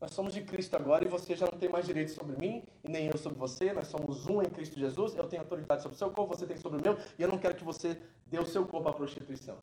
Nós 0.00 0.12
somos 0.12 0.32
de 0.32 0.42
Cristo 0.42 0.76
agora 0.76 1.04
e 1.04 1.08
você 1.08 1.34
já 1.36 1.46
não 1.46 1.58
tem 1.58 1.68
mais 1.68 1.86
direito 1.86 2.12
sobre 2.12 2.36
mim 2.36 2.64
e 2.82 2.88
nem 2.88 3.06
eu 3.06 3.18
sobre 3.18 3.38
você. 3.38 3.72
Nós 3.72 3.88
somos 3.88 4.26
um 4.26 4.40
em 4.40 4.46
Cristo 4.46 4.78
Jesus. 4.78 5.16
Eu 5.16 5.28
tenho 5.28 5.42
autoridade 5.42 5.82
sobre 5.82 5.96
o 5.96 5.98
seu 5.98 6.10
corpo, 6.10 6.36
você 6.36 6.46
tem 6.46 6.56
sobre 6.56 6.80
o 6.80 6.82
meu 6.82 6.96
e 7.18 7.22
eu 7.22 7.28
não 7.28 7.38
quero 7.38 7.54
que 7.54 7.64
você 7.64 8.00
dê 8.26 8.38
o 8.38 8.46
seu 8.46 8.66
corpo 8.66 8.88
à 8.88 8.92
prostituição. 8.92 9.58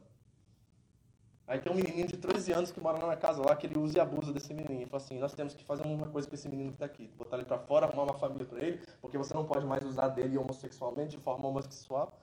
Aí 1.49 1.59
tem 1.59 1.71
um 1.71 1.75
menininho 1.75 2.05
de 2.05 2.15
13 2.15 2.53
anos 2.53 2.71
que 2.71 2.79
mora 2.79 3.03
na 3.03 3.17
casa 3.17 3.41
lá, 3.41 3.55
que 3.55 3.65
ele 3.65 3.79
usa 3.79 3.97
e 3.97 3.99
abusa 3.99 4.31
desse 4.31 4.53
menininho. 4.53 4.81
Ele 4.81 4.89
fala 4.89 5.01
assim, 5.01 5.17
nós 5.17 5.33
temos 5.33 5.55
que 5.55 5.63
fazer 5.63 5.81
uma 5.81 6.05
coisa 6.05 6.29
com 6.29 6.35
esse 6.35 6.47
menino 6.47 6.69
que 6.69 6.75
está 6.75 6.85
aqui. 6.85 7.07
Botar 7.17 7.37
ele 7.37 7.45
para 7.47 7.57
fora, 7.57 7.87
arrumar 7.87 8.03
uma 8.03 8.13
família 8.13 8.45
para 8.45 8.59
ele, 8.59 8.79
porque 9.01 9.17
você 9.17 9.33
não 9.33 9.43
pode 9.43 9.65
mais 9.65 9.83
usar 9.83 10.09
dele 10.09 10.37
homossexualmente, 10.37 11.17
de 11.17 11.23
forma 11.23 11.47
homossexual. 11.47 12.15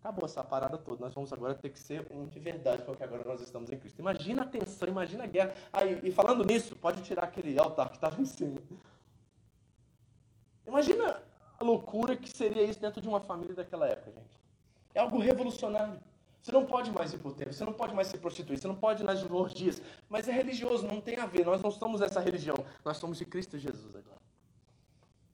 Acabou 0.00 0.24
essa 0.24 0.42
parada 0.42 0.76
toda. 0.76 1.04
Nós 1.04 1.14
vamos 1.14 1.32
agora 1.32 1.54
ter 1.54 1.70
que 1.70 1.78
ser 1.78 2.08
um 2.10 2.26
de 2.26 2.40
verdade, 2.40 2.82
porque 2.82 3.04
agora 3.04 3.22
nós 3.24 3.40
estamos 3.40 3.70
em 3.70 3.78
Cristo. 3.78 4.00
Imagina 4.00 4.42
a 4.42 4.46
tensão, 4.46 4.88
imagina 4.88 5.22
a 5.22 5.26
guerra. 5.28 5.54
Aí, 5.72 6.00
e 6.02 6.10
falando 6.10 6.44
nisso, 6.44 6.74
pode 6.74 7.00
tirar 7.02 7.22
aquele 7.22 7.56
altar 7.60 7.88
que 7.90 7.98
estava 7.98 8.20
em 8.20 8.26
cima. 8.26 8.60
Imagina 10.66 11.22
a 11.56 11.62
loucura 11.62 12.16
que 12.16 12.28
seria 12.28 12.64
isso 12.64 12.80
dentro 12.80 13.00
de 13.00 13.06
uma 13.06 13.20
família 13.20 13.54
daquela 13.54 13.86
época, 13.86 14.10
gente. 14.10 14.40
É 14.92 14.98
algo 14.98 15.20
revolucionário. 15.20 16.00
Você 16.46 16.52
não 16.52 16.64
pode 16.64 16.92
mais 16.92 17.12
ir 17.12 17.18
para 17.18 17.28
o 17.28 17.34
templo, 17.34 17.52
você 17.52 17.64
não 17.64 17.72
pode 17.72 17.92
mais 17.92 18.06
se 18.06 18.16
prostituir, 18.18 18.56
você 18.56 18.68
não 18.68 18.76
pode 18.76 19.02
ir 19.02 19.04
nas 19.04 19.20
orgias. 19.28 19.82
Mas 20.08 20.28
é 20.28 20.32
religioso, 20.32 20.86
não 20.86 21.00
tem 21.00 21.16
a 21.16 21.26
ver. 21.26 21.44
Nós 21.44 21.60
não 21.60 21.72
somos 21.72 22.00
essa 22.00 22.20
religião. 22.20 22.54
Nós 22.84 22.98
somos 22.98 23.18
de 23.18 23.24
Cristo 23.24 23.58
Jesus 23.58 23.96
agora. 23.96 24.20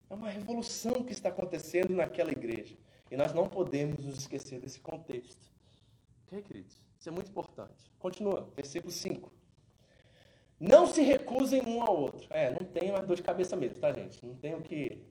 É 0.09 0.15
uma 0.15 0.31
revolução 0.31 1.05
que 1.05 1.13
está 1.13 1.29
acontecendo 1.29 1.95
naquela 1.95 2.33
igreja. 2.33 2.79
E 3.11 3.17
nós 3.19 3.35
não 3.35 3.47
podemos 3.47 4.03
nos 4.07 4.17
esquecer 4.17 4.59
desse 4.59 4.81
contexto. 4.81 5.53
Ok, 6.25 6.41
queridos? 6.45 6.83
Isso 6.99 7.11
é 7.11 7.13
muito 7.13 7.31
importante. 7.31 7.93
Continua, 7.99 8.49
versículo 8.57 8.91
5. 8.91 9.31
Não 10.59 10.87
se 10.87 11.03
recusem 11.03 11.61
um 11.67 11.83
ao 11.83 11.95
outro. 11.95 12.27
É, 12.31 12.53
não 12.53 12.67
tem 12.67 12.91
mais 12.91 13.07
dor 13.07 13.17
de 13.17 13.23
cabeça 13.23 13.55
mesmo, 13.55 13.79
tá, 13.79 13.93
gente? 13.93 14.25
Não 14.25 14.35
tem 14.35 14.55
o 14.55 14.63
que 14.63 15.05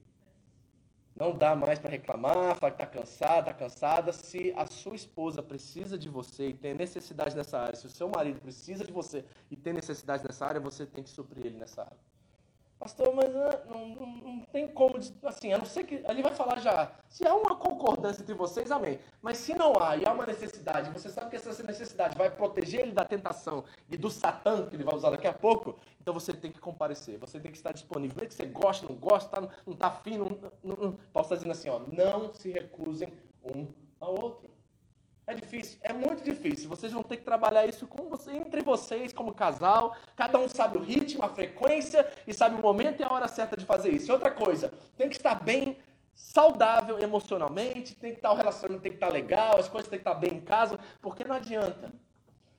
não 1.15 1.35
dá 1.35 1.55
mais 1.55 1.77
para 1.77 1.89
reclamar, 1.89 2.55
falar 2.55 2.71
que 2.71 2.83
está 2.83 2.85
cansada, 2.85 3.39
está 3.39 3.53
cansada. 3.53 4.11
Se 4.11 4.53
a 4.55 4.65
sua 4.65 4.95
esposa 4.95 5.43
precisa 5.43 5.97
de 5.97 6.09
você 6.09 6.49
e 6.49 6.53
tem 6.53 6.73
necessidade 6.73 7.35
nessa 7.35 7.59
área, 7.59 7.75
se 7.75 7.85
o 7.85 7.89
seu 7.89 8.09
marido 8.09 8.39
precisa 8.39 8.83
de 8.85 8.91
você 8.91 9.25
e 9.49 9.55
tem 9.55 9.73
necessidade 9.73 10.23
nessa 10.23 10.45
área, 10.45 10.59
você 10.59 10.85
tem 10.85 11.03
que 11.03 11.09
suprir 11.09 11.45
ele 11.45 11.57
nessa 11.57 11.81
área. 11.81 12.10
Pastor, 12.81 13.13
mas 13.13 13.35
ah, 13.35 13.63
não, 13.69 13.89
não, 13.89 14.07
não, 14.07 14.39
tem 14.51 14.67
como, 14.67 14.97
assim, 15.25 15.53
a 15.53 15.57
não 15.59 15.65
ser 15.65 15.83
que. 15.83 16.03
Ali 16.03 16.23
vai 16.23 16.33
falar 16.33 16.59
já. 16.59 16.91
Se 17.07 17.27
há 17.27 17.35
uma 17.35 17.55
concordância 17.55 18.23
entre 18.23 18.33
vocês, 18.33 18.71
amém. 18.71 18.97
Mas 19.21 19.37
se 19.37 19.53
não 19.53 19.79
há 19.79 19.95
e 19.95 20.03
há 20.03 20.11
uma 20.11 20.25
necessidade, 20.25 20.89
você 20.89 21.07
sabe 21.07 21.29
que 21.29 21.35
essa 21.35 21.61
necessidade 21.61 22.17
vai 22.17 22.31
proteger 22.31 22.81
ele 22.81 22.91
da 22.91 23.05
tentação 23.05 23.63
e 23.87 23.95
do 23.95 24.09
satã 24.09 24.65
que 24.65 24.75
ele 24.75 24.83
vai 24.83 24.95
usar 24.95 25.11
daqui 25.11 25.27
a 25.27 25.33
pouco, 25.33 25.77
então 26.01 26.11
você 26.11 26.33
tem 26.33 26.51
que 26.51 26.59
comparecer, 26.59 27.19
você 27.19 27.39
tem 27.39 27.51
que 27.51 27.57
estar 27.57 27.71
disponível. 27.71 28.15
Mesmo 28.15 28.29
que 28.29 28.33
você 28.33 28.47
goste, 28.47 28.89
não 28.89 28.95
gosta, 28.95 29.41
não 29.63 29.73
está 29.73 29.85
afim, 29.85 30.17
não, 30.17 30.29
não, 30.63 30.75
não. 30.75 30.91
Paulo 31.13 31.25
está 31.27 31.35
dizendo 31.35 31.51
assim: 31.51 31.69
ó, 31.69 31.81
não 31.87 32.33
se 32.33 32.49
recusem 32.49 33.13
um 33.43 33.67
ao 33.99 34.19
outro. 34.19 34.49
É 35.27 35.33
difícil, 35.33 35.77
é 35.81 35.93
muito 35.93 36.23
difícil. 36.23 36.67
Vocês 36.67 36.91
vão 36.91 37.03
ter 37.03 37.17
que 37.17 37.23
trabalhar 37.23 37.65
isso 37.65 37.87
com 37.87 38.09
você, 38.09 38.31
entre 38.31 38.61
vocês, 38.61 39.13
como 39.13 39.33
casal. 39.33 39.95
Cada 40.15 40.39
um 40.39 40.49
sabe 40.49 40.77
o 40.77 40.81
ritmo, 40.81 41.23
a 41.23 41.29
frequência 41.29 42.11
e 42.27 42.33
sabe 42.33 42.55
o 42.55 42.61
momento 42.61 42.99
e 42.99 43.03
a 43.03 43.11
hora 43.11 43.27
certa 43.27 43.55
de 43.55 43.65
fazer 43.65 43.91
isso. 43.91 44.09
E 44.09 44.11
outra 44.11 44.31
coisa, 44.31 44.73
tem 44.97 45.07
que 45.07 45.15
estar 45.15 45.35
bem 45.35 45.77
saudável 46.13 46.99
emocionalmente, 46.99 47.95
tem 47.95 48.11
que 48.11 48.17
estar 48.17 48.31
o 48.31 48.35
relacionamento 48.35 48.83
tem 48.83 48.91
que 48.91 48.97
estar 48.97 49.09
legal, 49.09 49.57
as 49.57 49.69
coisas 49.69 49.89
têm 49.89 49.99
que 49.99 50.07
estar 50.07 50.19
bem 50.19 50.33
em 50.33 50.41
casa, 50.41 50.79
porque 51.01 51.23
não 51.23 51.35
adianta 51.35 51.91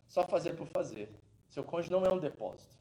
só 0.09 0.25
fazer 0.25 0.55
por 0.55 0.67
fazer. 0.67 1.09
Seu 1.49 1.63
cônjuge 1.63 1.93
não 1.93 2.05
é 2.05 2.11
um 2.11 2.19
depósito. 2.19 2.77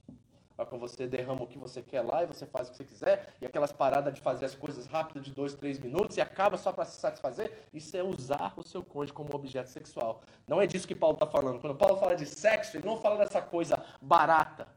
Quando 0.56 0.80
você 0.80 1.08
derrama 1.08 1.44
o 1.44 1.48
que 1.48 1.58
você 1.58 1.82
quer 1.82 2.02
lá 2.02 2.24
e 2.24 2.28
você 2.28 2.46
faz 2.46 2.68
o 2.68 2.72
que 2.72 2.78
você 2.78 2.84
quiser, 2.84 3.34
e 3.42 3.46
aquelas 3.46 3.72
paradas 3.72 4.14
de 4.14 4.22
fazer 4.22 4.46
as 4.46 4.56
coisas 4.56 4.86
rápido 4.86 5.20
de 5.20 5.32
dois, 5.32 5.54
três 5.54 5.80
minutos 5.80 6.18
e 6.18 6.22
acaba 6.22 6.58
só 6.58 6.72
para 6.72 6.86
se 6.86 7.00
satisfazer, 7.00 7.68
isso 7.74 7.96
é 7.98 8.04
usar 8.04 8.54
o 8.56 8.64
seu 8.64 8.84
cônjuge 8.84 9.14
como 9.14 9.34
objeto 9.34 9.70
sexual. 9.70 10.22
Não 10.48 10.62
é 10.62 10.68
disso 10.68 10.88
que 10.88 10.96
Paulo 10.96 11.16
está 11.16 11.26
falando. 11.26 11.60
Quando 11.60 11.76
Paulo 11.76 11.98
fala 11.98 12.16
de 12.16 12.26
sexo, 12.26 12.78
ele 12.78 12.86
não 12.86 12.98
fala 12.98 13.18
dessa 13.18 13.42
coisa 13.42 13.84
barata, 14.02 14.68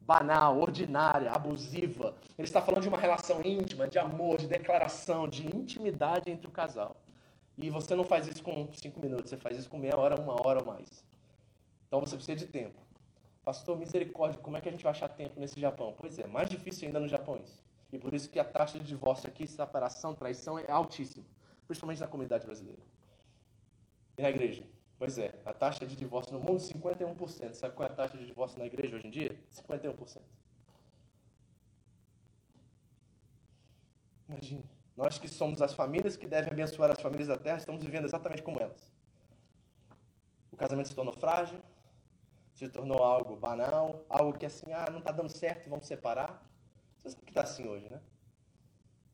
banal, 0.00 0.58
ordinária, 0.58 1.30
abusiva. 1.30 2.14
Ele 2.38 2.46
está 2.46 2.60
falando 2.60 2.82
de 2.82 2.88
uma 2.88 2.98
relação 2.98 3.40
íntima, 3.44 3.88
de 3.88 3.98
amor, 3.98 4.38
de 4.38 4.46
declaração, 4.46 5.28
de 5.28 5.46
intimidade 5.46 6.30
entre 6.30 6.46
o 6.46 6.50
casal. 6.50 6.96
E 7.56 7.70
você 7.70 7.94
não 7.94 8.04
faz 8.04 8.26
isso 8.26 8.42
com 8.42 8.68
cinco 8.72 9.00
minutos, 9.00 9.30
você 9.30 9.36
faz 9.36 9.58
isso 9.58 9.68
com 9.68 9.78
meia 9.78 9.96
hora, 9.96 10.20
uma 10.20 10.34
hora 10.46 10.60
ou 10.60 10.66
mais. 10.66 11.04
Então 11.86 12.00
você 12.00 12.16
precisa 12.16 12.36
de 12.36 12.46
tempo. 12.46 12.80
Pastor, 13.44 13.76
misericórdia, 13.76 14.40
como 14.40 14.56
é 14.56 14.60
que 14.60 14.68
a 14.68 14.72
gente 14.72 14.84
vai 14.84 14.92
achar 14.92 15.08
tempo 15.08 15.38
nesse 15.38 15.58
Japão? 15.60 15.94
Pois 15.98 16.18
é, 16.18 16.26
mais 16.26 16.48
difícil 16.48 16.86
ainda 16.86 17.00
no 17.00 17.08
Japão 17.08 17.40
isso. 17.42 17.60
E 17.92 17.98
por 17.98 18.14
isso 18.14 18.30
que 18.30 18.38
a 18.38 18.44
taxa 18.44 18.78
de 18.78 18.86
divórcio 18.86 19.28
aqui, 19.28 19.46
separação, 19.46 20.14
traição 20.14 20.58
é 20.58 20.70
altíssima. 20.70 21.24
Principalmente 21.66 22.00
na 22.00 22.06
comunidade 22.06 22.46
brasileira. 22.46 22.80
E 24.16 24.22
na 24.22 24.30
igreja? 24.30 24.64
Pois 24.96 25.18
é, 25.18 25.34
a 25.44 25.52
taxa 25.52 25.84
de 25.84 25.96
divórcio 25.96 26.32
no 26.32 26.40
mundo, 26.40 26.60
51%. 26.60 27.54
Sabe 27.54 27.74
qual 27.74 27.88
é 27.88 27.92
a 27.92 27.94
taxa 27.94 28.16
de 28.16 28.24
divórcio 28.24 28.58
na 28.58 28.66
igreja 28.66 28.94
hoje 28.94 29.08
em 29.08 29.10
dia? 29.10 29.36
51%. 29.50 30.20
Imagine. 34.28 34.64
Nós 34.96 35.18
que 35.18 35.26
somos 35.26 35.60
as 35.60 35.74
famílias 35.74 36.16
que 36.16 36.26
devem 36.26 36.52
abençoar 36.52 36.90
as 36.90 37.00
famílias 37.00 37.28
da 37.28 37.36
terra, 37.36 37.56
estamos 37.56 37.82
vivendo 37.82 38.04
exatamente 38.04 38.42
como 38.42 38.60
elas. 38.60 38.92
O 40.52 40.56
casamento 40.56 40.88
se 40.88 40.94
tornou 40.94 41.12
frágil, 41.12 41.58
se 42.66 42.68
tornou 42.68 43.02
algo 43.02 43.34
banal, 43.34 44.04
algo 44.08 44.38
que 44.38 44.46
assim, 44.46 44.72
ah, 44.72 44.88
não 44.90 45.00
está 45.00 45.10
dando 45.10 45.28
certo, 45.28 45.68
vamos 45.68 45.86
separar. 45.86 46.48
Você 47.02 47.10
sabe 47.10 47.24
que 47.24 47.30
está 47.32 47.42
assim 47.42 47.68
hoje, 47.68 47.90
né? 47.90 48.00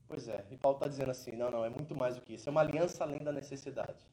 Pois 0.07 0.29
é, 0.29 0.45
e 0.51 0.57
Paulo 0.57 0.77
está 0.77 0.87
dizendo 0.87 1.11
assim, 1.11 1.33
não, 1.33 1.51
não, 1.51 1.65
é 1.65 1.71
muito 1.71 1.95
mais 1.95 2.17
do 2.17 2.21
que 2.21 2.35
isso. 2.35 2.49
É 2.49 2.53
uma 2.53 2.61
aliança 2.61 3.05
além 3.05 3.19
da 3.19 3.33
necessidade. 3.33 4.07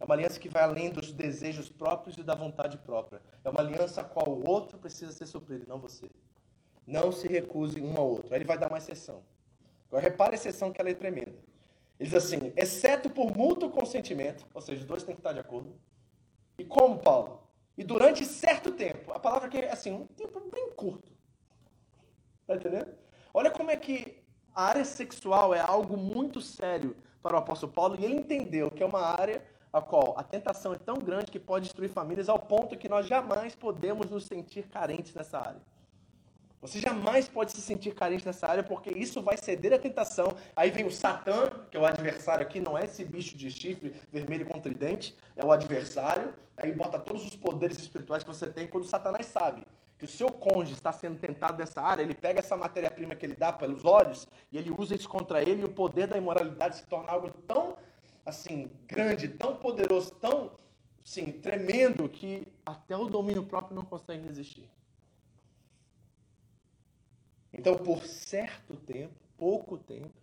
É 0.00 0.04
uma 0.04 0.14
aliança 0.14 0.40
que 0.40 0.48
vai 0.48 0.64
além 0.64 0.90
dos 0.90 1.12
desejos 1.12 1.68
próprios 1.68 2.18
e 2.18 2.24
da 2.24 2.34
vontade 2.34 2.76
própria. 2.78 3.20
É 3.44 3.48
uma 3.48 3.60
aliança 3.60 4.00
a 4.00 4.04
qual 4.04 4.28
o 4.28 4.48
outro 4.48 4.76
precisa 4.76 5.12
ser 5.12 5.26
suprido, 5.26 5.66
não 5.68 5.78
você. 5.78 6.10
Não 6.84 7.12
se 7.12 7.28
recuse 7.28 7.80
um 7.80 7.96
ao 7.96 8.08
outro. 8.08 8.32
Aí 8.32 8.38
ele 8.38 8.44
vai 8.44 8.58
dar 8.58 8.68
uma 8.68 8.78
exceção. 8.78 9.22
Agora 9.86 10.02
repare 10.02 10.32
a 10.32 10.34
exceção 10.34 10.72
que 10.72 10.80
ela 10.80 10.90
é 10.90 10.94
tremenda. 10.94 11.38
Ele 11.98 12.10
diz 12.10 12.14
assim, 12.14 12.52
exceto 12.56 13.08
por 13.08 13.36
mútuo 13.36 13.70
consentimento, 13.70 14.44
ou 14.52 14.60
seja, 14.60 14.80
os 14.80 14.86
dois 14.86 15.04
têm 15.04 15.14
que 15.14 15.20
estar 15.20 15.32
de 15.32 15.38
acordo. 15.38 15.72
E 16.58 16.64
como, 16.64 16.98
Paulo? 16.98 17.43
E 17.76 17.82
durante 17.82 18.24
certo 18.24 18.70
tempo, 18.70 19.12
a 19.12 19.18
palavra 19.18 19.48
aqui 19.48 19.58
é 19.58 19.72
assim, 19.72 19.92
um 19.92 20.06
tempo 20.06 20.40
bem 20.50 20.70
curto. 20.72 21.10
Tá 22.46 22.54
entendendo? 22.54 22.94
Olha 23.32 23.50
como 23.50 23.70
é 23.70 23.76
que 23.76 24.22
a 24.54 24.64
área 24.66 24.84
sexual 24.84 25.54
é 25.54 25.60
algo 25.60 25.96
muito 25.96 26.40
sério 26.40 26.96
para 27.20 27.34
o 27.34 27.38
apóstolo 27.38 27.72
Paulo 27.72 27.96
e 27.98 28.04
ele 28.04 28.14
entendeu 28.14 28.70
que 28.70 28.82
é 28.82 28.86
uma 28.86 29.00
área 29.00 29.44
a 29.72 29.80
qual 29.80 30.14
a 30.16 30.22
tentação 30.22 30.72
é 30.72 30.78
tão 30.78 30.94
grande 30.94 31.32
que 31.32 31.40
pode 31.40 31.64
destruir 31.64 31.88
famílias 31.88 32.28
ao 32.28 32.38
ponto 32.38 32.76
que 32.78 32.88
nós 32.88 33.08
jamais 33.08 33.56
podemos 33.56 34.08
nos 34.08 34.24
sentir 34.26 34.68
carentes 34.68 35.12
nessa 35.14 35.38
área. 35.38 35.60
Você 36.64 36.80
jamais 36.80 37.28
pode 37.28 37.52
se 37.52 37.60
sentir 37.60 37.94
carente 37.94 38.24
nessa 38.24 38.48
área, 38.48 38.62
porque 38.62 38.88
isso 38.88 39.20
vai 39.20 39.36
ceder 39.36 39.74
à 39.74 39.78
tentação. 39.78 40.34
Aí 40.56 40.70
vem 40.70 40.86
o 40.86 40.90
Satã, 40.90 41.50
que 41.70 41.76
é 41.76 41.80
o 41.80 41.84
adversário 41.84 42.40
aqui, 42.40 42.58
não 42.58 42.78
é 42.78 42.86
esse 42.86 43.04
bicho 43.04 43.36
de 43.36 43.50
chifre 43.50 43.94
vermelho 44.10 44.46
com 44.46 44.58
tridente, 44.58 45.14
é 45.36 45.44
o 45.44 45.52
adversário. 45.52 46.32
Aí 46.56 46.72
bota 46.72 46.98
todos 46.98 47.22
os 47.22 47.36
poderes 47.36 47.78
espirituais 47.78 48.24
que 48.24 48.30
você 48.30 48.46
tem 48.46 48.66
quando 48.66 48.86
Satanás 48.86 49.26
sabe 49.26 49.62
que 49.98 50.06
o 50.06 50.08
seu 50.08 50.30
cônjuge 50.30 50.72
está 50.72 50.90
sendo 50.90 51.18
tentado 51.18 51.58
nessa 51.58 51.82
área, 51.82 52.02
ele 52.02 52.14
pega 52.14 52.38
essa 52.38 52.56
matéria-prima 52.56 53.14
que 53.14 53.26
ele 53.26 53.36
dá 53.36 53.52
pelos 53.52 53.84
olhos 53.84 54.26
e 54.50 54.56
ele 54.56 54.70
usa 54.70 54.94
isso 54.94 55.08
contra 55.08 55.42
ele 55.42 55.60
e 55.60 55.64
o 55.66 55.68
poder 55.68 56.06
da 56.06 56.16
imoralidade 56.16 56.78
se 56.78 56.86
torna 56.86 57.12
algo 57.12 57.30
tão 57.46 57.76
assim 58.24 58.70
grande, 58.86 59.28
tão 59.28 59.54
poderoso, 59.54 60.12
tão 60.12 60.50
sim, 61.04 61.30
tremendo 61.30 62.08
que 62.08 62.48
até 62.64 62.96
o 62.96 63.04
domínio 63.04 63.44
próprio 63.44 63.76
não 63.76 63.84
consegue 63.84 64.26
resistir. 64.26 64.66
Então, 67.56 67.76
por 67.76 68.04
certo 68.04 68.76
tempo, 68.76 69.14
pouco 69.36 69.78
tempo, 69.78 70.14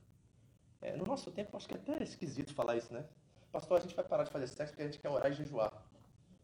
é, 0.82 0.95
no 0.95 1.05
nosso 1.05 1.32
tempo, 1.32 1.55
acho 1.55 1.67
que 1.67 1.73
é 1.73 1.77
até 1.77 2.03
esquisito 2.03 2.53
falar 2.53 2.75
isso, 2.75 2.93
né? 2.93 3.05
Pastor, 3.51 3.77
a 3.77 3.82
gente 3.82 3.95
vai 3.95 4.03
parar 4.03 4.23
de 4.23 4.32
fazer 4.32 4.47
sexo 4.47 4.73
porque 4.73 4.84
a 4.84 4.86
gente 4.86 4.99
quer 4.99 5.09
orar 5.09 5.32
e 5.32 5.36
jejuar. 5.36 5.71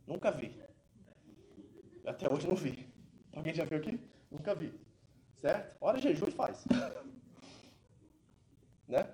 Nunca 0.05 0.31
vi. 0.31 0.57
Até 2.05 2.31
hoje 2.31 2.47
não 2.47 2.55
vi. 2.55 2.87
Alguém 3.33 3.53
já 3.53 3.65
viu 3.65 3.77
aqui? 3.77 3.99
Nunca 4.31 4.55
vi. 4.55 4.73
Certo? 5.35 5.75
Ora, 5.81 5.99
jejum 5.99 6.27
e 6.27 6.31
faz. 6.31 6.65
né? 8.87 9.09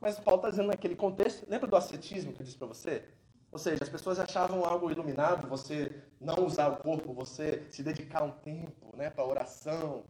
Mas 0.00 0.18
Paulo 0.18 0.38
está 0.38 0.50
dizendo 0.50 0.68
naquele 0.68 0.96
contexto, 0.96 1.46
lembra 1.48 1.68
do 1.68 1.76
ascetismo 1.76 2.32
que 2.32 2.40
eu 2.40 2.46
disse 2.46 2.56
para 2.56 2.66
você? 2.66 3.04
Ou 3.52 3.58
seja, 3.58 3.82
as 3.82 3.88
pessoas 3.88 4.18
achavam 4.18 4.64
algo 4.64 4.90
iluminado 4.90 5.48
você 5.48 6.02
não 6.20 6.46
usar 6.46 6.68
o 6.68 6.76
corpo, 6.76 7.12
você 7.12 7.66
se 7.70 7.82
dedicar 7.82 8.22
um 8.22 8.30
tempo 8.30 8.96
né, 8.96 9.10
para 9.10 9.26
oração, 9.26 10.04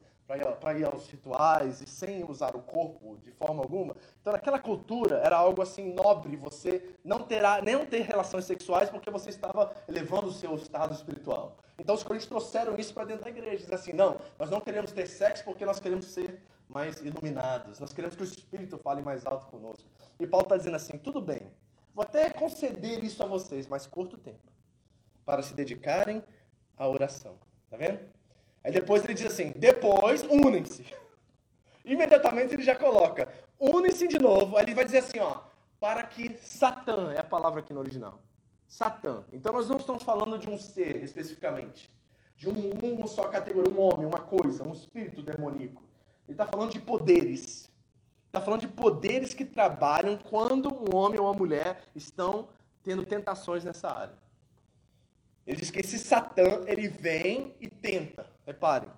para 0.60 0.78
ir, 0.78 0.84
aos 0.84 1.08
rituais 1.08 1.80
e 1.80 1.86
sem 1.86 2.24
usar 2.24 2.54
o 2.54 2.62
corpo 2.62 3.18
de 3.22 3.32
forma 3.32 3.62
alguma. 3.62 3.96
Então, 4.20 4.32
naquela 4.32 4.60
cultura, 4.60 5.16
era 5.16 5.36
algo 5.36 5.60
assim 5.60 5.92
nobre 5.92 6.36
você 6.36 6.94
não 7.04 7.20
terá 7.20 7.60
nem 7.60 7.84
ter 7.86 8.02
relações 8.02 8.44
sexuais 8.44 8.88
porque 8.88 9.10
você 9.10 9.30
estava 9.30 9.74
elevando 9.88 10.28
o 10.28 10.32
seu 10.32 10.54
estado 10.54 10.94
espiritual. 10.94 11.56
Então, 11.78 11.94
os 11.94 12.04
coríntios 12.04 12.28
trouxeram 12.28 12.76
isso 12.76 12.94
para 12.94 13.06
dentro 13.06 13.24
da 13.24 13.30
igreja. 13.30 13.58
Dizem 13.58 13.74
assim: 13.74 13.92
não, 13.92 14.20
nós 14.38 14.50
não 14.50 14.60
queremos 14.60 14.92
ter 14.92 15.06
sexo 15.06 15.44
porque 15.44 15.64
nós 15.64 15.80
queremos 15.80 16.06
ser 16.06 16.40
mais 16.68 17.00
iluminados. 17.00 17.80
Nós 17.80 17.92
queremos 17.92 18.14
que 18.14 18.22
o 18.22 18.24
Espírito 18.24 18.78
fale 18.78 19.02
mais 19.02 19.26
alto 19.26 19.46
conosco. 19.46 19.88
E 20.18 20.26
Paulo 20.26 20.44
está 20.44 20.56
dizendo 20.56 20.76
assim: 20.76 20.96
tudo 20.96 21.20
bem, 21.20 21.50
vou 21.92 22.04
até 22.04 22.30
conceder 22.30 23.02
isso 23.02 23.22
a 23.22 23.26
vocês, 23.26 23.66
mas 23.66 23.86
curto 23.86 24.16
tempo, 24.16 24.52
para 25.24 25.42
se 25.42 25.54
dedicarem 25.54 26.22
à 26.76 26.88
oração. 26.88 27.38
Tá 27.68 27.76
vendo? 27.76 28.19
Aí 28.62 28.72
depois 28.72 29.04
ele 29.04 29.14
diz 29.14 29.26
assim: 29.26 29.52
depois 29.56 30.22
unem-se. 30.22 30.84
Imediatamente 31.84 32.54
ele 32.54 32.62
já 32.62 32.76
coloca: 32.76 33.28
unem-se 33.58 34.06
de 34.06 34.18
novo. 34.18 34.56
Aí 34.56 34.64
ele 34.64 34.74
vai 34.74 34.84
dizer 34.84 34.98
assim: 34.98 35.18
ó, 35.18 35.40
para 35.78 36.02
que 36.02 36.36
Satã, 36.38 37.12
é 37.12 37.20
a 37.20 37.24
palavra 37.24 37.60
aqui 37.60 37.72
no 37.72 37.80
original. 37.80 38.20
Satã. 38.68 39.24
Então 39.32 39.52
nós 39.52 39.68
não 39.68 39.78
estamos 39.78 40.02
falando 40.02 40.38
de 40.38 40.48
um 40.48 40.58
ser 40.58 41.02
especificamente, 41.02 41.90
de 42.36 42.48
um, 42.48 42.70
uma 42.70 43.06
só 43.08 43.24
categoria, 43.28 43.72
um 43.72 43.80
homem, 43.80 44.06
uma 44.06 44.20
coisa, 44.20 44.62
um 44.62 44.72
espírito 44.72 45.22
demoníaco. 45.22 45.82
Ele 46.28 46.34
está 46.34 46.46
falando 46.46 46.70
de 46.70 46.80
poderes. 46.80 47.68
Está 48.26 48.40
falando 48.40 48.60
de 48.60 48.68
poderes 48.68 49.34
que 49.34 49.44
trabalham 49.44 50.16
quando 50.16 50.72
um 50.72 50.94
homem 50.94 51.18
ou 51.18 51.26
uma 51.26 51.34
mulher 51.34 51.82
estão 51.96 52.48
tendo 52.84 53.04
tentações 53.04 53.64
nessa 53.64 53.90
área. 53.90 54.14
Ele 55.44 55.56
diz 55.56 55.70
que 55.72 55.80
esse 55.80 55.98
Satã, 55.98 56.62
ele 56.66 56.86
vem 56.86 57.56
e 57.58 57.68
tenta. 57.68 58.29
Reparem. 58.50 58.90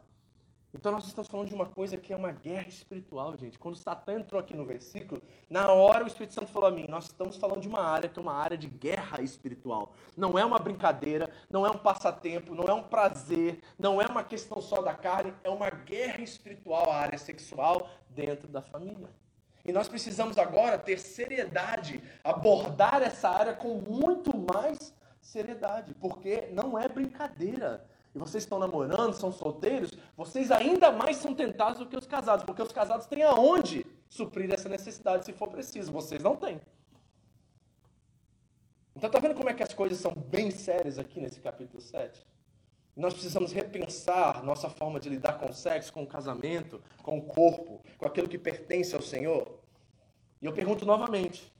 Então 0.72 0.90
nós 0.90 1.06
estamos 1.06 1.28
falando 1.28 1.48
de 1.48 1.54
uma 1.54 1.66
coisa 1.66 1.98
que 1.98 2.10
é 2.10 2.16
uma 2.16 2.32
guerra 2.32 2.68
espiritual, 2.68 3.36
gente. 3.36 3.58
Quando 3.58 3.76
Satã 3.76 4.14
entrou 4.14 4.40
aqui 4.40 4.56
no 4.56 4.64
versículo, 4.64 5.20
na 5.50 5.70
hora 5.70 6.02
o 6.02 6.06
Espírito 6.06 6.32
Santo 6.32 6.50
falou 6.50 6.70
a 6.70 6.72
mim: 6.72 6.86
nós 6.88 7.04
estamos 7.04 7.36
falando 7.36 7.60
de 7.60 7.68
uma 7.68 7.82
área 7.82 8.08
que 8.08 8.18
é 8.18 8.22
uma 8.22 8.32
área 8.32 8.56
de 8.56 8.66
guerra 8.66 9.20
espiritual. 9.20 9.92
Não 10.16 10.38
é 10.38 10.44
uma 10.46 10.58
brincadeira, 10.58 11.30
não 11.50 11.66
é 11.66 11.70
um 11.70 11.76
passatempo, 11.76 12.54
não 12.54 12.64
é 12.64 12.72
um 12.72 12.82
prazer, 12.82 13.60
não 13.78 14.00
é 14.00 14.06
uma 14.06 14.24
questão 14.24 14.62
só 14.62 14.80
da 14.80 14.94
carne, 14.94 15.34
é 15.44 15.50
uma 15.50 15.68
guerra 15.68 16.22
espiritual, 16.22 16.90
a 16.90 16.96
área 16.96 17.18
sexual 17.18 17.90
dentro 18.08 18.48
da 18.48 18.62
família. 18.62 19.10
E 19.66 19.70
nós 19.70 19.86
precisamos 19.86 20.38
agora 20.38 20.78
ter 20.78 20.98
seriedade, 20.98 22.02
abordar 22.24 23.02
essa 23.02 23.28
área 23.28 23.52
com 23.52 23.74
muito 23.74 24.34
mais 24.34 24.94
seriedade, 25.20 25.92
porque 26.00 26.48
não 26.52 26.78
é 26.78 26.88
brincadeira 26.88 27.86
e 28.14 28.18
vocês 28.18 28.44
estão 28.44 28.58
namorando, 28.58 29.14
são 29.14 29.32
solteiros, 29.32 29.90
vocês 30.16 30.50
ainda 30.50 30.92
mais 30.92 31.16
são 31.16 31.34
tentados 31.34 31.78
do 31.78 31.86
que 31.86 31.96
os 31.96 32.06
casados, 32.06 32.44
porque 32.44 32.62
os 32.62 32.72
casados 32.72 33.06
têm 33.06 33.22
aonde 33.22 33.86
suprir 34.08 34.52
essa 34.52 34.68
necessidade 34.68 35.24
se 35.24 35.32
for 35.32 35.48
preciso, 35.48 35.90
vocês 35.90 36.22
não 36.22 36.36
têm. 36.36 36.60
Então 38.94 39.08
tá 39.08 39.18
vendo 39.18 39.34
como 39.34 39.48
é 39.48 39.54
que 39.54 39.62
as 39.62 39.72
coisas 39.72 39.98
são 39.98 40.12
bem 40.14 40.50
sérias 40.50 40.98
aqui 40.98 41.20
nesse 41.20 41.40
capítulo 41.40 41.80
7? 41.80 42.26
Nós 42.94 43.14
precisamos 43.14 43.52
repensar 43.52 44.44
nossa 44.44 44.68
forma 44.68 45.00
de 45.00 45.08
lidar 45.08 45.38
com 45.38 45.48
o 45.48 45.52
sexo, 45.52 45.90
com 45.90 46.02
o 46.02 46.06
casamento, 46.06 46.82
com 47.02 47.16
o 47.16 47.22
corpo, 47.22 47.82
com 47.96 48.06
aquilo 48.06 48.28
que 48.28 48.36
pertence 48.36 48.94
ao 48.94 49.00
Senhor. 49.00 49.58
E 50.42 50.44
eu 50.44 50.52
pergunto 50.52 50.84
novamente: 50.84 51.50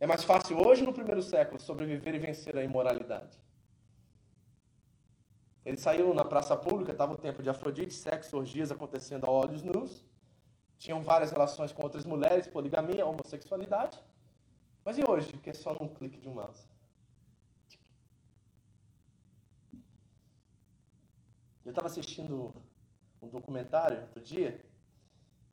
é 0.00 0.06
mais 0.06 0.24
fácil 0.24 0.66
hoje, 0.66 0.82
no 0.82 0.94
primeiro 0.94 1.22
século, 1.22 1.60
sobreviver 1.60 2.14
e 2.14 2.18
vencer 2.18 2.56
a 2.56 2.64
imoralidade? 2.64 3.38
Ele 5.64 5.76
saiu 5.76 6.14
na 6.14 6.24
praça 6.24 6.56
pública, 6.56 6.92
estava 6.92 7.12
o 7.12 7.18
tempo 7.18 7.42
de 7.42 7.50
Afrodite, 7.50 7.92
sexo, 7.92 8.36
orgias 8.36 8.72
acontecendo 8.72 9.26
a 9.26 9.30
olhos 9.30 9.62
nus. 9.62 10.04
Tinham 10.78 11.02
várias 11.02 11.30
relações 11.30 11.70
com 11.72 11.82
outras 11.82 12.06
mulheres, 12.06 12.46
poligamia, 12.46 13.04
homossexualidade. 13.04 13.98
Mas 14.82 14.96
e 14.96 15.04
hoje, 15.06 15.32
que 15.34 15.50
é 15.50 15.54
só 15.54 15.74
num 15.74 15.88
clique 15.88 16.18
de 16.18 16.28
um 16.28 16.34
mouse? 16.34 16.66
Eu 21.62 21.70
estava 21.70 21.88
assistindo 21.88 22.54
um 23.20 23.28
documentário 23.28 24.00
outro 24.00 24.22
dia, 24.22 24.64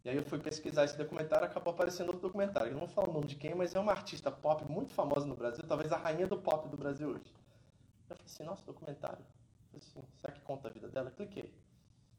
e 0.05 0.09
aí 0.09 0.15
eu 0.15 0.23
fui 0.23 0.39
pesquisar 0.39 0.85
esse 0.85 0.97
documentário 0.97 1.45
e 1.45 1.49
acabou 1.49 1.73
aparecendo 1.73 2.07
outro 2.07 2.21
documentário. 2.21 2.69
Eu 2.69 2.73
não 2.73 2.79
vou 2.79 2.87
falar 2.87 3.09
o 3.09 3.13
nome 3.13 3.27
de 3.27 3.35
quem, 3.35 3.53
mas 3.53 3.75
é 3.75 3.79
uma 3.79 3.91
artista 3.91 4.31
pop 4.31 4.63
muito 4.71 4.93
famosa 4.93 5.27
no 5.27 5.35
Brasil, 5.35 5.65
talvez 5.67 5.91
a 5.91 5.97
rainha 5.97 6.25
do 6.25 6.37
pop 6.37 6.69
do 6.69 6.77
Brasil 6.77 7.09
hoje. 7.09 7.35
Eu 8.09 8.15
falei 8.15 8.23
assim, 8.25 8.43
nossa, 8.43 8.63
documentário 8.65 9.23
assim, 9.77 10.03
será 10.19 10.33
que 10.33 10.41
conta 10.41 10.67
a 10.67 10.71
vida 10.71 10.87
dela? 10.87 11.11
Cliquei. 11.11 11.53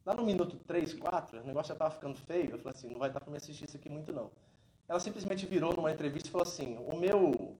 Lá 0.04 0.14
no 0.14 0.24
minuto 0.24 0.56
3, 0.66 0.94
4, 0.94 1.40
o 1.40 1.44
negócio 1.44 1.68
já 1.68 1.74
estava 1.74 1.94
ficando 1.94 2.16
feio. 2.16 2.52
Eu 2.52 2.58
falei 2.58 2.76
assim, 2.76 2.88
não 2.88 2.98
vai 2.98 3.10
dar 3.10 3.20
para 3.20 3.30
me 3.30 3.36
assistir 3.36 3.64
isso 3.64 3.76
aqui 3.76 3.88
muito 3.88 4.12
não. 4.12 4.30
Ela 4.88 5.00
simplesmente 5.00 5.44
virou 5.44 5.74
numa 5.74 5.92
entrevista 5.92 6.28
e 6.28 6.32
falou 6.32 6.46
assim, 6.46 6.78
o 6.78 6.96
meu 6.96 7.58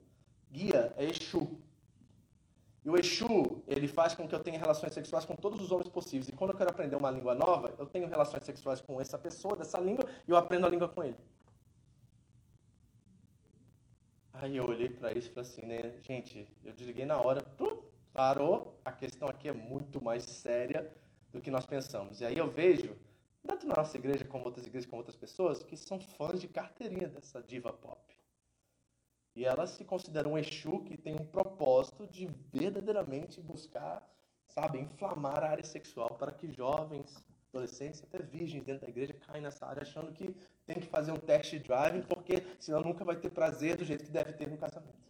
guia 0.51 0.95
é 0.97 1.05
Exu. 1.05 1.61
E 2.85 2.89
o 2.89 2.97
Exu, 2.97 3.63
ele 3.67 3.87
faz 3.87 4.15
com 4.15 4.27
que 4.27 4.35
eu 4.35 4.41
tenha 4.41 4.59
relações 4.59 4.95
sexuais 4.95 5.27
com 5.27 5.37
todos 5.37 5.61
os 5.61 5.71
homens 5.71 5.91
possíveis. 5.91 6.29
E 6.29 6.33
quando 6.33 6.53
eu 6.53 6.57
quero 6.57 6.71
aprender 6.71 6.97
uma 6.97 7.11
língua 7.11 7.35
nova, 7.35 7.75
eu 7.79 7.85
tenho 7.85 8.09
relações 8.09 8.45
sexuais 8.45 8.81
com 8.81 8.99
essa 8.99 9.19
pessoa, 9.19 9.55
dessa 9.55 9.79
língua, 9.79 10.09
e 10.27 10.31
eu 10.31 10.37
aprendo 10.37 10.67
a 10.67 10.71
língua 10.71 10.89
com 10.89 11.05
ele. 11.05 11.17
Aí 14.33 14.57
eu 14.57 14.65
olhei 14.65 14.89
para 14.89 15.13
isso 15.13 15.29
e 15.29 15.35
falei 15.35 15.51
assim, 15.51 15.67
né, 15.67 15.95
gente, 16.01 16.49
eu 16.65 16.73
desliguei 16.73 17.05
na 17.05 17.21
hora, 17.21 17.43
parou, 18.13 18.81
a 18.85 18.93
questão 18.93 19.29
aqui 19.29 19.49
é 19.49 19.53
muito 19.53 20.03
mais 20.03 20.25
séria 20.25 20.91
do 21.33 21.41
que 21.41 21.51
nós 21.51 21.67
pensamos. 21.67 22.21
E 22.21 22.25
aí 22.25 22.37
eu 22.37 22.51
vejo, 22.51 22.97
tanto 23.47 23.67
na 23.67 23.77
nossa 23.77 23.97
igreja 23.97 24.25
como 24.25 24.45
outras 24.45 24.67
igrejas, 24.67 24.89
como 24.89 25.01
outras 25.01 25.17
pessoas, 25.17 25.63
que 25.63 25.77
são 25.77 26.01
fãs 26.01 26.41
de 26.41 26.49
carteirinha 26.49 27.09
dessa 27.09 27.43
diva 27.43 27.73
pop. 27.73 28.19
E 29.35 29.45
elas 29.45 29.71
se 29.71 29.85
consideram 29.85 30.33
um 30.33 30.39
Exu 30.39 30.81
que 30.81 30.97
tem 30.97 31.15
um 31.15 31.25
propósito 31.25 32.07
de 32.07 32.27
verdadeiramente 32.53 33.41
buscar, 33.41 34.05
sabe, 34.49 34.81
inflamar 34.81 35.45
a 35.45 35.51
área 35.51 35.65
sexual 35.65 36.11
para 36.19 36.33
que 36.33 36.51
jovens, 36.51 37.25
adolescentes, 37.51 38.03
até 38.03 38.19
virgens 38.19 38.65
dentro 38.65 38.83
da 38.83 38.89
igreja 38.89 39.15
caem 39.15 39.43
nessa 39.43 39.65
área 39.67 39.83
achando 39.83 40.13
que 40.13 40.35
tem 40.67 40.81
que 40.81 40.87
fazer 40.87 41.13
um 41.13 41.19
teste 41.19 41.59
de 41.59 41.65
driving 41.65 42.03
porque 42.03 42.43
senão 42.59 42.81
nunca 42.81 43.05
vai 43.05 43.17
ter 43.17 43.31
prazer 43.31 43.77
do 43.77 43.85
jeito 43.85 44.05
que 44.05 44.11
deve 44.11 44.33
ter 44.33 44.49
no 44.49 44.59
casamento. 44.59 45.09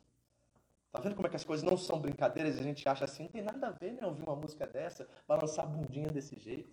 Tá 0.99 1.03
vendo 1.03 1.14
como 1.14 1.28
é 1.28 1.30
que 1.30 1.36
as 1.36 1.44
coisas 1.44 1.64
não 1.64 1.76
são 1.76 2.01
brincadeiras 2.01 2.57
e 2.57 2.59
a 2.59 2.62
gente 2.64 2.88
acha 2.88 3.05
assim, 3.05 3.22
não 3.22 3.30
tem 3.30 3.40
nada 3.40 3.68
a 3.68 3.70
ver, 3.70 3.92
né? 3.92 4.05
Ouvir 4.05 4.24
uma 4.24 4.34
música 4.34 4.66
dessa, 4.66 5.09
balançar 5.28 5.64
a 5.64 5.68
bundinha 5.68 6.09
desse 6.09 6.36
jeito. 6.36 6.68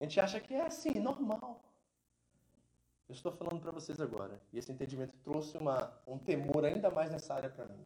A 0.00 0.04
gente 0.04 0.20
acha 0.20 0.38
que 0.38 0.54
é 0.54 0.64
assim, 0.64 1.00
normal. 1.00 1.60
Eu 3.08 3.12
estou 3.12 3.32
falando 3.32 3.60
para 3.60 3.72
vocês 3.72 4.00
agora, 4.00 4.40
e 4.52 4.58
esse 4.58 4.70
entendimento 4.70 5.18
trouxe 5.24 5.58
uma, 5.58 5.92
um 6.06 6.16
temor 6.16 6.64
ainda 6.64 6.92
mais 6.92 7.10
nessa 7.10 7.34
área 7.34 7.50
para 7.50 7.64
mim. 7.66 7.84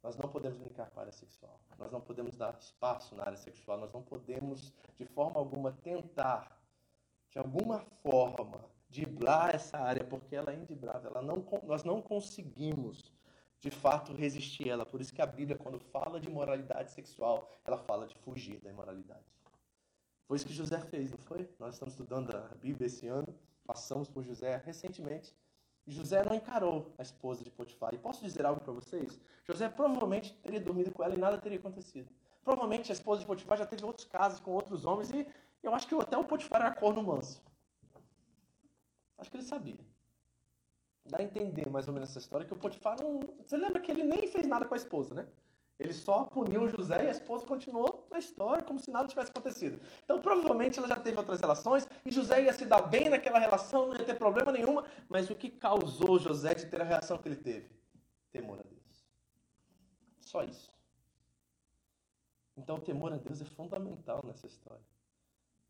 Nós 0.00 0.16
não 0.16 0.28
podemos 0.28 0.58
brincar 0.58 0.90
com 0.90 1.00
a 1.00 1.02
área 1.02 1.12
sexual. 1.12 1.58
Nós 1.76 1.90
não 1.90 2.00
podemos 2.00 2.36
dar 2.36 2.56
espaço 2.60 3.16
na 3.16 3.24
área 3.24 3.36
sexual. 3.36 3.80
Nós 3.80 3.92
não 3.92 4.02
podemos, 4.02 4.72
de 4.96 5.06
forma 5.06 5.40
alguma, 5.40 5.72
tentar, 5.72 6.56
de 7.32 7.38
alguma 7.40 7.80
forma, 8.00 8.64
driblar 8.88 9.56
essa 9.56 9.76
área, 9.76 10.04
porque 10.04 10.36
ela 10.36 10.52
é 10.52 10.54
indiblável. 10.54 11.10
Ela 11.10 11.20
não, 11.20 11.44
nós 11.64 11.82
não 11.82 12.00
conseguimos 12.00 13.03
de 13.64 13.70
fato 13.70 14.12
resistir 14.12 14.68
ela. 14.68 14.84
Por 14.84 15.00
isso 15.00 15.10
que 15.10 15.22
a 15.22 15.26
Bíblia, 15.26 15.56
quando 15.56 15.78
fala 15.78 16.20
de 16.20 16.28
moralidade 16.28 16.92
sexual, 16.92 17.50
ela 17.64 17.78
fala 17.78 18.06
de 18.06 18.14
fugir 18.16 18.60
da 18.60 18.68
imoralidade. 18.68 19.24
Foi 20.28 20.36
isso 20.36 20.46
que 20.46 20.52
José 20.52 20.78
fez, 20.80 21.10
não 21.10 21.16
foi? 21.16 21.48
Nós 21.58 21.72
estamos 21.72 21.94
estudando 21.94 22.30
a 22.36 22.54
Bíblia 22.56 22.86
esse 22.88 23.06
ano, 23.06 23.26
passamos 23.66 24.06
por 24.06 24.22
José 24.22 24.58
recentemente. 24.66 25.34
José 25.86 26.22
não 26.22 26.34
encarou 26.34 26.94
a 26.98 27.02
esposa 27.02 27.42
de 27.42 27.50
Potifar. 27.50 27.94
E 27.94 27.98
posso 27.98 28.22
dizer 28.22 28.44
algo 28.44 28.60
para 28.60 28.72
vocês? 28.74 29.18
José 29.44 29.66
provavelmente 29.70 30.34
teria 30.42 30.60
dormido 30.60 30.92
com 30.92 31.02
ela 31.02 31.14
e 31.14 31.18
nada 31.18 31.38
teria 31.38 31.58
acontecido. 31.58 32.10
Provavelmente 32.42 32.92
a 32.92 32.94
esposa 32.94 33.20
de 33.22 33.26
Potifar 33.26 33.56
já 33.56 33.64
teve 33.64 33.82
outros 33.82 34.06
casos 34.06 34.40
com 34.40 34.50
outros 34.50 34.84
homens 34.84 35.10
e 35.10 35.26
eu 35.62 35.74
acho 35.74 35.88
que 35.88 35.94
até 35.94 36.18
o 36.18 36.24
Potifar 36.24 36.60
era 36.60 36.74
corno 36.74 37.02
manso. 37.02 37.42
Acho 39.16 39.30
que 39.30 39.38
ele 39.38 39.44
sabia. 39.44 39.93
Dá 41.06 41.18
a 41.18 41.22
entender 41.22 41.68
mais 41.68 41.86
ou 41.86 41.94
menos 41.94 42.10
essa 42.10 42.18
história 42.18 42.46
que 42.46 42.52
o 42.52 42.56
Potifar 42.56 42.96
não. 43.00 43.20
Você 43.44 43.56
lembra 43.56 43.80
que 43.80 43.90
ele 43.90 44.02
nem 44.02 44.26
fez 44.26 44.46
nada 44.46 44.64
com 44.64 44.74
a 44.74 44.76
esposa, 44.76 45.14
né? 45.14 45.26
Ele 45.78 45.92
só 45.92 46.24
puniu 46.24 46.68
José 46.68 47.04
e 47.04 47.08
a 47.08 47.10
esposa 47.10 47.44
continuou 47.44 48.06
na 48.10 48.18
história 48.18 48.62
como 48.62 48.78
se 48.78 48.90
nada 48.90 49.08
tivesse 49.08 49.30
acontecido. 49.30 49.80
Então, 50.04 50.22
provavelmente, 50.22 50.78
ela 50.78 50.86
já 50.86 50.96
teve 50.96 51.18
outras 51.18 51.40
relações 51.40 51.86
e 52.06 52.12
José 52.12 52.44
ia 52.44 52.52
se 52.52 52.64
dar 52.64 52.82
bem 52.82 53.08
naquela 53.08 53.40
relação, 53.40 53.88
não 53.88 53.96
ia 53.96 54.04
ter 54.04 54.14
problema 54.14 54.52
nenhuma. 54.52 54.84
Mas 55.08 55.28
o 55.28 55.34
que 55.34 55.50
causou 55.50 56.18
José 56.18 56.54
de 56.54 56.66
ter 56.66 56.80
a 56.80 56.84
reação 56.84 57.18
que 57.18 57.28
ele 57.28 57.36
teve? 57.36 57.68
Temor 58.30 58.60
a 58.60 58.62
Deus. 58.62 59.04
Só 60.20 60.44
isso. 60.44 60.72
Então, 62.56 62.76
o 62.76 62.80
temor 62.80 63.12
a 63.12 63.16
Deus 63.16 63.42
é 63.42 63.44
fundamental 63.44 64.22
nessa 64.24 64.46
história. 64.46 64.86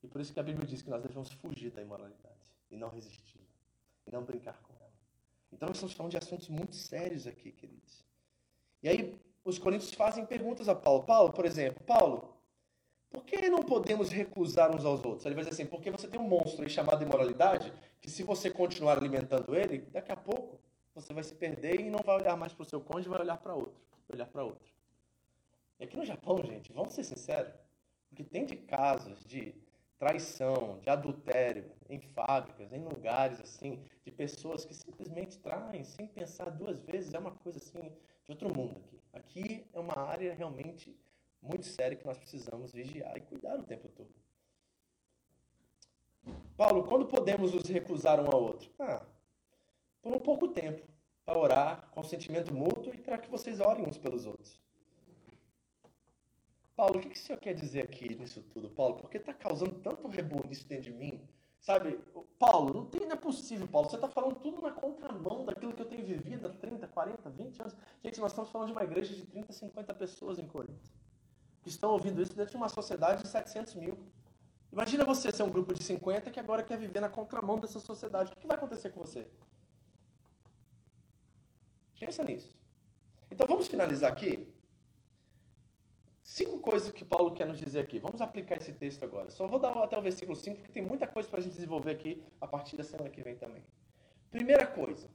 E 0.03 0.07
por 0.07 0.21
isso 0.21 0.35
que 0.35 0.41
a 0.41 0.43
Bíblia 0.43 0.67
diz 0.67 0.83
que 0.83 0.91
nós 0.91 1.03
devemos 1.03 1.33
fugir 1.33 1.71
da 1.71 1.81
imoralidade 1.81 2.47
e 2.71 2.77
não 2.77 2.91
resistir 2.91 3.41
e 4.07 4.13
não 4.13 4.23
brincar 4.23 4.61
com. 4.61 4.74
Então, 5.55 5.69
nós 5.69 5.77
estamos 5.77 5.95
falando 5.95 6.11
de 6.11 6.19
assuntos 6.19 6.49
muito 6.49 6.75
sérios 6.75 7.27
aqui, 7.27 7.53
queridos. 7.53 8.05
E 8.83 8.89
aí, 8.89 9.19
os 9.45 9.59
coríntios 9.59 9.95
fazem 9.95 10.27
perguntas 10.27 10.69
a 10.69 10.75
Paulo. 10.75 11.05
Paulo, 11.05 11.33
por 11.33 11.47
exemplo, 11.47 11.83
Paulo, 11.85 12.35
por 13.11 13.25
que 13.25 13.49
não 13.49 13.63
podemos 13.63 14.11
recusar 14.11 14.75
uns 14.75 14.85
aos 14.85 15.05
outros? 15.05 15.25
Ele 15.25 15.37
vai 15.37 15.45
dizer 15.45 15.55
assim, 15.55 15.71
porque 15.71 15.91
você 15.91 16.09
tem 16.09 16.21
um 16.21 16.27
monstro 16.27 16.65
aí 16.65 16.71
chamado 16.71 17.03
imoralidade, 17.03 17.73
que 18.01 18.11
se 18.11 18.25
você 18.25 18.51
continuar 18.51 18.99
alimentando 18.99 19.55
ele, 19.55 19.79
daqui 19.93 20.11
a 20.11 20.17
pouco 20.17 20.59
você 20.93 21.15
vai 21.15 21.23
se 21.23 21.35
perder 21.35 21.81
e 21.81 21.91
não 21.91 22.01
vai 22.01 22.17
olhar 22.17 22.37
mais 22.37 22.53
para 22.53 22.63
o 22.63 22.67
seu 22.67 22.81
cônjuge, 22.81 23.09
vai 23.09 23.21
olhar 23.21 23.37
para 23.37 23.55
outro, 23.55 23.81
olhar 24.13 24.27
para 24.27 24.43
outro. 24.45 24.69
E 25.79 25.85
aqui 25.85 25.97
no 25.97 26.05
Japão, 26.05 26.43
gente, 26.45 26.73
vamos 26.73 26.93
ser 26.93 27.05
sinceros, 27.05 27.55
o 28.11 28.17
que 28.17 28.25
tem 28.25 28.45
de 28.45 28.57
casos 28.57 29.25
de 29.25 29.55
traição, 29.99 30.79
de 30.81 30.91
adultério 30.91 31.71
em 31.89 32.01
fábricas, 32.01 32.73
em 32.73 32.83
lugares 32.85 33.41
assim, 33.41 33.83
de 34.05 34.11
pessoas 34.11 34.65
que 34.65 34.75
simplesmente 34.75 35.39
traem 35.39 35.85
sem 35.85 36.07
pensar 36.07 36.51
duas 36.51 36.81
vezes, 36.83 37.15
é 37.15 37.19
uma 37.19 37.33
coisa 37.33 37.59
assim 37.59 37.93
de 38.25 38.31
outro 38.31 38.55
mundo 38.55 38.79
aqui. 38.79 39.01
Aqui 39.13 39.67
é 39.73 39.79
uma 39.79 39.99
área 39.99 40.35
realmente 40.35 40.97
muito 41.41 41.67
séria 41.67 41.97
que 41.97 42.07
nós 42.07 42.19
precisamos 42.19 42.73
vigiar 42.73 43.17
e 43.17 43.21
cuidar 43.21 43.59
o 43.59 43.63
tempo 43.63 43.89
todo. 43.89 44.13
Paulo, 46.57 46.85
quando 46.85 47.07
podemos 47.07 47.53
nos 47.53 47.69
recusar 47.69 48.21
um 48.21 48.27
ao 48.27 48.43
outro? 48.43 48.71
Ah, 48.79 49.05
por 50.01 50.15
um 50.15 50.21
pouco 50.21 50.49
tempo, 50.49 50.87
para 51.25 51.39
orar, 51.39 51.91
consentimento 51.91 52.53
mútuo 52.55 52.95
e 52.95 52.99
para 52.99 53.19
que 53.19 53.31
vocês 53.31 53.61
orem 53.61 53.87
uns 53.87 53.99
pelos 53.99 54.27
outros. 54.27 54.61
Paulo, 56.77 56.99
o 56.99 57.01
que, 57.01 57.09
que 57.11 57.17
o 57.17 57.23
senhor 57.23 57.39
quer 57.39 57.55
dizer 57.55 57.85
aqui 57.85 58.15
nisso 58.15 58.43
tudo, 58.53 58.69
Paulo? 58.71 58.97
Porque 58.97 59.17
está 59.17 59.33
causando 59.33 59.75
tanto 59.81 60.09
rebuliço 60.09 60.67
dentro 60.67 60.85
de 60.85 60.93
mim 60.93 61.29
Sabe, 61.65 61.99
Paulo, 62.39 62.75
não, 62.75 62.85
tem, 62.85 63.07
não 63.07 63.13
é 63.13 63.17
possível, 63.17 63.67
Paulo. 63.67 63.89
Você 63.89 63.97
está 63.97 64.07
falando 64.07 64.35
tudo 64.35 64.61
na 64.61 64.71
contramão 64.71 65.47
daquilo 65.47 65.73
que 65.73 65.81
eu 65.81 65.87
tenho 65.87 66.05
vivido 66.05 66.47
há 66.47 66.51
30, 66.51 66.87
40, 66.87 67.31
20 67.31 67.61
anos. 67.63 67.75
Gente, 68.05 68.21
nós 68.21 68.33
estamos 68.33 68.51
falando 68.51 68.67
de 68.67 68.73
uma 68.75 68.85
igreja 68.85 69.15
de 69.15 69.25
30, 69.25 69.51
50 69.51 69.95
pessoas 69.95 70.39
em 70.39 70.47
Corinto. 70.47 70.93
Que 71.63 71.71
estão 71.71 71.93
ouvindo 71.93 72.21
isso 72.21 72.37
dentro 72.37 72.51
de 72.51 72.59
uma 72.59 72.69
sociedade 72.69 73.23
de 73.23 73.29
700 73.29 73.77
mil. 73.77 73.99
Imagina 74.71 75.07
você 75.07 75.33
ser 75.33 75.43
um 75.43 75.49
grupo 75.49 75.73
de 75.73 75.83
50 75.83 76.31
que 76.31 76.39
agora 76.39 76.63
quer 76.63 76.77
viver 76.77 77.01
na 77.01 77.09
contramão 77.09 77.59
dessa 77.59 77.81
sociedade. 77.81 78.31
O 78.31 78.37
que 78.37 78.47
vai 78.47 78.59
acontecer 78.59 78.91
com 78.91 79.01
você? 79.01 79.27
Pensa 81.99 82.23
nisso. 82.23 82.55
Então 83.31 83.47
vamos 83.47 83.69
finalizar 83.69 84.13
aqui 84.13 84.54
Cinco 86.25 86.59
coisas 86.59 86.91
que 86.91 87.05
Paulo 87.05 87.33
quer 87.33 87.47
nos 87.47 87.59
dizer 87.59 87.81
aqui. 87.81 87.99
Vamos 87.99 88.23
aplicar 88.23 88.57
esse 88.57 88.73
texto 88.73 89.05
agora. 89.05 89.31
Só 89.31 89.47
vou 89.47 89.59
dar 89.59 89.77
até 89.77 89.97
o 89.99 90.01
versículo 90.01 90.35
5, 90.35 90.57
porque 90.57 90.73
tem 90.73 90.83
muita 90.83 91.07
coisa 91.07 91.29
para 91.29 91.39
a 91.39 91.43
gente 91.43 91.53
desenvolver 91.53 91.91
aqui 91.91 92.25
a 92.41 92.47
partir 92.47 92.79
da 92.79 92.83
semana 92.83 93.11
que 93.11 93.23
vem 93.23 93.37
também. 93.37 93.63
Primeira 94.31 94.67
coisa. 94.67 95.07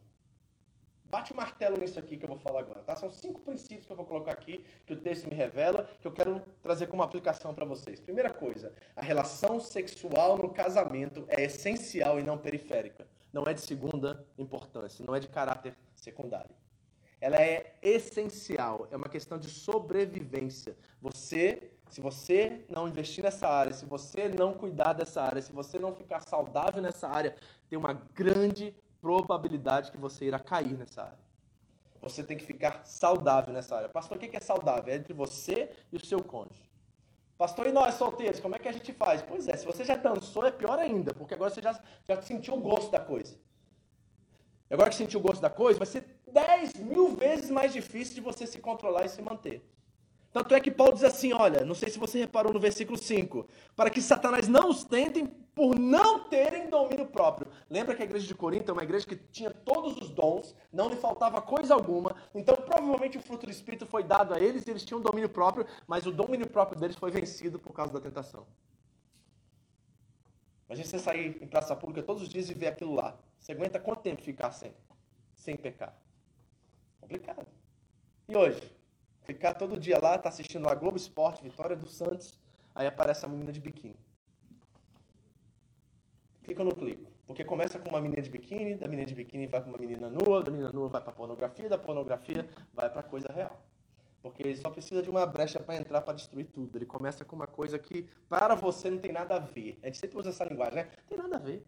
Bate 1.06 1.34
o 1.34 1.36
martelo 1.36 1.80
nisso 1.80 1.98
aqui 1.98 2.16
que 2.16 2.24
eu 2.24 2.30
vou 2.30 2.38
falar 2.38 2.60
agora, 2.60 2.84
tá? 2.84 2.96
São 2.96 3.10
cinco 3.10 3.42
princípios 3.42 3.88
que 3.88 3.92
eu 3.92 3.98
vou 3.98 4.06
colocar 4.06 4.32
aqui, 4.32 4.64
que 4.86 4.94
o 4.94 5.02
texto 5.02 5.28
me 5.28 5.36
revela, 5.36 5.90
que 6.00 6.08
eu 6.08 6.12
quero 6.12 6.44
trazer 6.62 6.86
como 6.86 7.02
aplicação 7.02 7.56
para 7.56 7.66
vocês. 7.66 8.00
Primeira 8.00 8.32
coisa, 8.32 8.72
a 8.96 9.02
relação 9.02 9.60
sexual 9.60 10.38
no 10.38 10.54
casamento 10.54 11.26
é 11.28 11.42
essencial 11.46 12.20
e 12.20 12.24
não 12.24 12.38
periférica. 12.38 13.08
Não 13.34 13.44
é 13.48 13.54
de 13.56 13.62
segunda 13.62 14.24
importância, 14.38 15.04
não 15.04 15.16
é 15.16 15.20
de 15.20 15.28
caráter 15.28 15.76
secundário 15.96 16.56
ela 17.22 17.38
é 17.38 17.76
essencial, 17.82 18.88
é 18.92 18.96
uma 18.96 19.10
questão 19.10 19.38
de 19.38 19.50
sobrevivência. 19.50 20.78
Você, 21.02 21.72
se 21.90 22.00
você 22.00 22.66
não 22.70 22.88
investir 22.88 23.24
nessa 23.24 23.48
área, 23.48 23.74
se 23.74 23.86
você 23.86 24.30
não 24.30 24.54
cuidar 24.54 24.94
dessa 24.94 25.22
área, 25.22 25.42
se 25.42 25.52
você 25.52 25.78
não 25.78 25.94
ficar 25.94 26.22
saudável 26.22 26.82
nessa 26.82 27.08
área, 27.08 27.36
tem 27.70 27.78
uma 27.78 27.94
grande 28.14 28.74
probabilidade 29.02 29.92
que 29.92 29.98
você 29.98 30.26
irá 30.26 30.40
cair 30.40 30.78
nessa 30.78 31.04
área. 31.04 31.30
Você 32.02 32.24
tem 32.24 32.38
que 32.38 32.46
ficar 32.46 32.86
saudável 32.86 33.54
nessa 33.54 33.76
área. 33.76 33.90
Pastor, 33.90 34.18
o 34.18 34.20
que 34.20 34.36
é 34.36 34.40
saudável? 34.40 34.94
É 34.94 34.96
entre 34.96 35.14
você 35.14 35.70
e 35.92 35.98
o 35.98 36.06
seu 36.06 36.24
cônjuge. 36.24 36.70
Pastor, 37.38 37.68
e 37.68 37.72
nós 37.72 37.96
solteiros, 37.96 38.40
como 38.40 38.56
é 38.56 38.60
que 38.60 38.68
a 38.68 38.72
gente 38.72 38.92
faz? 38.94 39.22
Pois 39.22 39.48
é, 39.48 39.56
se 39.56 39.66
você 39.66 39.84
já 39.84 39.96
dançou, 39.96 40.46
é 40.46 40.52
pior 40.52 40.78
ainda, 40.78 41.14
porque 41.14 41.34
agora 41.34 41.50
você 41.50 41.62
já, 41.62 41.78
já 42.04 42.22
sentiu 42.22 42.54
o 42.54 42.60
gosto 42.60 42.92
da 42.92 43.00
coisa. 43.00 43.38
Agora 44.70 44.90
que 44.90 44.96
sentiu 44.96 45.20
o 45.20 45.24
gosto 45.24 45.42
da 45.42 45.50
coisa, 45.50 45.80
vai 45.80 45.88
ser 45.88 46.06
10 46.32 46.76
mil 46.76 47.16
vezes 47.16 47.50
mais 47.50 47.74
difícil 47.74 48.16
de 48.16 48.22
você 48.22 48.46
se 48.46 48.60
controlar 48.60 49.06
e 49.06 49.10
se 49.10 49.22
manter. 49.22 49.64
Tanto 50.32 50.54
é 50.54 50.60
que 50.60 50.70
Paulo 50.70 50.94
diz 50.94 51.04
assim: 51.04 51.34
olha, 51.34 51.66
não 51.66 51.74
sei 51.74 51.90
se 51.90 51.98
você 51.98 52.20
reparou 52.20 52.54
no 52.54 52.60
versículo 52.60 52.98
5, 52.98 53.48
para 53.76 53.90
que 53.90 54.02
Satanás 54.02 54.48
não 54.48 54.70
os 54.70 54.84
tentem 54.84 55.26
por 55.26 55.78
não 55.78 56.30
terem 56.30 56.70
domínio 56.70 57.08
próprio. 57.08 57.52
Lembra 57.68 57.96
que 57.96 58.04
a 58.04 58.06
igreja 58.06 58.28
de 58.28 58.36
Corinto 58.36 58.70
é 58.70 58.74
uma 58.74 58.84
igreja 58.84 59.08
que 59.08 59.16
tinha 59.16 59.50
todos 59.50 59.98
os 59.98 60.10
dons, 60.12 60.56
não 60.72 60.88
lhe 60.88 60.96
faltava 60.96 61.42
coisa 61.42 61.74
alguma, 61.74 62.16
então 62.34 62.56
provavelmente 62.56 63.18
o 63.18 63.22
fruto 63.22 63.48
do 63.48 63.52
Espírito 63.52 63.88
foi 63.88 64.04
dado 64.04 64.34
a 64.34 64.40
eles 64.40 64.66
e 64.66 64.70
eles 64.70 64.86
tinham 64.86 65.02
domínio 65.02 65.30
próprio, 65.30 65.66
mas 65.88 66.06
o 66.06 66.12
domínio 66.12 66.48
próprio 66.48 66.80
deles 66.80 66.96
foi 66.96 67.10
vencido 67.10 67.58
por 67.58 67.74
causa 67.74 67.92
da 67.92 68.00
tentação. 68.00 68.46
Imagina 70.68 70.88
você 70.88 71.00
sair 71.00 71.42
em 71.42 71.48
praça 71.48 71.76
pública 71.76 72.04
todos 72.04 72.22
os 72.22 72.30
dias 72.30 72.48
e 72.50 72.54
ver 72.54 72.68
aquilo 72.68 72.94
lá. 72.94 73.18
Você 73.40 73.54
aguenta 73.54 73.80
quanto 73.80 74.02
tempo 74.02 74.22
ficar 74.22 74.52
sem? 74.52 74.74
Sem 75.36 75.56
pecar? 75.56 75.96
Complicado. 77.00 77.48
E 78.28 78.36
hoje? 78.36 78.62
Ficar 79.24 79.54
todo 79.54 79.80
dia 79.80 80.00
lá, 80.00 80.18
tá 80.18 80.30
assistindo 80.30 80.68
a 80.68 80.76
Globo 80.76 80.98
Esporte, 80.98 81.44
Vitória 81.44 81.76
do 81.76 81.88
Santos, 81.88 82.40
aí 82.74 82.88
aparece 82.88 83.26
a 83.26 83.28
menina 83.28 83.52
de 83.52 83.60
biquíni. 83.60 83.96
Clica 86.44 86.64
no 86.64 86.76
clico. 86.76 87.10
Porque 87.28 87.44
começa 87.44 87.78
com 87.78 87.90
uma 87.90 88.02
menina 88.02 88.24
de 88.24 88.30
biquíni, 88.30 88.74
da 88.74 88.88
menina 88.88 89.06
de 89.06 89.14
biquíni 89.14 89.46
vai 89.46 89.62
para 89.62 89.70
uma 89.70 89.78
menina 89.78 90.10
nua, 90.10 90.44
da 90.44 90.50
menina 90.50 90.72
nua 90.72 90.90
vai 90.90 91.00
para 91.00 91.12
pornografia, 91.12 91.70
da 91.70 91.78
pornografia 91.78 92.50
vai 92.74 92.90
para 92.90 93.04
coisa 93.04 93.32
real. 93.32 93.64
Porque 94.22 94.42
ele 94.42 94.58
só 94.58 94.72
precisa 94.72 95.04
de 95.04 95.12
uma 95.12 95.28
brecha 95.28 95.60
para 95.60 95.76
entrar 95.76 96.02
para 96.02 96.16
destruir 96.16 96.48
tudo. 96.48 96.76
Ele 96.78 96.88
começa 96.88 97.24
com 97.24 97.36
uma 97.36 97.46
coisa 97.46 97.78
que 97.78 98.10
para 98.28 98.56
você 98.56 98.90
não 98.90 98.98
tem 98.98 99.12
nada 99.12 99.36
a 99.36 99.40
ver. 99.40 99.78
A 99.84 99.86
gente 99.86 100.00
sempre 100.00 100.18
usa 100.18 100.30
essa 100.30 100.44
linguagem, 100.44 100.76
né? 100.76 100.90
Não 100.98 101.08
tem 101.08 101.18
nada 101.20 101.36
a 101.36 101.40
ver. 101.40 101.64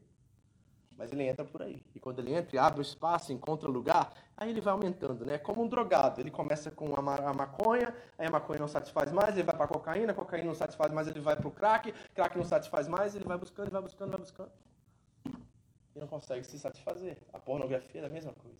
Mas 1.01 1.11
ele 1.11 1.23
entra 1.23 1.43
por 1.43 1.63
aí. 1.63 1.81
E 1.95 1.99
quando 1.99 2.19
ele 2.19 2.31
entra 2.31 2.61
abre 2.61 2.79
o 2.79 2.83
espaço, 2.83 3.33
encontra 3.33 3.67
o 3.67 3.71
lugar, 3.71 4.13
aí 4.37 4.51
ele 4.51 4.61
vai 4.61 4.71
aumentando, 4.71 5.25
né? 5.25 5.39
Como 5.39 5.63
um 5.63 5.67
drogado. 5.67 6.21
Ele 6.21 6.29
começa 6.29 6.69
com 6.69 6.93
a, 6.95 7.01
maconha, 7.33 7.91
aí 8.19 8.27
a 8.27 8.29
maconha 8.29 8.59
não 8.59 8.67
satisfaz 8.67 9.11
mais, 9.11 9.35
ele 9.35 9.41
vai 9.41 9.55
para 9.55 9.65
a 9.65 9.67
cocaína, 9.67 10.11
a 10.11 10.15
cocaína 10.15 10.45
não 10.45 10.53
satisfaz 10.53 10.93
mais, 10.93 11.07
ele 11.07 11.19
vai 11.19 11.35
para 11.35 11.47
o 11.47 11.51
crack, 11.51 11.91
crack 12.13 12.37
não 12.37 12.45
satisfaz 12.45 12.87
mais, 12.87 13.15
ele 13.15 13.25
vai 13.25 13.35
buscando, 13.35 13.71
vai 13.71 13.81
buscando, 13.81 14.11
vai 14.11 14.19
buscando. 14.19 14.51
E 15.95 15.99
não 15.99 16.05
consegue 16.05 16.45
se 16.45 16.59
satisfazer. 16.59 17.17
A 17.33 17.39
pornografia 17.39 18.01
é 18.01 18.05
a 18.05 18.09
mesma 18.09 18.33
coisa. 18.33 18.59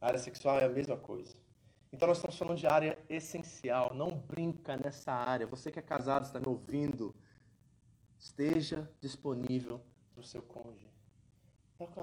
A 0.00 0.06
área 0.06 0.18
sexual 0.18 0.58
é 0.60 0.64
a 0.64 0.70
mesma 0.70 0.96
coisa. 0.96 1.36
Então 1.92 2.08
nós 2.08 2.16
estamos 2.16 2.38
falando 2.38 2.56
de 2.56 2.66
área 2.66 2.98
essencial. 3.06 3.92
Não 3.94 4.12
brinca 4.12 4.78
nessa 4.78 5.12
área. 5.12 5.46
Você 5.46 5.70
que 5.70 5.78
é 5.78 5.82
casado, 5.82 6.24
está 6.24 6.40
me 6.40 6.48
ouvindo, 6.48 7.14
esteja 8.18 8.90
disponível 8.98 9.78
para 10.16 10.22
o 10.22 10.24
seu 10.24 10.40
cônjuge. 10.40 10.88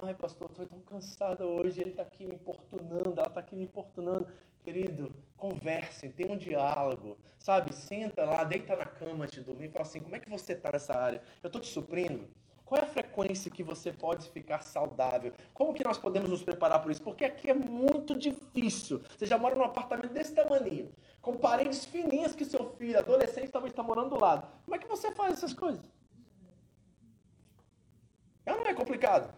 Ai, 0.04 0.14
pastor, 0.14 0.52
estou 0.52 0.68
tão 0.68 0.80
cansada 0.82 1.48
hoje, 1.48 1.82
ele 1.82 1.90
está 1.90 2.04
aqui 2.04 2.28
me 2.28 2.36
importunando, 2.36 3.14
ela 3.18 3.28
está 3.28 3.40
aqui 3.40 3.56
me 3.56 3.64
importunando. 3.64 4.28
Querido, 4.64 5.14
conversem, 5.36 6.12
tenha 6.12 6.32
um 6.32 6.38
diálogo, 6.38 7.18
sabe? 7.40 7.74
Senta 7.74 8.24
lá, 8.24 8.44
deita 8.44 8.76
na 8.76 8.86
cama 8.86 9.26
antes 9.26 9.40
de 9.40 9.44
dormir 9.44 9.66
e 9.66 9.70
fala 9.70 9.82
assim, 9.82 10.00
como 10.00 10.16
é 10.16 10.20
que 10.20 10.30
você 10.30 10.54
está 10.54 10.72
nessa 10.72 10.94
área? 10.94 11.24
Eu 11.42 11.48
estou 11.48 11.60
te 11.60 11.68
suprindo? 11.68 12.30
Qual 12.64 12.80
é 12.80 12.84
a 12.86 12.88
frequência 12.88 13.52
que 13.52 13.64
você 13.64 13.92
pode 13.92 14.30
ficar 14.30 14.62
saudável? 14.62 15.34
Como 15.54 15.74
que 15.74 15.84
nós 15.84 15.98
podemos 15.98 16.30
nos 16.30 16.44
preparar 16.44 16.82
por 16.82 16.92
isso? 16.92 17.02
Porque 17.02 17.26
aqui 17.26 17.50
é 17.50 17.54
muito 17.54 18.16
difícil. 18.16 19.02
Você 19.18 19.26
já 19.26 19.38
mora 19.40 19.56
num 19.56 19.64
apartamento 19.64 20.14
desse 20.14 20.34
tamanho, 20.34 20.92
com 21.20 21.36
paredes 21.36 21.84
fininhas 21.84 22.36
que 22.36 22.46
seu 22.46 22.70
filho, 22.76 23.00
adolescente, 23.00 23.52
talvez 23.52 23.72
está 23.72 23.84
morando 23.84 24.12
do 24.12 24.20
lado. 24.20 24.48
Como 24.64 24.76
é 24.76 24.80
que 24.80 24.88
você 24.88 25.12
faz 25.12 25.34
essas 25.34 25.54
coisas? 25.54 25.84
Ou 28.46 28.56
não 28.58 28.68
é 28.68 28.74
complicado? 28.74 29.34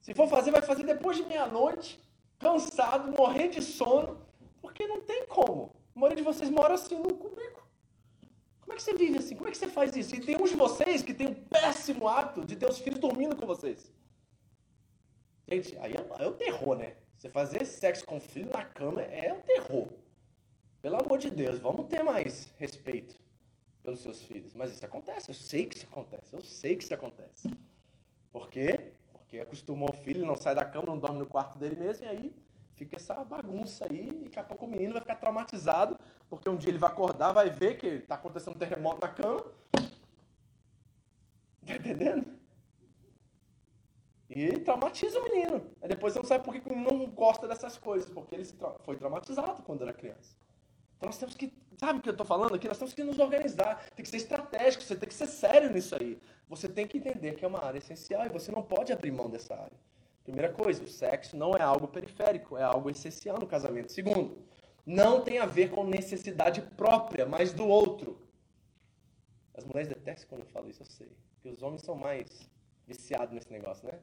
Se 0.00 0.14
for 0.14 0.28
fazer, 0.28 0.50
vai 0.50 0.62
fazer 0.62 0.84
depois 0.84 1.16
de 1.16 1.24
meia-noite, 1.24 2.00
cansado, 2.38 3.10
morrendo 3.12 3.54
de 3.54 3.62
sono, 3.62 4.20
porque 4.60 4.86
não 4.86 5.00
tem 5.00 5.26
como. 5.26 5.74
A 5.94 6.00
maioria 6.00 6.22
de 6.22 6.22
vocês 6.22 6.50
mora 6.50 6.74
assim 6.74 6.96
no 6.96 7.14
cubículo. 7.14 7.64
Como 8.60 8.72
é 8.72 8.76
que 8.76 8.82
você 8.82 8.94
vive 8.94 9.18
assim? 9.18 9.36
Como 9.36 9.48
é 9.48 9.52
que 9.52 9.58
você 9.58 9.68
faz 9.68 9.94
isso? 9.96 10.14
E 10.14 10.20
tem 10.20 10.36
uns 10.36 10.50
de 10.50 10.56
vocês 10.56 11.02
que 11.02 11.14
tem 11.14 11.28
um 11.28 11.34
péssimo 11.34 12.08
hábito 12.08 12.44
de 12.44 12.56
ter 12.56 12.68
os 12.68 12.78
filhos 12.78 12.98
dormindo 12.98 13.36
com 13.36 13.46
vocês. 13.46 13.92
Gente, 15.46 15.76
aí 15.78 15.92
é, 15.92 16.22
é 16.22 16.26
o 16.26 16.32
terror, 16.32 16.76
né? 16.76 16.96
Você 17.16 17.28
fazer 17.28 17.64
sexo 17.64 18.04
com 18.04 18.18
filho 18.18 18.50
na 18.50 18.64
cama 18.64 19.02
é 19.02 19.32
o 19.32 19.40
terror. 19.42 19.88
Pelo 20.82 20.96
amor 20.96 21.18
de 21.18 21.30
Deus, 21.30 21.58
vamos 21.58 21.86
ter 21.86 22.02
mais 22.02 22.52
respeito 22.58 23.18
pelos 23.82 24.00
seus 24.00 24.22
filhos. 24.22 24.54
Mas 24.54 24.72
isso 24.72 24.84
acontece, 24.84 25.30
eu 25.30 25.34
sei 25.34 25.66
que 25.66 25.76
isso 25.76 25.86
acontece, 25.86 26.34
eu 26.34 26.42
sei 26.42 26.76
que 26.76 26.84
isso 26.84 26.94
acontece. 26.94 27.50
Por 28.34 28.50
quê? 28.50 28.90
Porque 29.12 29.38
acostumou 29.38 29.90
o 29.90 29.96
filho, 29.96 30.26
não 30.26 30.34
sai 30.34 30.56
da 30.56 30.64
cama, 30.64 30.86
não 30.88 30.98
dorme 30.98 31.20
no 31.20 31.26
quarto 31.26 31.56
dele 31.56 31.76
mesmo, 31.76 32.04
e 32.04 32.08
aí 32.08 32.36
fica 32.74 32.96
essa 32.96 33.14
bagunça 33.22 33.86
aí, 33.88 34.08
e 34.08 34.24
daqui 34.24 34.40
a 34.40 34.42
pouco 34.42 34.66
o 34.66 34.68
menino 34.68 34.92
vai 34.92 35.02
ficar 35.02 35.14
traumatizado, 35.14 35.96
porque 36.28 36.48
um 36.48 36.56
dia 36.56 36.70
ele 36.70 36.78
vai 36.78 36.90
acordar, 36.90 37.30
vai 37.30 37.48
ver 37.48 37.78
que 37.78 37.86
está 37.86 38.16
acontecendo 38.16 38.56
um 38.56 38.58
terremoto 38.58 39.00
na 39.02 39.08
cama. 39.08 39.44
Tá 41.64 41.76
entendendo? 41.76 42.26
E 44.28 44.58
traumatiza 44.58 45.20
o 45.20 45.22
menino. 45.22 45.70
Aí 45.80 45.88
depois 45.88 46.12
você 46.12 46.18
não 46.18 46.26
sabe 46.26 46.42
por 46.44 46.52
que 46.52 46.68
o 46.68 46.76
menino 46.76 46.90
não 46.90 47.06
gosta 47.06 47.46
dessas 47.46 47.78
coisas, 47.78 48.10
porque 48.10 48.34
ele 48.34 48.44
foi 48.80 48.96
traumatizado 48.96 49.62
quando 49.62 49.82
era 49.82 49.92
criança. 49.92 50.36
Então 50.96 51.08
nós 51.08 51.18
temos 51.18 51.34
que, 51.34 51.52
sabe 51.78 51.98
o 51.98 52.02
que 52.02 52.08
eu 52.08 52.12
estou 52.12 52.26
falando 52.26 52.54
aqui? 52.54 52.68
Nós 52.68 52.78
temos 52.78 52.94
que 52.94 53.02
nos 53.02 53.18
organizar, 53.18 53.84
tem 53.94 54.02
que 54.02 54.08
ser 54.08 54.18
estratégico, 54.18 54.82
você 54.82 54.96
tem 54.96 55.08
que 55.08 55.14
ser 55.14 55.26
sério 55.26 55.70
nisso 55.70 55.94
aí. 55.94 56.20
Você 56.48 56.68
tem 56.68 56.86
que 56.86 56.98
entender 56.98 57.34
que 57.34 57.44
é 57.44 57.48
uma 57.48 57.64
área 57.64 57.78
essencial 57.78 58.26
e 58.26 58.28
você 58.28 58.52
não 58.52 58.62
pode 58.62 58.92
abrir 58.92 59.10
mão 59.10 59.28
dessa 59.28 59.54
área. 59.54 59.78
Primeira 60.22 60.52
coisa, 60.52 60.82
o 60.82 60.88
sexo 60.88 61.36
não 61.36 61.54
é 61.54 61.62
algo 61.62 61.86
periférico, 61.86 62.56
é 62.56 62.62
algo 62.62 62.88
essencial 62.88 63.38
no 63.38 63.46
casamento. 63.46 63.92
Segundo, 63.92 64.38
não 64.86 65.22
tem 65.22 65.38
a 65.38 65.46
ver 65.46 65.70
com 65.70 65.84
necessidade 65.84 66.62
própria, 66.62 67.26
mas 67.26 67.52
do 67.52 67.66
outro. 67.66 68.18
As 69.54 69.64
mulheres 69.64 69.88
detestam 69.88 70.28
quando 70.28 70.40
eu 70.42 70.46
falo 70.48 70.68
isso, 70.68 70.82
eu 70.82 70.86
sei. 70.86 71.12
Porque 71.34 71.48
os 71.50 71.62
homens 71.62 71.82
são 71.82 71.94
mais 71.94 72.50
viciados 72.86 73.34
nesse 73.34 73.50
negócio, 73.52 73.86
né? 73.86 73.98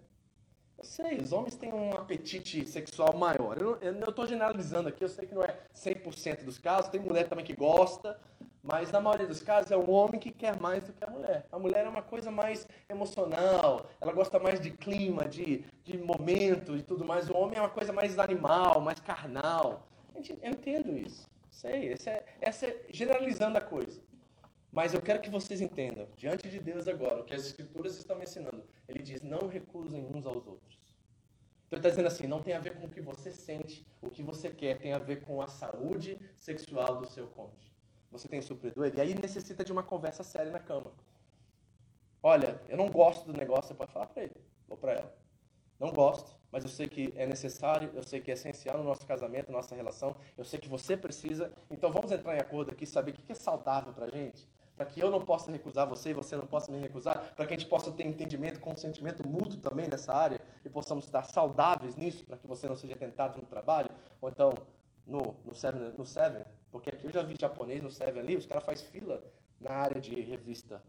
Sei, 0.83 1.17
os 1.17 1.31
homens 1.31 1.55
têm 1.55 1.71
um 1.71 1.93
apetite 1.93 2.65
sexual 2.65 3.15
maior. 3.15 3.57
Eu 3.59 3.77
estou 4.09 4.25
generalizando 4.25 4.89
aqui, 4.89 5.03
eu 5.03 5.09
sei 5.09 5.27
que 5.27 5.35
não 5.35 5.43
é 5.43 5.55
100% 5.75 6.43
dos 6.43 6.57
casos, 6.57 6.89
tem 6.89 6.99
mulher 6.99 7.27
também 7.27 7.45
que 7.45 7.55
gosta, 7.55 8.19
mas 8.63 8.91
na 8.91 8.99
maioria 8.99 9.27
dos 9.27 9.39
casos 9.41 9.71
é 9.71 9.77
o 9.77 9.89
homem 9.91 10.19
que 10.19 10.31
quer 10.31 10.59
mais 10.59 10.83
do 10.83 10.93
que 10.93 11.03
a 11.03 11.09
mulher. 11.09 11.45
A 11.51 11.59
mulher 11.59 11.85
é 11.85 11.89
uma 11.89 12.01
coisa 12.01 12.31
mais 12.31 12.67
emocional, 12.89 13.85
ela 13.99 14.11
gosta 14.11 14.39
mais 14.39 14.59
de 14.59 14.71
clima, 14.71 15.25
de, 15.25 15.63
de 15.83 15.97
momento 15.99 16.75
e 16.75 16.81
tudo 16.81 17.05
mais. 17.05 17.29
O 17.29 17.37
homem 17.37 17.57
é 17.57 17.61
uma 17.61 17.69
coisa 17.69 17.93
mais 17.93 18.17
animal, 18.17 18.81
mais 18.81 18.99
carnal. 18.99 19.87
Eu 20.15 20.51
entendo 20.51 20.97
isso, 20.97 21.29
sei, 21.49 21.93
essa 21.93 22.09
é, 22.09 22.25
essa 22.41 22.65
é 22.65 22.85
generalizando 22.89 23.57
a 23.57 23.61
coisa. 23.61 24.01
Mas 24.71 24.93
eu 24.93 25.01
quero 25.01 25.19
que 25.19 25.29
vocês 25.29 25.59
entendam, 25.59 26.07
diante 26.15 26.49
de 26.49 26.57
Deus 26.57 26.87
agora, 26.87 27.19
o 27.19 27.25
que 27.25 27.33
as 27.33 27.45
Escrituras 27.45 27.97
estão 27.97 28.15
me 28.15 28.23
ensinando. 28.23 28.63
Ele 28.87 29.03
diz: 29.03 29.21
não 29.21 29.47
recusem 29.47 30.05
uns 30.05 30.25
aos 30.25 30.47
outros. 30.47 30.79
Então 31.67 31.77
ele 31.77 31.79
está 31.79 31.89
dizendo 31.89 32.07
assim: 32.07 32.25
não 32.25 32.41
tem 32.41 32.53
a 32.53 32.59
ver 32.59 32.77
com 32.77 32.85
o 32.85 32.89
que 32.89 33.01
você 33.01 33.31
sente, 33.31 33.85
o 34.01 34.09
que 34.09 34.23
você 34.23 34.49
quer, 34.49 34.79
tem 34.79 34.93
a 34.93 34.99
ver 34.99 35.25
com 35.25 35.41
a 35.41 35.47
saúde 35.47 36.17
sexual 36.37 37.01
do 37.01 37.05
seu 37.05 37.27
cônjuge. 37.27 37.69
Você 38.11 38.29
tem 38.29 38.41
suprido 38.41 38.85
ele? 38.85 38.97
E 38.97 39.01
aí 39.01 39.13
necessita 39.13 39.63
de 39.63 39.73
uma 39.73 39.83
conversa 39.83 40.23
séria 40.23 40.51
na 40.51 40.59
cama. 40.59 40.91
Olha, 42.23 42.61
eu 42.69 42.77
não 42.77 42.89
gosto 42.89 43.25
do 43.25 43.37
negócio, 43.37 43.69
você 43.69 43.73
pode 43.73 43.91
falar 43.91 44.07
para 44.07 44.23
ele 44.23 44.35
ou 44.69 44.77
para 44.77 44.93
ela. 44.93 45.15
Não 45.77 45.91
gosto, 45.91 46.31
mas 46.51 46.63
eu 46.63 46.69
sei 46.69 46.87
que 46.87 47.11
é 47.17 47.25
necessário, 47.25 47.89
eu 47.93 48.03
sei 48.03 48.21
que 48.21 48.29
é 48.29 48.35
essencial 48.35 48.77
no 48.77 48.83
nosso 48.83 49.05
casamento, 49.05 49.51
nossa 49.51 49.75
relação, 49.75 50.15
eu 50.37 50.45
sei 50.45 50.59
que 50.59 50.69
você 50.69 50.95
precisa. 50.95 51.51
Então 51.69 51.91
vamos 51.91 52.11
entrar 52.11 52.35
em 52.35 52.39
acordo 52.39 52.71
aqui, 52.71 52.85
saber 52.85 53.11
o 53.11 53.13
que 53.15 53.31
é 53.31 53.35
saudável 53.35 53.91
para 53.91 54.05
a 54.05 54.09
gente 54.09 54.47
para 54.75 54.85
que 54.85 54.99
eu 54.99 55.11
não 55.11 55.21
possa 55.21 55.51
recusar 55.51 55.87
você 55.87 56.09
e 56.09 56.13
você 56.13 56.35
não 56.35 56.45
possa 56.45 56.71
me 56.71 56.79
recusar, 56.79 57.33
para 57.35 57.45
que 57.45 57.53
a 57.53 57.57
gente 57.57 57.69
possa 57.69 57.91
ter 57.91 58.05
entendimento, 58.05 58.59
consentimento 58.59 59.27
mútuo 59.27 59.59
também 59.59 59.87
nessa 59.87 60.13
área 60.13 60.41
e 60.65 60.69
possamos 60.69 61.05
estar 61.05 61.23
saudáveis 61.23 61.95
nisso, 61.95 62.25
para 62.25 62.37
que 62.37 62.47
você 62.47 62.67
não 62.67 62.75
seja 62.75 62.95
tentado 62.95 63.39
no 63.39 63.45
trabalho, 63.45 63.89
ou 64.19 64.29
então 64.29 64.53
no, 65.05 65.35
no, 65.45 65.53
seven, 65.53 65.93
no 65.97 66.05
Seven, 66.05 66.43
porque 66.71 66.89
aqui 66.89 67.05
eu 67.05 67.11
já 67.11 67.21
vi 67.21 67.35
japonês 67.39 67.81
no 67.83 67.91
Seven 67.91 68.21
ali, 68.21 68.35
os 68.35 68.45
caras 68.45 68.63
fazem 68.63 68.85
fila 68.87 69.23
na 69.59 69.71
área 69.71 69.99
de 70.01 70.19
revista 70.21 70.81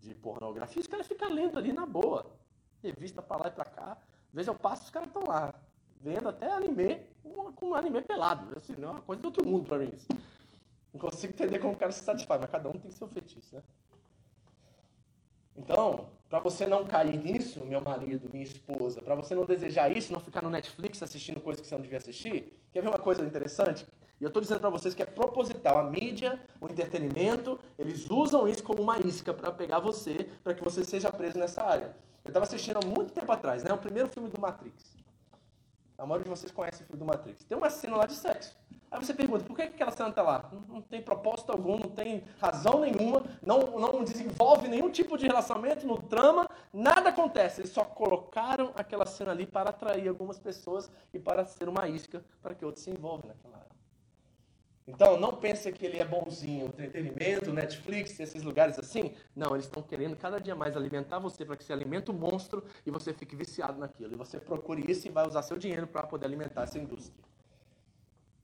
de 0.00 0.14
pornografia, 0.14 0.80
os 0.80 0.86
caras 0.86 1.06
ficam 1.06 1.32
lendo 1.32 1.58
ali 1.58 1.72
na 1.72 1.86
boa, 1.86 2.26
revista 2.82 3.22
para 3.22 3.42
lá 3.42 3.48
e 3.48 3.52
para 3.52 3.64
cá, 3.64 3.98
veja 4.32 4.50
eu 4.50 4.54
passo, 4.54 4.84
os 4.84 4.90
caras 4.90 5.08
estão 5.08 5.24
lá, 5.24 5.54
vendo 6.00 6.28
até 6.28 6.50
anime, 6.52 7.00
com 7.56 7.70
um 7.70 7.74
anime 7.74 8.00
pelado, 8.02 8.56
assim, 8.56 8.74
não 8.78 8.88
é 8.88 8.92
uma 8.92 9.02
coisa 9.02 9.20
do 9.22 9.26
outro 9.26 9.46
mundo 9.46 9.66
para 9.66 9.78
mim 9.78 9.90
isso. 9.94 10.06
Não 10.98 11.10
consigo 11.10 11.32
entender 11.32 11.60
como 11.60 11.74
o 11.74 11.76
cara 11.76 11.92
se 11.92 12.02
satisfaz, 12.02 12.40
mas 12.40 12.50
cada 12.50 12.68
um 12.68 12.72
tem 12.72 12.90
seu 12.90 13.06
feitiço, 13.06 13.54
né? 13.54 13.62
Então, 15.56 16.08
para 16.28 16.40
você 16.40 16.66
não 16.66 16.84
cair 16.84 17.16
nisso, 17.16 17.64
meu 17.64 17.80
marido, 17.80 18.28
minha 18.32 18.44
esposa, 18.44 19.00
para 19.00 19.14
você 19.14 19.32
não 19.32 19.44
desejar 19.44 19.96
isso, 19.96 20.12
não 20.12 20.18
ficar 20.18 20.42
no 20.42 20.50
Netflix 20.50 21.00
assistindo 21.00 21.40
coisas 21.40 21.60
que 21.60 21.68
você 21.68 21.76
não 21.76 21.82
devia 21.82 21.98
assistir, 21.98 22.52
quer 22.72 22.82
ver 22.82 22.88
uma 22.88 22.98
coisa 22.98 23.24
interessante? 23.24 23.86
E 24.20 24.24
eu 24.24 24.28
estou 24.28 24.42
dizendo 24.42 24.58
para 24.58 24.70
vocês 24.70 24.92
que 24.92 25.00
é 25.00 25.06
proposital. 25.06 25.78
A 25.78 25.84
mídia, 25.84 26.40
o 26.60 26.66
entretenimento, 26.66 27.60
eles 27.78 28.10
usam 28.10 28.48
isso 28.48 28.64
como 28.64 28.82
uma 28.82 28.98
isca 28.98 29.32
para 29.32 29.52
pegar 29.52 29.78
você, 29.78 30.28
para 30.42 30.52
que 30.52 30.64
você 30.64 30.84
seja 30.84 31.12
preso 31.12 31.38
nessa 31.38 31.62
área. 31.62 31.94
Eu 32.24 32.30
estava 32.30 32.44
assistindo 32.44 32.78
há 32.82 32.84
muito 32.84 33.12
tempo 33.12 33.30
atrás, 33.30 33.62
né? 33.62 33.72
O 33.72 33.78
primeiro 33.78 34.08
filme 34.08 34.28
do 34.28 34.40
Matrix. 34.40 34.96
A 35.96 36.04
maioria 36.04 36.24
de 36.24 36.30
vocês 36.30 36.50
conhece 36.50 36.82
o 36.82 36.86
filme 36.86 36.98
do 36.98 37.06
Matrix. 37.06 37.44
Tem 37.44 37.56
uma 37.56 37.70
cena 37.70 37.96
lá 37.96 38.06
de 38.06 38.14
sexo. 38.14 38.56
Aí 38.90 39.04
você 39.04 39.12
pergunta, 39.12 39.44
por 39.44 39.54
que 39.54 39.62
aquela 39.62 39.90
cena 39.90 40.08
está 40.08 40.22
lá? 40.22 40.50
Não, 40.66 40.80
tem 40.80 41.02
propósito 41.02 41.52
algum, 41.52 41.78
não 41.78 41.90
tem 41.90 42.24
razão 42.40 42.80
nenhuma, 42.80 43.22
não, 43.44 43.78
não 43.78 44.02
desenvolve 44.02 44.66
nenhum 44.66 44.90
tipo 44.90 45.18
de 45.18 45.26
relacionamento 45.26 45.86
no 45.86 46.00
trama, 46.00 46.48
nada 46.72 47.10
acontece. 47.10 47.60
Eles 47.60 47.70
só 47.70 47.84
colocaram 47.84 48.72
aquela 48.74 49.04
cena 49.04 49.32
ali 49.32 49.46
para 49.46 49.70
atrair 49.70 50.08
algumas 50.08 50.38
pessoas 50.38 50.90
e 51.12 51.18
para 51.18 51.44
ser 51.44 51.68
uma 51.68 51.86
isca 51.86 52.24
para 52.40 52.54
que 52.54 52.64
outros 52.64 52.82
se 52.84 52.90
envolvam 52.90 53.28
naquela 53.28 53.56
área. 53.56 53.78
Então, 54.88 55.20
não 55.20 55.36
pense 55.36 55.70
que 55.70 55.84
ele 55.84 55.98
é 55.98 56.04
bonzinho, 56.04 56.68
entretenimento, 56.68 57.52
Netflix, 57.52 58.18
esses 58.18 58.42
lugares 58.42 58.78
assim. 58.78 59.14
Não, 59.36 59.54
eles 59.54 59.66
estão 59.66 59.82
querendo 59.82 60.16
cada 60.16 60.40
dia 60.40 60.54
mais 60.54 60.78
alimentar 60.78 61.18
você 61.18 61.44
para 61.44 61.58
que 61.58 61.62
você 61.62 61.74
alimente 61.74 62.10
o 62.10 62.14
monstro 62.14 62.64
e 62.86 62.90
você 62.90 63.12
fique 63.12 63.36
viciado 63.36 63.78
naquilo. 63.78 64.14
E 64.14 64.16
você 64.16 64.40
procure 64.40 64.90
isso 64.90 65.06
e 65.06 65.10
vai 65.10 65.26
usar 65.26 65.42
seu 65.42 65.58
dinheiro 65.58 65.86
para 65.86 66.06
poder 66.06 66.24
alimentar 66.24 66.62
essa 66.62 66.78
indústria. 66.78 67.27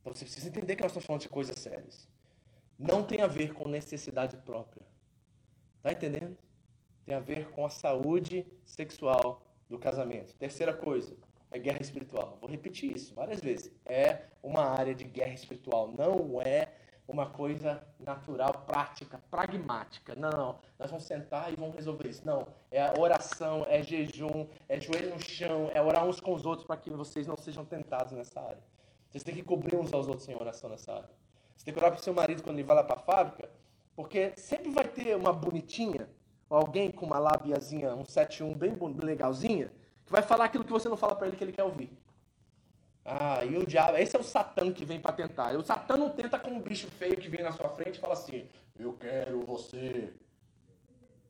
Você 0.04 0.24
precisa 0.24 0.48
entender 0.48 0.76
que 0.76 0.82
nós 0.82 0.90
estamos 0.90 1.06
falando 1.06 1.22
de 1.22 1.28
coisas 1.28 1.58
sérias. 1.58 2.08
Não 2.78 3.02
tem 3.02 3.22
a 3.22 3.26
ver 3.26 3.54
com 3.54 3.68
necessidade 3.68 4.36
própria. 4.38 4.84
Tá 5.82 5.92
entendendo? 5.92 6.36
Tem 7.06 7.14
a 7.14 7.20
ver 7.20 7.50
com 7.50 7.64
a 7.64 7.70
saúde 7.70 8.46
sexual 8.64 9.42
do 9.68 9.78
casamento. 9.78 10.34
Terceira 10.34 10.72
coisa, 10.72 11.16
é 11.50 11.58
guerra 11.58 11.80
espiritual. 11.80 12.38
Vou 12.40 12.50
repetir 12.50 12.94
isso 12.96 13.14
várias 13.14 13.40
vezes. 13.40 13.72
É 13.86 14.24
uma 14.42 14.64
área 14.64 14.94
de 14.94 15.04
guerra 15.04 15.32
espiritual. 15.32 15.92
Não 15.96 16.40
é 16.42 16.68
uma 17.06 17.26
coisa 17.26 17.86
natural, 17.98 18.64
prática, 18.66 19.20
pragmática. 19.30 20.14
Não, 20.14 20.30
não. 20.30 20.58
Nós 20.78 20.90
vamos 20.90 21.04
sentar 21.04 21.52
e 21.52 21.56
vamos 21.56 21.76
resolver 21.76 22.08
isso. 22.08 22.26
Não. 22.26 22.46
É 22.70 22.98
oração, 22.98 23.64
é 23.68 23.82
jejum, 23.82 24.48
é 24.68 24.80
joelho 24.80 25.10
no 25.10 25.20
chão, 25.20 25.70
é 25.72 25.82
orar 25.82 26.06
uns 26.06 26.20
com 26.20 26.34
os 26.34 26.44
outros 26.44 26.66
para 26.66 26.76
que 26.76 26.90
vocês 26.90 27.26
não 27.26 27.36
sejam 27.36 27.64
tentados 27.64 28.12
nessa 28.12 28.40
área. 28.40 28.73
Vocês 29.14 29.22
têm 29.22 29.36
que 29.36 29.44
cobrir 29.44 29.76
uns 29.76 29.92
aos 29.92 30.08
outros 30.08 30.28
em 30.28 30.34
oração 30.34 30.68
nessa 30.68 30.92
área. 30.92 31.08
Você 31.54 31.64
tem 31.64 31.72
que 31.72 31.78
orar 31.78 31.92
para 31.92 32.00
o 32.00 32.02
seu 32.02 32.12
marido 32.12 32.42
quando 32.42 32.56
ele 32.56 32.66
vai 32.66 32.74
lá 32.74 32.82
para 32.82 32.96
a 32.96 32.98
fábrica, 32.98 33.48
porque 33.94 34.32
sempre 34.36 34.72
vai 34.72 34.88
ter 34.88 35.14
uma 35.14 35.32
bonitinha, 35.32 36.08
ou 36.50 36.58
alguém 36.58 36.90
com 36.90 37.06
uma 37.06 37.20
labiazinha, 37.20 37.94
um 37.94 38.04
71 38.04 38.52
bem 38.54 38.76
legalzinha, 39.00 39.72
que 40.04 40.10
vai 40.10 40.20
falar 40.20 40.46
aquilo 40.46 40.64
que 40.64 40.72
você 40.72 40.88
não 40.88 40.96
fala 40.96 41.14
para 41.14 41.28
ele 41.28 41.36
que 41.36 41.44
ele 41.44 41.52
quer 41.52 41.62
ouvir. 41.62 41.96
Ah, 43.04 43.44
e 43.44 43.56
o 43.56 43.64
diabo, 43.64 43.98
esse 43.98 44.16
é 44.16 44.18
o 44.18 44.24
Satã 44.24 44.72
que 44.72 44.84
vem 44.84 44.98
para 44.98 45.12
tentar. 45.12 45.54
O 45.54 45.62
Satã 45.62 45.96
não 45.96 46.10
tenta 46.10 46.36
com 46.36 46.50
um 46.50 46.60
bicho 46.60 46.88
feio 46.88 47.16
que 47.16 47.28
vem 47.28 47.44
na 47.44 47.52
sua 47.52 47.68
frente 47.68 47.98
e 47.98 48.00
fala 48.00 48.14
assim: 48.14 48.48
Eu 48.76 48.94
quero 48.94 49.42
você. 49.46 50.12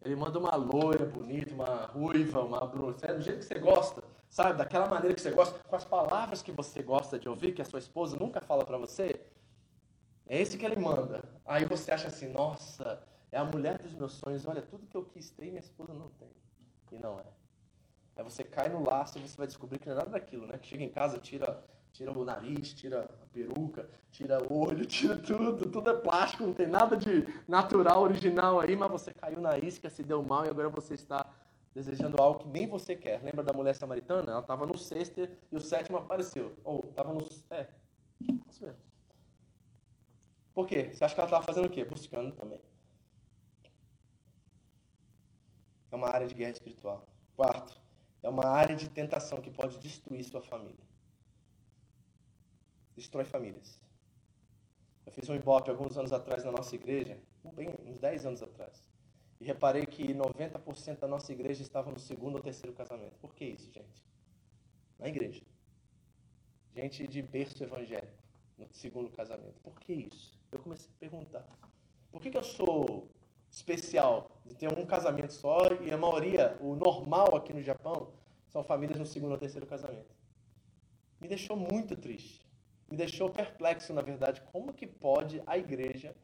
Ele 0.05 0.17
manda 0.17 0.39
uma 0.39 0.55
loira 0.55 1.07
bonita, 1.07 1.55
uma 1.55 1.87
ruiva, 1.87 2.43
uma 2.43 2.67
bruxa, 2.67 3.15
do 3.15 3.23
jeito 3.23 3.39
que 3.39 3.45
você 3.45 3.59
gosta 3.59 4.03
sabe? 4.35 4.59
Daquela 4.59 4.89
maneira 4.89 5.15
que 5.15 5.21
você 5.21 5.31
gosta, 5.31 5.57
com 5.61 5.77
as 5.77 5.85
palavras 5.85 6.43
que 6.43 6.51
você 6.51 6.83
gosta 6.83 7.17
de 7.21 7.29
ouvir, 7.29 7.53
que 7.53 7.63
a 7.63 7.65
sua 7.65 7.79
esposa 7.79 8.17
nunca 8.17 8.41
fala 8.41 8.65
para 8.65 8.77
você. 8.77 9.21
É 10.27 10.41
esse 10.41 10.59
que 10.59 10.67
ele 10.67 10.75
manda. 10.75 11.23
Aí 11.47 11.65
você 11.65 11.93
acha 11.93 12.09
assim, 12.09 12.33
nossa, 12.33 13.01
é 13.31 13.39
a 13.39 13.45
mulher 13.45 13.79
dos 13.79 13.95
meus 13.95 14.15
sonhos, 14.15 14.45
olha, 14.45 14.61
tudo 14.61 14.89
que 14.89 14.97
eu 14.97 15.05
quis 15.05 15.31
ter, 15.31 15.47
minha 15.47 15.61
esposa 15.61 15.95
não 15.95 16.09
tem. 16.19 16.33
E 16.91 16.99
não 16.99 17.21
é. 17.21 17.27
Aí 18.17 18.25
você 18.25 18.43
cai 18.43 18.69
no 18.69 18.85
laço 18.85 19.19
e 19.19 19.23
você 19.23 19.37
vai 19.37 19.47
descobrir 19.47 19.79
que 19.79 19.87
não 19.87 19.95
é 19.95 19.99
nada 19.99 20.11
daquilo, 20.11 20.49
né? 20.49 20.59
Que 20.59 20.67
chega 20.67 20.83
em 20.83 20.91
casa, 20.91 21.17
tira, 21.19 21.63
tira 21.95 22.11
o 22.11 22.25
nariz, 22.25 22.75
tira 22.75 23.05
a 23.05 23.27
peruca, 23.33 23.89
tira 24.11 24.43
o 24.53 24.59
olho, 24.59 24.85
tira 24.85 25.17
tudo, 25.17 25.71
tudo 25.71 25.91
é 25.91 25.95
plástico, 25.95 26.45
não 26.45 26.53
tem 26.53 26.67
nada 26.67 26.97
de 26.97 27.25
natural, 27.49 28.03
original 28.03 28.61
aí, 28.61 28.77
mas 28.77 28.91
você 28.91 29.15
caiu 29.15 29.41
na 29.41 29.57
isca, 29.57 29.89
se 29.89 30.03
deu 30.03 30.23
mal 30.23 30.45
e 30.45 30.51
agora 30.51 30.69
você 30.69 30.95
está 30.95 31.25
desejando 31.73 32.21
algo 32.21 32.41
que 32.41 32.49
nem 32.49 32.67
você 32.67 32.97
quer. 32.97 33.23
Lembra 33.23 33.45
da 33.45 33.53
mulher 33.53 33.75
samaritana? 33.77 34.33
Ela 34.33 34.41
estava 34.41 34.67
no 34.67 34.77
sexto 34.77 35.21
e 35.21 35.57
o 35.57 35.61
sétimo 35.61 35.97
apareceu. 35.97 36.57
Ou 36.65 36.85
estava 36.89 37.13
no. 37.13 37.27
É. 37.51 37.69
Por 40.53 40.67
quê? 40.67 40.91
Você 40.93 41.05
acha 41.05 41.15
que 41.15 41.21
ela 41.21 41.29
estava 41.29 41.45
fazendo 41.45 41.67
o 41.67 41.71
quê? 41.71 41.85
Buscando 41.85 42.33
também. 42.33 42.61
É 45.91 45.97
uma 45.97 46.09
área 46.09 46.27
de 46.27 46.35
guerra 46.35 46.53
espiritual. 46.53 47.07
Quarto, 47.37 47.81
é 48.23 48.29
uma 48.29 48.47
área 48.47 48.75
de 48.75 48.89
tentação 48.89 49.41
que 49.41 49.51
pode 49.51 49.79
destruir 49.79 50.25
sua 50.25 50.43
família. 50.43 50.94
Destrói 52.97 53.25
famílias. 53.25 53.81
Eu 55.05 55.13
fiz 55.13 55.29
um 55.29 55.35
ibope 55.35 55.71
alguns 55.71 55.99
anos 55.99 56.13
atrás 56.13 56.45
na 56.45 56.53
nossa 56.53 56.75
igreja, 56.75 57.19
bem, 57.55 57.69
uns 57.85 57.99
10 57.99 58.27
anos 58.27 58.43
atrás. 58.43 58.89
E 59.41 59.45
reparei 59.45 59.85
que 59.85 60.15
90% 60.15 61.01
da 61.01 61.09
nossa 61.09 61.33
igreja 61.33 61.63
estava 61.63 61.91
no 61.91 61.99
segundo 61.99 62.37
ou 62.37 62.41
terceiro 62.41 62.75
casamento. 62.75 63.19
Por 63.19 63.35
que 63.35 63.45
isso, 63.45 63.71
gente? 63.73 64.03
Na 64.99 65.09
igreja. 65.09 65.43
Gente 66.75 67.07
de 67.07 67.21
berço 67.21 67.63
evangélico, 67.63 68.23
no 68.57 68.67
segundo 68.73 69.11
casamento. 69.11 69.61
Por 69.61 69.79
que 69.81 69.93
isso? 69.93 70.41
Eu 70.51 70.59
comecei 70.59 70.91
a 70.91 70.99
perguntar. 70.99 71.47
Por 72.11 72.21
que, 72.21 72.31
que 72.31 72.39
eu 72.39 72.43
sou 72.43 73.09
especial 73.51 74.31
de 74.45 74.55
ter 74.55 74.69
um 74.77 74.85
casamento 74.85 75.33
só 75.33 75.59
e 75.81 75.93
a 75.93 75.97
maioria, 75.97 76.57
o 76.61 76.75
normal 76.75 77.37
aqui 77.37 77.53
no 77.53 77.63
Japão, 77.63 78.13
são 78.49 78.65
famílias 78.65 78.99
no 78.99 79.07
segundo 79.07 79.33
ou 79.33 79.39
terceiro 79.39 79.67
casamento. 79.67 80.15
Me 81.21 81.29
deixou 81.29 81.57
muito 81.57 81.97
triste. 81.97 82.44
Me 82.91 82.97
deixou 82.97 83.31
perplexo, 83.31 83.93
na 83.93 84.03
verdade, 84.03 84.43
como 84.53 84.73
que 84.73 84.87
pode 84.87 85.43
a 85.47 85.57
igreja, 85.57 86.15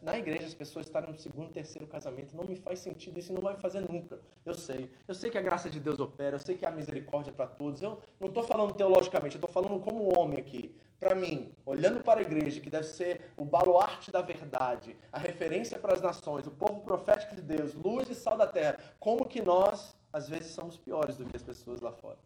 na 0.00 0.16
igreja 0.16 0.46
as 0.46 0.54
pessoas 0.54 0.86
estarem 0.86 1.10
no 1.10 1.18
segundo, 1.18 1.50
terceiro 1.50 1.86
casamento, 1.86 2.34
não 2.34 2.44
me 2.44 2.56
faz 2.56 2.78
sentido, 2.78 3.18
isso 3.18 3.32
não 3.32 3.42
vai 3.42 3.56
fazer 3.56 3.80
nunca. 3.80 4.18
Eu 4.44 4.54
sei. 4.54 4.90
Eu 5.06 5.14
sei 5.14 5.30
que 5.30 5.36
a 5.36 5.42
graça 5.42 5.68
de 5.68 5.78
Deus 5.78 6.00
opera, 6.00 6.36
eu 6.36 6.40
sei 6.40 6.56
que 6.56 6.64
há 6.64 6.70
misericórdia 6.70 7.32
para 7.32 7.46
todos. 7.46 7.82
Eu 7.82 8.00
não 8.18 8.28
estou 8.28 8.42
falando 8.42 8.72
teologicamente, 8.72 9.36
eu 9.36 9.38
estou 9.44 9.50
falando 9.50 9.78
como 9.80 10.18
homem 10.18 10.38
aqui 10.38 10.74
para 10.98 11.14
mim, 11.14 11.52
olhando 11.66 12.02
para 12.02 12.20
a 12.20 12.22
igreja, 12.22 12.60
que 12.62 12.70
deve 12.70 12.86
ser 12.86 13.30
o 13.36 13.44
baluarte 13.44 14.10
da 14.10 14.22
verdade, 14.22 14.96
a 15.12 15.18
referência 15.18 15.78
para 15.78 15.92
as 15.92 16.00
nações, 16.00 16.46
o 16.46 16.50
povo 16.50 16.80
profético 16.80 17.36
de 17.36 17.42
Deus, 17.42 17.74
luz 17.74 18.08
e 18.08 18.14
sal 18.14 18.38
da 18.38 18.46
terra, 18.46 18.78
como 18.98 19.26
que 19.26 19.42
nós, 19.42 19.94
às 20.10 20.30
vezes, 20.30 20.52
somos 20.52 20.78
piores 20.78 21.18
do 21.18 21.26
que 21.26 21.36
as 21.36 21.42
pessoas 21.42 21.82
lá 21.82 21.92
fora. 21.92 22.18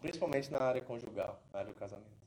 Principalmente 0.00 0.52
na 0.52 0.60
área 0.60 0.80
conjugal, 0.80 1.42
na 1.52 1.60
área 1.60 1.72
do 1.72 1.76
casamento. 1.76 2.23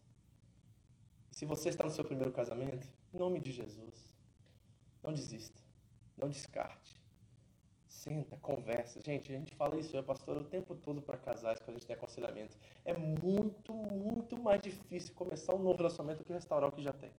Se 1.38 1.46
você 1.46 1.70
está 1.70 1.84
no 1.84 1.92
seu 1.92 2.04
primeiro 2.04 2.32
casamento, 2.32 2.90
em 3.14 3.18
nome 3.20 3.40
de 3.40 3.52
Jesus, 3.52 4.12
não 5.04 5.14
desista, 5.14 5.62
não 6.18 6.28
descarte. 6.28 7.00
Senta, 7.88 8.36
conversa. 8.38 9.00
Gente, 9.04 9.32
a 9.32 9.38
gente 9.38 9.54
fala 9.54 9.78
isso, 9.78 9.96
eu, 9.96 10.04
pastor, 10.04 10.38
o 10.38 10.44
tempo 10.44 10.74
todo 10.74 11.00
para 11.00 11.16
casais, 11.16 11.60
quando 11.60 11.76
a 11.76 11.78
gente 11.78 11.86
tem 11.86 11.96
aconselhamento. 11.96 12.58
É 12.84 12.98
muito, 12.98 13.72
muito 13.72 14.36
mais 14.36 14.60
difícil 14.60 15.14
começar 15.14 15.54
um 15.54 15.60
novo 15.60 15.78
relacionamento 15.78 16.24
do 16.24 16.26
que 16.26 16.34
restaurar 16.34 16.70
o 16.70 16.72
que 16.72 16.82
já 16.82 16.92
tem. 16.92 17.12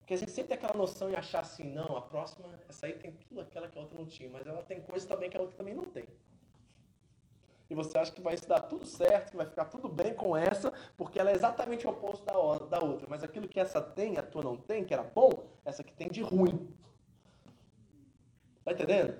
Porque 0.00 0.12
a 0.12 0.18
gente 0.18 0.30
sempre 0.30 0.48
tem 0.48 0.58
aquela 0.58 0.76
noção 0.76 1.08
e 1.08 1.16
achar 1.16 1.40
assim, 1.40 1.72
não, 1.72 1.96
a 1.96 2.02
próxima, 2.02 2.60
essa 2.68 2.84
aí 2.84 2.98
tem 2.98 3.12
tudo 3.12 3.40
aquela 3.40 3.66
que 3.66 3.78
a 3.78 3.80
outra 3.80 3.96
não 3.96 4.04
tinha, 4.04 4.28
mas 4.28 4.46
ela 4.46 4.62
tem 4.62 4.82
coisas 4.82 5.08
também 5.08 5.30
que 5.30 5.38
a 5.38 5.40
outra 5.40 5.56
também 5.56 5.74
não 5.74 5.86
tem. 5.86 6.04
E 7.68 7.74
você 7.74 7.98
acha 7.98 8.12
que 8.12 8.20
vai 8.20 8.36
se 8.36 8.46
dar 8.46 8.60
tudo 8.60 8.86
certo, 8.86 9.30
que 9.32 9.36
vai 9.36 9.46
ficar 9.46 9.64
tudo 9.64 9.88
bem 9.88 10.14
com 10.14 10.36
essa, 10.36 10.72
porque 10.96 11.18
ela 11.18 11.30
é 11.30 11.34
exatamente 11.34 11.86
o 11.86 11.90
oposto 11.90 12.24
da, 12.24 12.78
outra. 12.78 13.06
Mas 13.08 13.24
aquilo 13.24 13.48
que 13.48 13.58
essa 13.58 13.80
tem, 13.80 14.18
a 14.18 14.22
tua 14.22 14.42
não 14.42 14.56
tem, 14.56 14.84
que 14.84 14.94
era 14.94 15.02
bom, 15.02 15.46
essa 15.64 15.82
que 15.82 15.92
tem 15.92 16.08
de 16.08 16.22
ruim. 16.22 16.68
Tá 18.64 18.72
entendendo? 18.72 19.18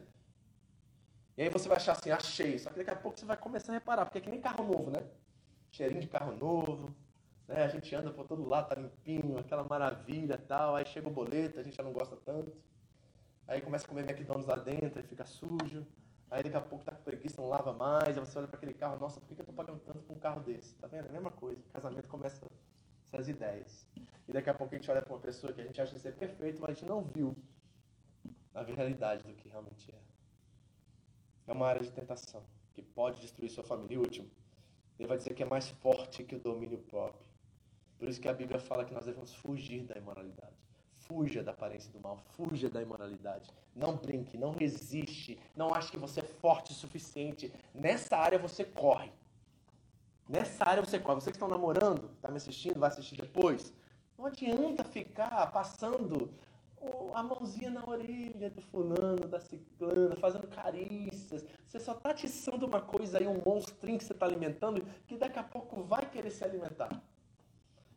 E 1.37 1.43
aí 1.43 1.49
você 1.51 1.69
vai 1.69 1.77
achar 1.77 1.93
assim, 1.93 2.11
achei. 2.11 2.59
Só 2.59 2.71
que 2.71 2.79
daqui 2.79 2.91
a 2.91 2.97
pouco 2.97 3.19
você 3.19 3.27
vai 3.27 3.37
começar 3.37 3.73
a 3.73 3.75
reparar, 3.75 4.05
porque 4.05 4.19
é 4.19 4.21
que 4.21 4.31
nem 4.31 4.41
carro 4.41 4.65
novo, 4.65 4.91
né? 4.91 5.05
Cheirinho 5.71 6.01
de 6.01 6.09
carro 6.09 6.33
novo, 6.37 6.95
né? 7.49 7.65
A 7.65 7.69
gente 7.69 7.95
anda 7.95 8.11
por 8.11 8.27
todo 8.27 8.49
lado, 8.49 8.69
tá 8.69 8.77
limpinho, 8.77 9.39
aquela 9.39 9.65
maravilha 9.65 10.39
tal. 10.39 10.77
Aí 10.77 10.87
chega 10.87 11.09
o 11.09 11.13
boleto, 11.13 11.59
a 11.59 11.63
gente 11.63 11.77
já 11.77 11.83
não 11.83 11.93
gosta 11.93 12.17
tanto. 12.17 12.53
Aí 13.47 13.61
começa 13.61 13.85
a 13.85 13.89
comer 13.89 14.09
McDonald's 14.09 14.47
lá 14.47 14.57
dentro, 14.57 14.99
aí 14.99 15.07
fica 15.07 15.25
sujo. 15.25 15.87
Aí 16.31 16.43
daqui 16.43 16.57
a 16.57 16.61
pouco 16.61 16.85
tá 16.85 16.93
com 16.93 17.03
preguiça, 17.03 17.41
não 17.41 17.49
lava 17.49 17.73
mais. 17.73 18.17
Aí 18.19 18.25
você 18.25 18.39
olha 18.39 18.49
para 18.49 18.57
aquele 18.57 18.75
carro, 18.75 18.99
nossa, 18.99 19.21
por 19.21 19.35
que 19.35 19.41
eu 19.41 19.47
tô 19.47 19.53
pagando 19.53 19.81
tanto 19.81 20.01
por 20.01 20.17
um 20.17 20.19
carro 20.19 20.41
desse? 20.41 20.75
Tá 20.77 20.87
vendo? 20.87 21.07
É 21.07 21.09
a 21.09 21.13
mesma 21.13 21.31
coisa. 21.31 21.63
casamento 21.73 22.09
começa 22.09 22.45
essas 23.13 23.29
ideias. 23.29 23.87
E 24.29 24.33
daqui 24.33 24.51
a 24.51 24.55
pouco 24.55 24.75
a 24.75 24.79
gente 24.79 24.91
olha 24.91 25.01
para 25.01 25.13
uma 25.13 25.21
pessoa 25.21 25.53
que 25.53 25.61
a 25.61 25.65
gente 25.65 25.81
acha 25.81 25.97
ser 25.99 26.15
perfeito, 26.17 26.61
mas 26.61 26.71
a 26.71 26.73
gente 26.73 26.87
não 26.87 27.03
viu 27.03 27.37
a 28.55 28.63
realidade 28.63 29.23
do 29.23 29.35
que 29.35 29.49
realmente 29.49 29.95
é. 29.95 29.99
É 31.47 31.53
uma 31.53 31.67
área 31.67 31.83
de 31.83 31.93
tentação 31.93 32.43
que 32.75 32.83
pode 32.83 33.21
destruir 33.21 33.51
sua 33.51 33.63
família. 33.63 33.95
E 33.95 33.99
último, 33.99 34.29
ele 34.99 35.07
vai 35.07 35.17
dizer 35.17 35.35
que 35.35 35.43
é 35.43 35.47
mais 35.47 35.69
forte 35.69 36.25
que 36.25 36.35
o 36.35 36.41
domínio 36.41 36.79
próprio. 36.79 37.25
Por 37.99 38.09
isso 38.09 38.21
que 38.21 38.29
a 38.29 38.33
Bíblia 38.33 38.59
fala 38.59 38.85
que 38.85 38.93
nós 38.93 39.07
devemos 39.07 39.33
fugir 39.35 39.85
da 39.85 39.97
imoralidade. 39.97 40.66
Fuja 41.07 41.43
da 41.43 41.53
aparência 41.53 41.93
do 41.93 42.01
mal, 42.01 42.19
fuja 42.37 42.69
da 42.69 42.83
imoralidade. 42.83 43.51
Não 43.75 43.97
brinque, 43.97 44.37
não 44.37 44.51
resiste, 44.51 45.39
não 45.55 45.73
ache 45.73 45.91
que 45.91 45.99
você 45.99 46.21
é 46.21 46.23
forte 46.23 46.73
o 46.73 46.75
suficiente. 46.75 47.53
Nessa 47.75 48.17
área 48.17 48.39
você 48.39 48.65
corre. 48.65 49.13
Nessa 50.29 50.65
área 50.69 50.85
você 50.85 50.99
corre. 50.99 51.21
Você 51.21 51.31
que 51.31 51.37
está 51.37 51.47
namorando, 51.47 52.11
está 52.17 52.29
me 52.29 52.37
assistindo, 52.39 52.81
vai 52.81 52.89
assistir 52.89 53.17
depois. 53.17 53.73
Não 54.19 54.27
adianta 54.27 54.83
ficar 54.83 55.51
passando 55.53 56.31
a 57.15 57.23
mãozinha 57.23 57.71
na 57.71 57.85
orelha 57.87 58.51
do 58.51 58.61
fulano, 58.61 59.27
da 59.27 59.41
ciclana, 59.41 60.17
fazendo 60.17 60.47
carícias. 60.49 61.45
Você 61.67 61.81
só 61.81 61.93
está 61.93 62.11
atiçando 62.11 62.67
uma 62.67 62.81
coisa 62.81 63.19
aí, 63.19 63.27
um 63.27 63.41
monstrinho 63.45 63.99
que 63.99 64.05
você 64.05 64.13
está 64.13 64.27
alimentando, 64.27 64.85
que 65.07 65.17
daqui 65.17 65.39
a 65.39 65.43
pouco 65.43 65.83
vai 65.83 66.09
querer 66.09 66.31
se 66.31 66.45
alimentar. 66.45 66.91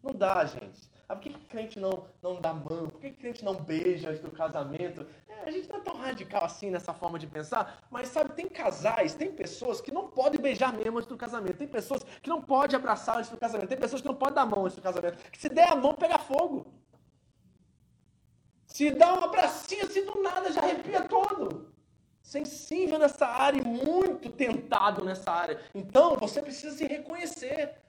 Não 0.01 0.14
dá, 0.14 0.45
gente. 0.45 0.89
Ah, 1.10 1.16
por 1.16 1.24
que, 1.24 1.32
que 1.32 1.45
crente 1.45 1.80
não, 1.80 2.05
não 2.22 2.39
dá 2.39 2.53
mão? 2.53 2.88
Por 2.88 3.01
que, 3.01 3.10
que 3.10 3.18
crente 3.18 3.43
não 3.43 3.55
beija 3.55 4.12
antes 4.12 4.22
do 4.22 4.30
casamento? 4.30 5.07
É, 5.28 5.49
a 5.49 5.49
gente 5.49 5.68
não 5.68 5.78
é 5.78 5.82
tão 5.82 5.97
radical 5.97 6.45
assim 6.45 6.70
nessa 6.70 6.93
forma 6.93 7.18
de 7.18 7.26
pensar, 7.26 7.84
mas 7.89 8.10
sabe, 8.10 8.34
tem 8.34 8.47
casais, 8.47 9.16
tem 9.16 9.32
pessoas 9.32 9.82
que 9.82 9.91
não 9.91 10.07
podem 10.07 10.39
beijar 10.39 10.72
mesmo 10.72 10.99
antes 10.99 11.10
do 11.10 11.18
casamento. 11.18 11.57
Tem 11.57 11.68
pessoas 11.68 12.03
que 12.22 12.30
não 12.30 12.43
podem 12.43 12.76
abraçar 12.76 13.18
antes 13.18 13.32
do 13.32 13.38
casamento. 13.38 13.70
Tem 13.70 13.78
pessoas 13.80 14.03
que 14.03 14.07
não 14.07 14.14
podem 14.14 14.36
dar 14.36 14.45
mão 14.45 14.66
antes 14.66 14.76
do 14.76 14.84
casamento. 14.84 15.18
Que 15.32 15.41
se 15.41 15.49
der 15.49 15.72
a 15.72 15.76
mão, 15.76 15.95
pega 15.95 16.20
fogo. 16.20 16.72
Se 18.68 18.91
dá 18.91 19.12
uma 19.12 19.30
bracinha 19.30 19.86
assim 19.86 20.05
do 20.05 20.22
nada, 20.22 20.51
já 20.51 20.62
arrepia 20.62 21.01
todo. 21.01 21.74
Sensível 22.22 22.99
nessa 22.99 23.26
área 23.26 23.60
e 23.60 23.66
muito 23.66 24.30
tentado 24.30 25.03
nessa 25.03 25.32
área. 25.32 25.60
Então, 25.74 26.16
você 26.18 26.39
precisa 26.39 26.78
se 26.78 26.86
reconhecer. 26.86 27.82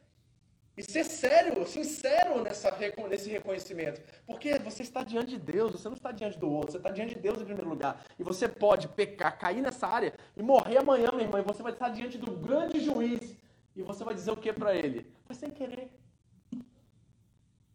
E 0.80 0.82
ser 0.82 1.04
sério, 1.04 1.66
sincero 1.66 2.42
nessa, 2.42 2.74
nesse 3.06 3.28
reconhecimento. 3.28 4.00
Porque 4.26 4.58
você 4.58 4.82
está 4.82 5.04
diante 5.04 5.32
de 5.32 5.38
Deus, 5.38 5.72
você 5.72 5.88
não 5.88 5.96
está 5.96 6.10
diante 6.10 6.38
do 6.38 6.50
outro, 6.50 6.72
você 6.72 6.78
está 6.78 6.90
diante 6.90 7.14
de 7.14 7.20
Deus 7.20 7.38
em 7.38 7.44
primeiro 7.44 7.68
lugar. 7.68 8.02
E 8.18 8.24
você 8.24 8.48
pode 8.48 8.88
pecar, 8.88 9.38
cair 9.38 9.60
nessa 9.60 9.86
área 9.86 10.14
e 10.34 10.42
morrer 10.42 10.78
amanhã, 10.78 11.10
meu 11.12 11.20
irmão. 11.20 11.38
E 11.38 11.44
você 11.44 11.62
vai 11.62 11.72
estar 11.72 11.90
diante 11.90 12.16
do 12.16 12.30
grande 12.32 12.80
juiz. 12.80 13.36
E 13.76 13.82
você 13.82 14.02
vai 14.04 14.14
dizer 14.14 14.30
o 14.30 14.36
que 14.36 14.52
para 14.54 14.74
ele? 14.74 15.06
Foi 15.26 15.36
sem 15.36 15.50
querer. 15.50 15.90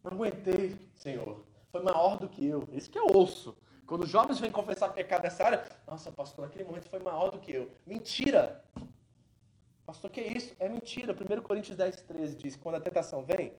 Não 0.03 0.11
aguentei, 0.11 0.75
Senhor 0.95 1.45
foi 1.75 1.83
maior 1.83 2.17
do 2.17 2.29
que 2.29 2.45
eu. 2.45 2.65
Isso 2.71 2.89
que 2.89 2.97
eu 2.97 3.07
ouço. 3.13 3.53
Quando 3.85 4.03
os 4.03 4.09
jovens 4.09 4.39
vêm 4.39 4.49
confessar 4.49 4.93
pecado 4.93 5.23
nessa 5.23 5.43
área, 5.43 5.65
nossa, 5.85 6.09
pastor, 6.09 6.45
naquele 6.45 6.63
momento 6.63 6.87
foi 6.87 6.99
maior 6.99 7.29
do 7.29 7.37
que 7.37 7.51
eu. 7.51 7.69
Mentira! 7.85 8.63
Pastor, 9.85 10.09
que 10.09 10.19
é 10.19 10.35
isso? 10.35 10.55
É 10.59 10.67
mentira. 10.67 11.13
1 11.13 11.41
Coríntios 11.41 11.77
10, 11.77 12.01
13 12.01 12.35
diz 12.35 12.55
quando 12.55 12.75
a 12.75 12.81
tentação 12.81 13.23
vem, 13.23 13.53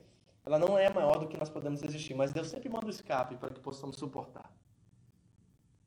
ela 0.45 0.59
não 0.59 0.79
é 0.79 0.89
maior 0.89 1.19
do 1.19 1.29
que 1.29 1.37
nós 1.37 1.49
podemos 1.49 1.81
resistir, 1.81 2.15
mas 2.15 2.33
Deus 2.33 2.49
sempre 2.49 2.69
manda 2.69 2.87
o 2.87 2.91
escape 2.91 3.37
para 3.37 3.51
que 3.51 3.61
possamos 3.61 3.97
suportar. 3.97 4.51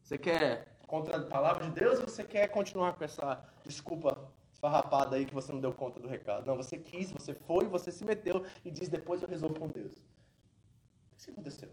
Você 0.02 0.18
quer 0.18 0.78
contra 0.88 1.18
a 1.18 1.26
palavra 1.26 1.66
de 1.66 1.72
Deus 1.80 2.00
ou 2.00 2.08
você 2.08 2.24
quer 2.24 2.48
continuar 2.48 2.94
com 2.94 3.04
essa 3.04 3.44
desculpa 3.64 4.32
esfarrapada 4.52 5.16
aí 5.16 5.26
que 5.26 5.34
você 5.34 5.52
não 5.52 5.60
deu 5.60 5.74
conta 5.74 6.00
do 6.00 6.08
recado? 6.08 6.46
Não, 6.46 6.56
você 6.56 6.78
quis, 6.78 7.12
você 7.12 7.34
foi, 7.34 7.66
você 7.66 7.92
se 7.92 8.04
meteu 8.04 8.46
e 8.66 8.72
diz 8.72 8.90
depois 8.90 9.22
eu 9.22 9.28
resolvo 9.28 9.60
com 9.60 9.68
Deus. 9.68 9.94
O 9.94 11.24
que 11.24 11.32
aconteceu? 11.32 11.70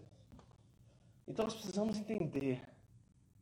Então 1.27 1.45
nós 1.45 1.55
precisamos 1.55 1.99
entender 1.99 2.63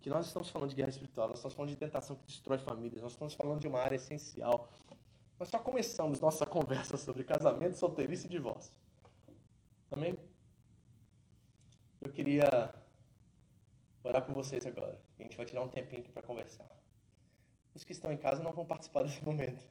que 0.00 0.08
nós 0.08 0.26
estamos 0.26 0.48
falando 0.48 0.70
de 0.70 0.76
guerra 0.76 0.90
espiritual, 0.90 1.28
nós 1.28 1.38
estamos 1.38 1.54
falando 1.54 1.70
de 1.70 1.76
tentação 1.76 2.16
que 2.16 2.26
destrói 2.26 2.58
famílias, 2.58 3.02
nós 3.02 3.12
estamos 3.12 3.34
falando 3.34 3.60
de 3.60 3.66
uma 3.66 3.80
área 3.80 3.96
essencial. 3.96 4.68
Nós 5.38 5.48
só 5.48 5.58
começamos 5.58 6.20
nossa 6.20 6.46
conversa 6.46 6.96
sobre 6.96 7.24
casamento, 7.24 7.76
solteirice 7.76 8.26
e 8.26 8.30
divórcio. 8.30 8.72
Amém? 9.90 10.16
Eu 12.00 12.12
queria 12.12 12.72
orar 14.02 14.24
com 14.24 14.32
vocês 14.32 14.64
agora. 14.66 15.00
A 15.18 15.22
gente 15.22 15.36
vai 15.36 15.44
tirar 15.44 15.62
um 15.62 15.68
tempinho 15.68 16.02
aqui 16.02 16.12
para 16.12 16.22
conversar. 16.22 16.68
Os 17.74 17.82
que 17.82 17.92
estão 17.92 18.12
em 18.12 18.16
casa 18.16 18.42
não 18.42 18.52
vão 18.52 18.64
participar 18.64 19.02
desse 19.04 19.24
momento. 19.24 19.66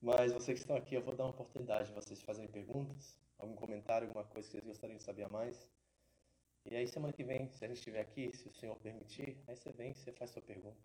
Mas 0.00 0.32
vocês 0.32 0.58
que 0.58 0.64
estão 0.64 0.76
aqui, 0.76 0.94
eu 0.94 1.02
vou 1.02 1.14
dar 1.14 1.24
uma 1.24 1.30
oportunidade 1.30 1.88
de 1.88 1.94
vocês 1.94 2.22
fazerem 2.22 2.50
perguntas, 2.50 3.18
algum 3.38 3.54
comentário, 3.54 4.06
alguma 4.06 4.24
coisa 4.24 4.46
que 4.46 4.52
vocês 4.52 4.64
gostariam 4.64 4.98
de 4.98 5.02
saber 5.02 5.28
mais. 5.30 5.68
E 6.66 6.74
aí, 6.74 6.86
semana 6.86 7.12
que 7.12 7.24
vem, 7.24 7.50
se 7.52 7.64
a 7.64 7.68
gente 7.68 7.78
estiver 7.78 8.00
aqui, 8.00 8.34
se 8.34 8.48
o 8.48 8.52
Senhor 8.52 8.76
permitir, 8.76 9.38
aí 9.46 9.56
você 9.56 9.70
vem 9.72 9.90
e 9.90 9.94
você 9.94 10.12
faz 10.12 10.30
sua 10.30 10.42
pergunta. 10.42 10.80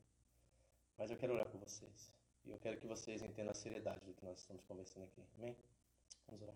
Mas 0.98 1.12
eu 1.12 1.18
quero 1.18 1.34
orar 1.34 1.48
por 1.50 1.60
vocês. 1.60 2.19
E 2.50 2.52
eu 2.52 2.58
quero 2.58 2.78
que 2.78 2.88
vocês 2.88 3.22
entendam 3.22 3.52
a 3.52 3.54
seriedade 3.54 4.04
do 4.04 4.14
que 4.16 4.26
nós 4.26 4.40
estamos 4.40 4.64
conversando 4.64 5.04
aqui. 5.04 5.24
Amém? 5.38 5.56
Vamos 6.26 6.42
orar. 6.42 6.56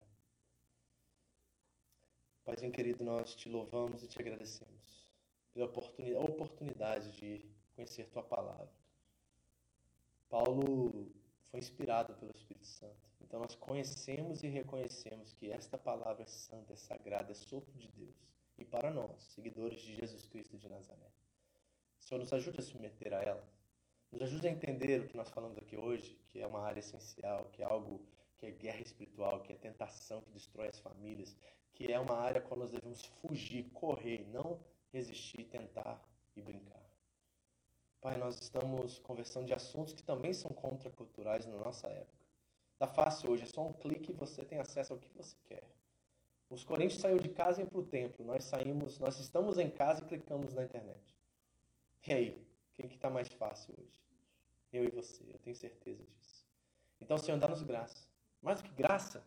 Paizinho 2.43 2.71
querido, 2.71 3.03
nós 3.03 3.35
te 3.35 3.47
louvamos 3.47 4.01
e 4.01 4.07
te 4.07 4.19
agradecemos 4.19 5.13
pela 5.53 5.67
oportunidade, 5.67 6.25
oportunidade 6.25 7.11
de 7.11 7.45
conhecer 7.75 8.09
tua 8.09 8.23
palavra. 8.23 8.73
Paulo 10.27 11.11
foi 11.43 11.59
inspirado 11.59 12.15
pelo 12.15 12.31
Espírito 12.31 12.65
Santo. 12.65 13.07
Então 13.21 13.39
nós 13.39 13.53
conhecemos 13.53 14.41
e 14.41 14.47
reconhecemos 14.47 15.31
que 15.33 15.51
esta 15.51 15.77
palavra 15.77 16.23
é 16.23 16.27
santa, 16.27 16.73
é 16.73 16.75
sagrada, 16.75 17.31
é 17.31 17.35
sopro 17.35 17.71
de 17.77 17.87
Deus. 17.89 18.15
E 18.57 18.65
para 18.65 18.89
nós, 18.89 19.21
seguidores 19.35 19.79
de 19.79 19.95
Jesus 19.95 20.25
Cristo 20.25 20.57
de 20.57 20.67
Nazaré. 20.67 21.11
Senhor, 21.99 22.19
nos 22.19 22.33
ajude 22.33 22.59
a 22.59 22.63
submeter 22.63 23.13
a 23.13 23.21
ela. 23.21 23.62
Nos 24.13 24.21
ajude 24.21 24.47
a 24.47 24.51
entender 24.51 25.01
o 25.01 25.07
que 25.07 25.17
nós 25.17 25.27
falamos 25.31 25.57
aqui 25.57 25.75
hoje, 25.75 26.15
que 26.27 26.39
é 26.39 26.45
uma 26.45 26.61
área 26.61 26.79
essencial, 26.79 27.49
que 27.51 27.63
é 27.63 27.65
algo 27.65 27.99
que 28.37 28.45
é 28.45 28.51
guerra 28.51 28.79
espiritual, 28.81 29.41
que 29.41 29.51
é 29.51 29.55
tentação 29.55 30.21
que 30.21 30.29
destrói 30.29 30.67
as 30.67 30.77
famílias, 30.77 31.35
que 31.73 31.91
é 31.91 31.99
uma 31.99 32.19
área 32.19 32.39
qual 32.39 32.59
nós 32.59 32.69
devemos 32.69 33.03
fugir, 33.03 33.63
correr, 33.73 34.23
não 34.29 34.59
resistir, 34.91 35.45
tentar 35.45 35.99
e 36.35 36.43
brincar. 36.43 36.87
Pai, 37.99 38.15
nós 38.19 38.39
estamos 38.39 38.99
conversando 38.99 39.47
de 39.47 39.53
assuntos 39.53 39.93
que 39.93 40.03
também 40.03 40.31
são 40.31 40.51
contraculturais 40.51 41.47
na 41.47 41.57
nossa 41.57 41.87
época. 41.87 42.23
Tá 42.77 42.85
fácil 42.85 43.31
hoje, 43.31 43.43
é 43.43 43.47
só 43.47 43.65
um 43.65 43.73
clique 43.73 44.11
e 44.11 44.15
você 44.15 44.45
tem 44.45 44.59
acesso 44.59 44.93
ao 44.93 44.99
que 44.99 45.09
você 45.15 45.35
quer. 45.45 45.67
Os 46.51 46.63
coríntios 46.63 47.01
saíram 47.01 47.17
de 47.17 47.29
casa 47.29 47.63
e 47.63 47.65
para 47.65 47.79
o 47.79 47.83
templo. 47.83 48.23
Nós 48.23 48.43
saímos, 48.43 48.99
nós 48.99 49.19
estamos 49.19 49.57
em 49.57 49.71
casa 49.71 50.03
e 50.03 50.05
clicamos 50.05 50.53
na 50.53 50.63
internet. 50.63 51.01
E 52.05 52.13
aí, 52.13 52.52
quem 52.73 52.87
que 52.87 52.95
está 52.95 53.09
mais 53.09 53.27
fácil 53.33 53.73
hoje? 53.77 53.93
Eu 54.71 54.83
e 54.85 54.89
você, 54.89 55.23
eu 55.31 55.39
tenho 55.39 55.55
certeza 55.55 56.03
disso. 56.03 56.45
Então, 56.99 57.17
Senhor, 57.17 57.39
dá-nos 57.39 57.63
graça. 57.63 58.07
Mais 58.41 58.61
do 58.61 58.69
que 58.69 58.75
graça, 58.75 59.23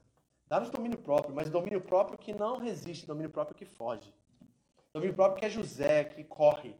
Dá-nos 0.48 0.70
domínio 0.70 0.98
próprio, 0.98 1.34
mas 1.34 1.50
domínio 1.50 1.80
próprio 1.80 2.16
que 2.16 2.32
não 2.32 2.58
resiste, 2.58 3.06
domínio 3.06 3.30
próprio 3.30 3.56
que 3.56 3.64
foge. 3.64 4.14
Domínio 4.92 5.14
próprio 5.14 5.40
que 5.40 5.46
é 5.46 5.50
José, 5.50 6.04
que 6.04 6.22
corre. 6.22 6.76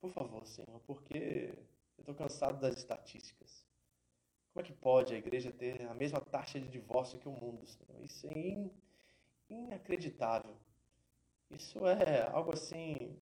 Por 0.00 0.10
favor, 0.12 0.46
Senhor, 0.46 0.80
porque 0.86 1.52
eu 1.98 2.02
estou 2.02 2.14
cansado 2.14 2.60
das 2.60 2.76
estatísticas. 2.76 3.66
Como 4.52 4.64
é 4.64 4.68
que 4.68 4.72
pode 4.72 5.14
a 5.14 5.18
igreja 5.18 5.50
ter 5.50 5.82
a 5.88 5.94
mesma 5.94 6.20
taxa 6.20 6.60
de 6.60 6.68
divórcio 6.68 7.18
que 7.18 7.28
o 7.28 7.32
mundo, 7.32 7.66
Senhor? 7.66 8.00
Isso 8.04 8.28
é 8.28 8.38
in, 8.38 8.70
inacreditável. 9.50 10.56
Isso 11.50 11.84
é 11.88 12.22
algo 12.30 12.52
assim 12.52 13.18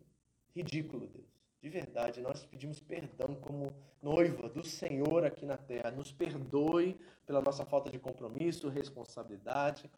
ridículo, 0.55 1.07
Deus. 1.07 1.32
De 1.63 1.69
verdade, 1.69 2.21
nós 2.21 2.45
pedimos 2.45 2.81
perdão 2.81 3.37
como 3.37 3.73
noiva 4.03 4.49
do 4.49 4.65
Senhor 4.65 5.25
aqui 5.25 5.47
na 5.47 5.57
terra. 5.57 5.93
Nos 5.93 6.11
perdoe 6.11 7.01
pela 7.25 7.41
nossa 7.41 7.65
falta 7.65 7.89
de 7.89 8.01
compromisso, 8.01 8.69
responsabilidade, 8.69 9.89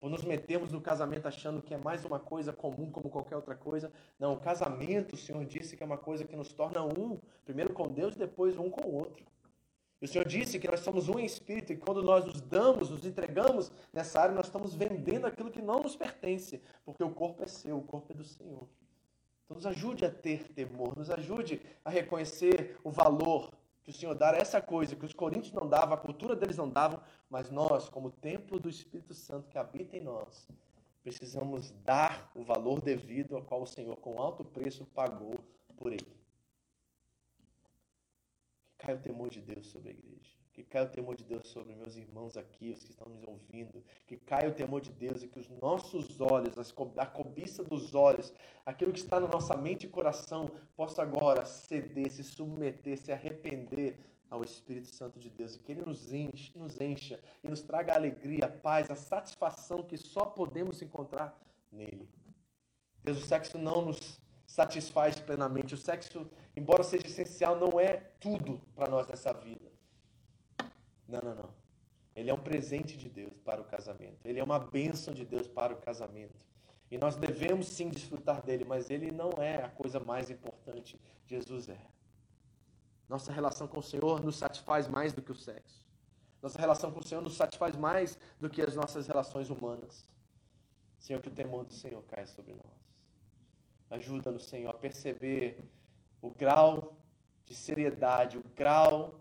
por 0.00 0.10
nos 0.10 0.24
metermos 0.24 0.72
no 0.72 0.80
casamento 0.80 1.28
achando 1.28 1.62
que 1.62 1.72
é 1.72 1.78
mais 1.78 2.04
uma 2.04 2.18
coisa 2.18 2.52
comum 2.52 2.90
como 2.90 3.08
qualquer 3.08 3.36
outra 3.36 3.54
coisa. 3.54 3.92
Não, 4.18 4.32
o 4.32 4.40
casamento, 4.40 5.12
o 5.12 5.16
Senhor 5.16 5.44
disse 5.44 5.76
que 5.76 5.84
é 5.84 5.86
uma 5.86 5.96
coisa 5.96 6.24
que 6.24 6.34
nos 6.34 6.52
torna 6.52 6.82
um, 6.82 7.20
primeiro 7.44 7.72
com 7.72 7.86
Deus 7.86 8.16
e 8.16 8.18
depois 8.18 8.58
um 8.58 8.68
com 8.68 8.84
o 8.84 8.94
outro. 8.94 9.24
O 10.00 10.08
Senhor 10.08 10.26
disse 10.26 10.58
que 10.58 10.66
nós 10.66 10.80
somos 10.80 11.08
um 11.08 11.20
em 11.20 11.24
espírito 11.24 11.72
e 11.72 11.76
quando 11.76 12.02
nós 12.02 12.24
nos 12.24 12.40
damos, 12.40 12.90
nos 12.90 13.06
entregamos 13.06 13.70
nessa 13.92 14.20
área, 14.20 14.34
nós 14.34 14.46
estamos 14.46 14.74
vendendo 14.74 15.28
aquilo 15.28 15.48
que 15.48 15.62
não 15.62 15.80
nos 15.80 15.94
pertence, 15.94 16.60
porque 16.84 17.04
o 17.04 17.10
corpo 17.10 17.44
é 17.44 17.46
seu, 17.46 17.78
o 17.78 17.82
corpo 17.82 18.12
é 18.12 18.16
do 18.16 18.24
Senhor. 18.24 18.68
Então, 19.44 19.56
nos 19.56 19.66
ajude 19.66 20.04
a 20.04 20.10
ter 20.10 20.48
temor, 20.52 20.96
nos 20.96 21.10
ajude 21.10 21.60
a 21.84 21.90
reconhecer 21.90 22.78
o 22.82 22.90
valor 22.90 23.50
que 23.82 23.90
o 23.90 23.92
Senhor 23.92 24.14
dá 24.14 24.30
a 24.30 24.36
essa 24.36 24.62
coisa 24.62 24.96
que 24.96 25.04
os 25.04 25.12
coríntios 25.12 25.52
não 25.52 25.68
davam, 25.68 25.92
a 25.92 25.98
cultura 25.98 26.34
deles 26.34 26.56
não 26.56 26.68
davam, 26.68 27.00
mas 27.28 27.50
nós, 27.50 27.88
como 27.88 28.10
templo 28.10 28.58
do 28.58 28.70
Espírito 28.70 29.12
Santo 29.12 29.50
que 29.50 29.58
habita 29.58 29.96
em 29.96 30.00
nós, 30.00 30.48
precisamos 31.02 31.70
dar 31.84 32.30
o 32.34 32.42
valor 32.42 32.80
devido 32.80 33.36
ao 33.36 33.42
qual 33.42 33.62
o 33.62 33.66
Senhor, 33.66 33.96
com 33.96 34.18
alto 34.18 34.42
preço, 34.42 34.86
pagou 34.86 35.34
por 35.76 35.92
ele. 35.92 36.23
Caia 38.84 38.98
o 38.98 39.00
temor 39.00 39.30
de 39.30 39.40
Deus 39.40 39.66
sobre 39.68 39.88
a 39.88 39.92
igreja. 39.92 40.30
Que 40.52 40.62
caia 40.62 40.84
o 40.84 40.90
temor 40.90 41.16
de 41.16 41.24
Deus 41.24 41.48
sobre 41.48 41.74
meus 41.74 41.96
irmãos 41.96 42.36
aqui, 42.36 42.70
os 42.70 42.84
que 42.84 42.90
estão 42.90 43.08
nos 43.08 43.24
ouvindo. 43.24 43.82
Que 44.06 44.14
caia 44.18 44.50
o 44.50 44.52
temor 44.52 44.82
de 44.82 44.92
Deus 44.92 45.22
e 45.22 45.26
que 45.26 45.40
os 45.40 45.48
nossos 45.48 46.20
olhos, 46.20 46.54
a 46.98 47.06
cobiça 47.06 47.64
dos 47.64 47.94
olhos, 47.94 48.30
aquilo 48.66 48.92
que 48.92 48.98
está 48.98 49.18
na 49.18 49.26
nossa 49.26 49.56
mente 49.56 49.86
e 49.86 49.88
coração, 49.88 50.50
possa 50.76 51.00
agora 51.00 51.46
ceder, 51.46 52.10
se 52.10 52.22
submeter, 52.22 52.98
se 52.98 53.10
arrepender 53.10 53.98
ao 54.28 54.44
Espírito 54.44 54.88
Santo 54.88 55.18
de 55.18 55.30
Deus. 55.30 55.54
E 55.54 55.60
que 55.60 55.72
Ele 55.72 55.82
nos 55.82 56.12
enche, 56.12 56.52
nos 56.54 56.78
encha 56.78 57.18
e 57.42 57.48
nos 57.48 57.62
traga 57.62 57.94
a 57.94 57.96
alegria, 57.96 58.44
a 58.44 58.50
paz, 58.50 58.90
a 58.90 58.96
satisfação 58.96 59.82
que 59.82 59.96
só 59.96 60.26
podemos 60.26 60.82
encontrar 60.82 61.40
nele. 61.72 62.06
Deus, 63.02 63.18
o 63.18 63.26
sexo 63.26 63.56
não 63.56 63.86
nos 63.86 64.20
satisfaz 64.54 65.18
plenamente. 65.18 65.74
O 65.74 65.76
sexo, 65.76 66.30
embora 66.56 66.84
seja 66.84 67.06
essencial, 67.06 67.58
não 67.58 67.80
é 67.80 67.96
tudo 68.20 68.60
para 68.76 68.88
nós 68.88 69.08
nessa 69.08 69.32
vida. 69.32 69.68
Não, 71.08 71.20
não, 71.20 71.34
não. 71.34 71.50
Ele 72.14 72.30
é 72.30 72.34
um 72.34 72.38
presente 72.38 72.96
de 72.96 73.08
Deus 73.08 73.36
para 73.36 73.60
o 73.60 73.64
casamento. 73.64 74.24
Ele 74.24 74.38
é 74.38 74.44
uma 74.44 74.60
bênção 74.60 75.12
de 75.12 75.24
Deus 75.24 75.48
para 75.48 75.74
o 75.74 75.76
casamento. 75.76 76.38
E 76.88 76.96
nós 76.96 77.16
devemos 77.16 77.66
sim 77.66 77.88
desfrutar 77.88 78.42
dele, 78.42 78.64
mas 78.64 78.90
ele 78.90 79.10
não 79.10 79.30
é 79.42 79.64
a 79.64 79.68
coisa 79.68 79.98
mais 79.98 80.30
importante. 80.30 81.00
Jesus 81.26 81.68
é. 81.68 81.80
Nossa 83.08 83.32
relação 83.32 83.66
com 83.66 83.80
o 83.80 83.82
Senhor 83.82 84.22
nos 84.22 84.36
satisfaz 84.36 84.86
mais 84.86 85.12
do 85.12 85.20
que 85.20 85.32
o 85.32 85.34
sexo. 85.34 85.84
Nossa 86.40 86.60
relação 86.60 86.92
com 86.92 87.00
o 87.00 87.04
Senhor 87.04 87.20
nos 87.20 87.36
satisfaz 87.36 87.74
mais 87.74 88.16
do 88.38 88.48
que 88.48 88.62
as 88.62 88.76
nossas 88.76 89.08
relações 89.08 89.50
humanas. 89.50 90.08
Senhor, 90.96 91.20
que 91.20 91.28
o 91.28 91.32
temor 91.32 91.64
do 91.64 91.74
Senhor 91.74 92.04
caia 92.04 92.26
sobre 92.26 92.52
nós. 92.52 92.83
Ajuda-nos, 93.90 94.46
Senhor, 94.46 94.70
a 94.70 94.74
perceber 94.74 95.64
o 96.20 96.30
grau 96.30 96.96
de 97.44 97.54
seriedade, 97.54 98.38
o 98.38 98.44
grau 98.54 99.20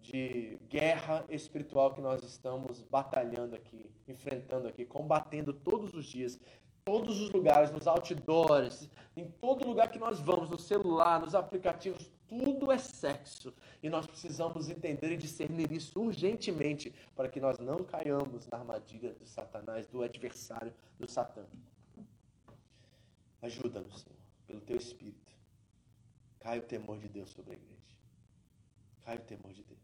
de 0.00 0.58
guerra 0.68 1.24
espiritual 1.28 1.94
que 1.94 2.00
nós 2.00 2.22
estamos 2.22 2.82
batalhando 2.82 3.54
aqui, 3.54 3.90
enfrentando 4.06 4.68
aqui, 4.68 4.84
combatendo 4.84 5.52
todos 5.52 5.94
os 5.94 6.04
dias, 6.04 6.38
todos 6.84 7.20
os 7.20 7.30
lugares, 7.30 7.70
nos 7.70 7.86
outdoors, 7.86 8.90
em 9.16 9.24
todo 9.24 9.66
lugar 9.66 9.90
que 9.90 9.98
nós 9.98 10.20
vamos, 10.20 10.50
no 10.50 10.58
celular, 10.58 11.20
nos 11.20 11.34
aplicativos, 11.34 12.10
tudo 12.26 12.72
é 12.72 12.78
sexo. 12.78 13.54
E 13.82 13.88
nós 13.88 14.06
precisamos 14.06 14.68
entender 14.68 15.12
e 15.12 15.16
discernir 15.16 15.70
isso 15.70 16.00
urgentemente 16.00 16.92
para 17.14 17.28
que 17.28 17.40
nós 17.40 17.58
não 17.58 17.78
caiamos 17.84 18.46
na 18.48 18.58
armadilha 18.58 19.12
do 19.14 19.26
Satanás, 19.26 19.86
do 19.86 20.02
adversário, 20.02 20.72
do 20.98 21.08
Satã. 21.08 21.44
Ajuda-nos, 23.42 24.00
Senhor, 24.00 24.18
pelo 24.46 24.60
teu 24.60 24.76
Espírito. 24.76 25.32
Cai 26.38 26.58
o 26.58 26.62
temor 26.62 26.98
de 26.98 27.08
Deus 27.08 27.30
sobre 27.30 27.52
a 27.52 27.56
igreja. 27.56 27.96
Cai 29.00 29.16
o 29.16 29.20
temor 29.20 29.52
de 29.52 29.64
Deus. 29.64 29.80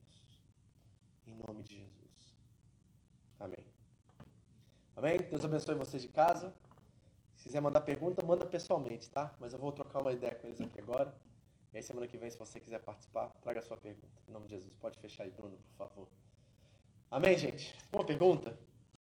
Em 1.27 1.35
nome 1.47 1.63
de 1.65 1.77
Jesus. 1.77 2.37
Amém. 3.39 3.65
Amém? 4.97 5.19
Deus 5.19 5.45
abençoe 5.45 5.75
vocês 5.75 6.03
de 6.03 6.09
casa. 6.09 6.55
Se 7.37 7.45
quiser 7.45 7.61
mandar 7.61 7.81
pergunta, 7.83 8.25
manda 8.25 8.47
pessoalmente, 8.47 9.11
tá? 9.11 9.35
Mas 9.39 9.53
eu 9.53 9.59
vou 9.59 9.71
trocar 9.71 10.01
uma 10.01 10.13
ideia 10.13 10.35
com 10.35 10.47
eles 10.47 10.61
aqui 10.61 10.81
agora. 10.81 11.15
E 11.73 11.77
aí, 11.77 11.83
semana 11.83 12.07
que 12.09 12.17
vem, 12.17 12.31
se 12.31 12.39
você 12.39 12.59
quiser 12.59 12.81
participar, 12.81 13.29
traga 13.41 13.61
a 13.61 13.63
sua 13.63 13.77
pergunta. 13.77 14.21
Em 14.27 14.33
nome 14.33 14.47
de 14.47 14.55
Jesus. 14.55 14.75
Pode 14.77 14.99
fechar 14.99 15.25
aí, 15.25 15.31
Bruno, 15.31 15.57
por 15.57 15.77
favor. 15.77 16.09
Amém, 17.11 17.37
gente? 17.37 17.75
Uma 17.93 18.05
pergunta? 18.05 18.59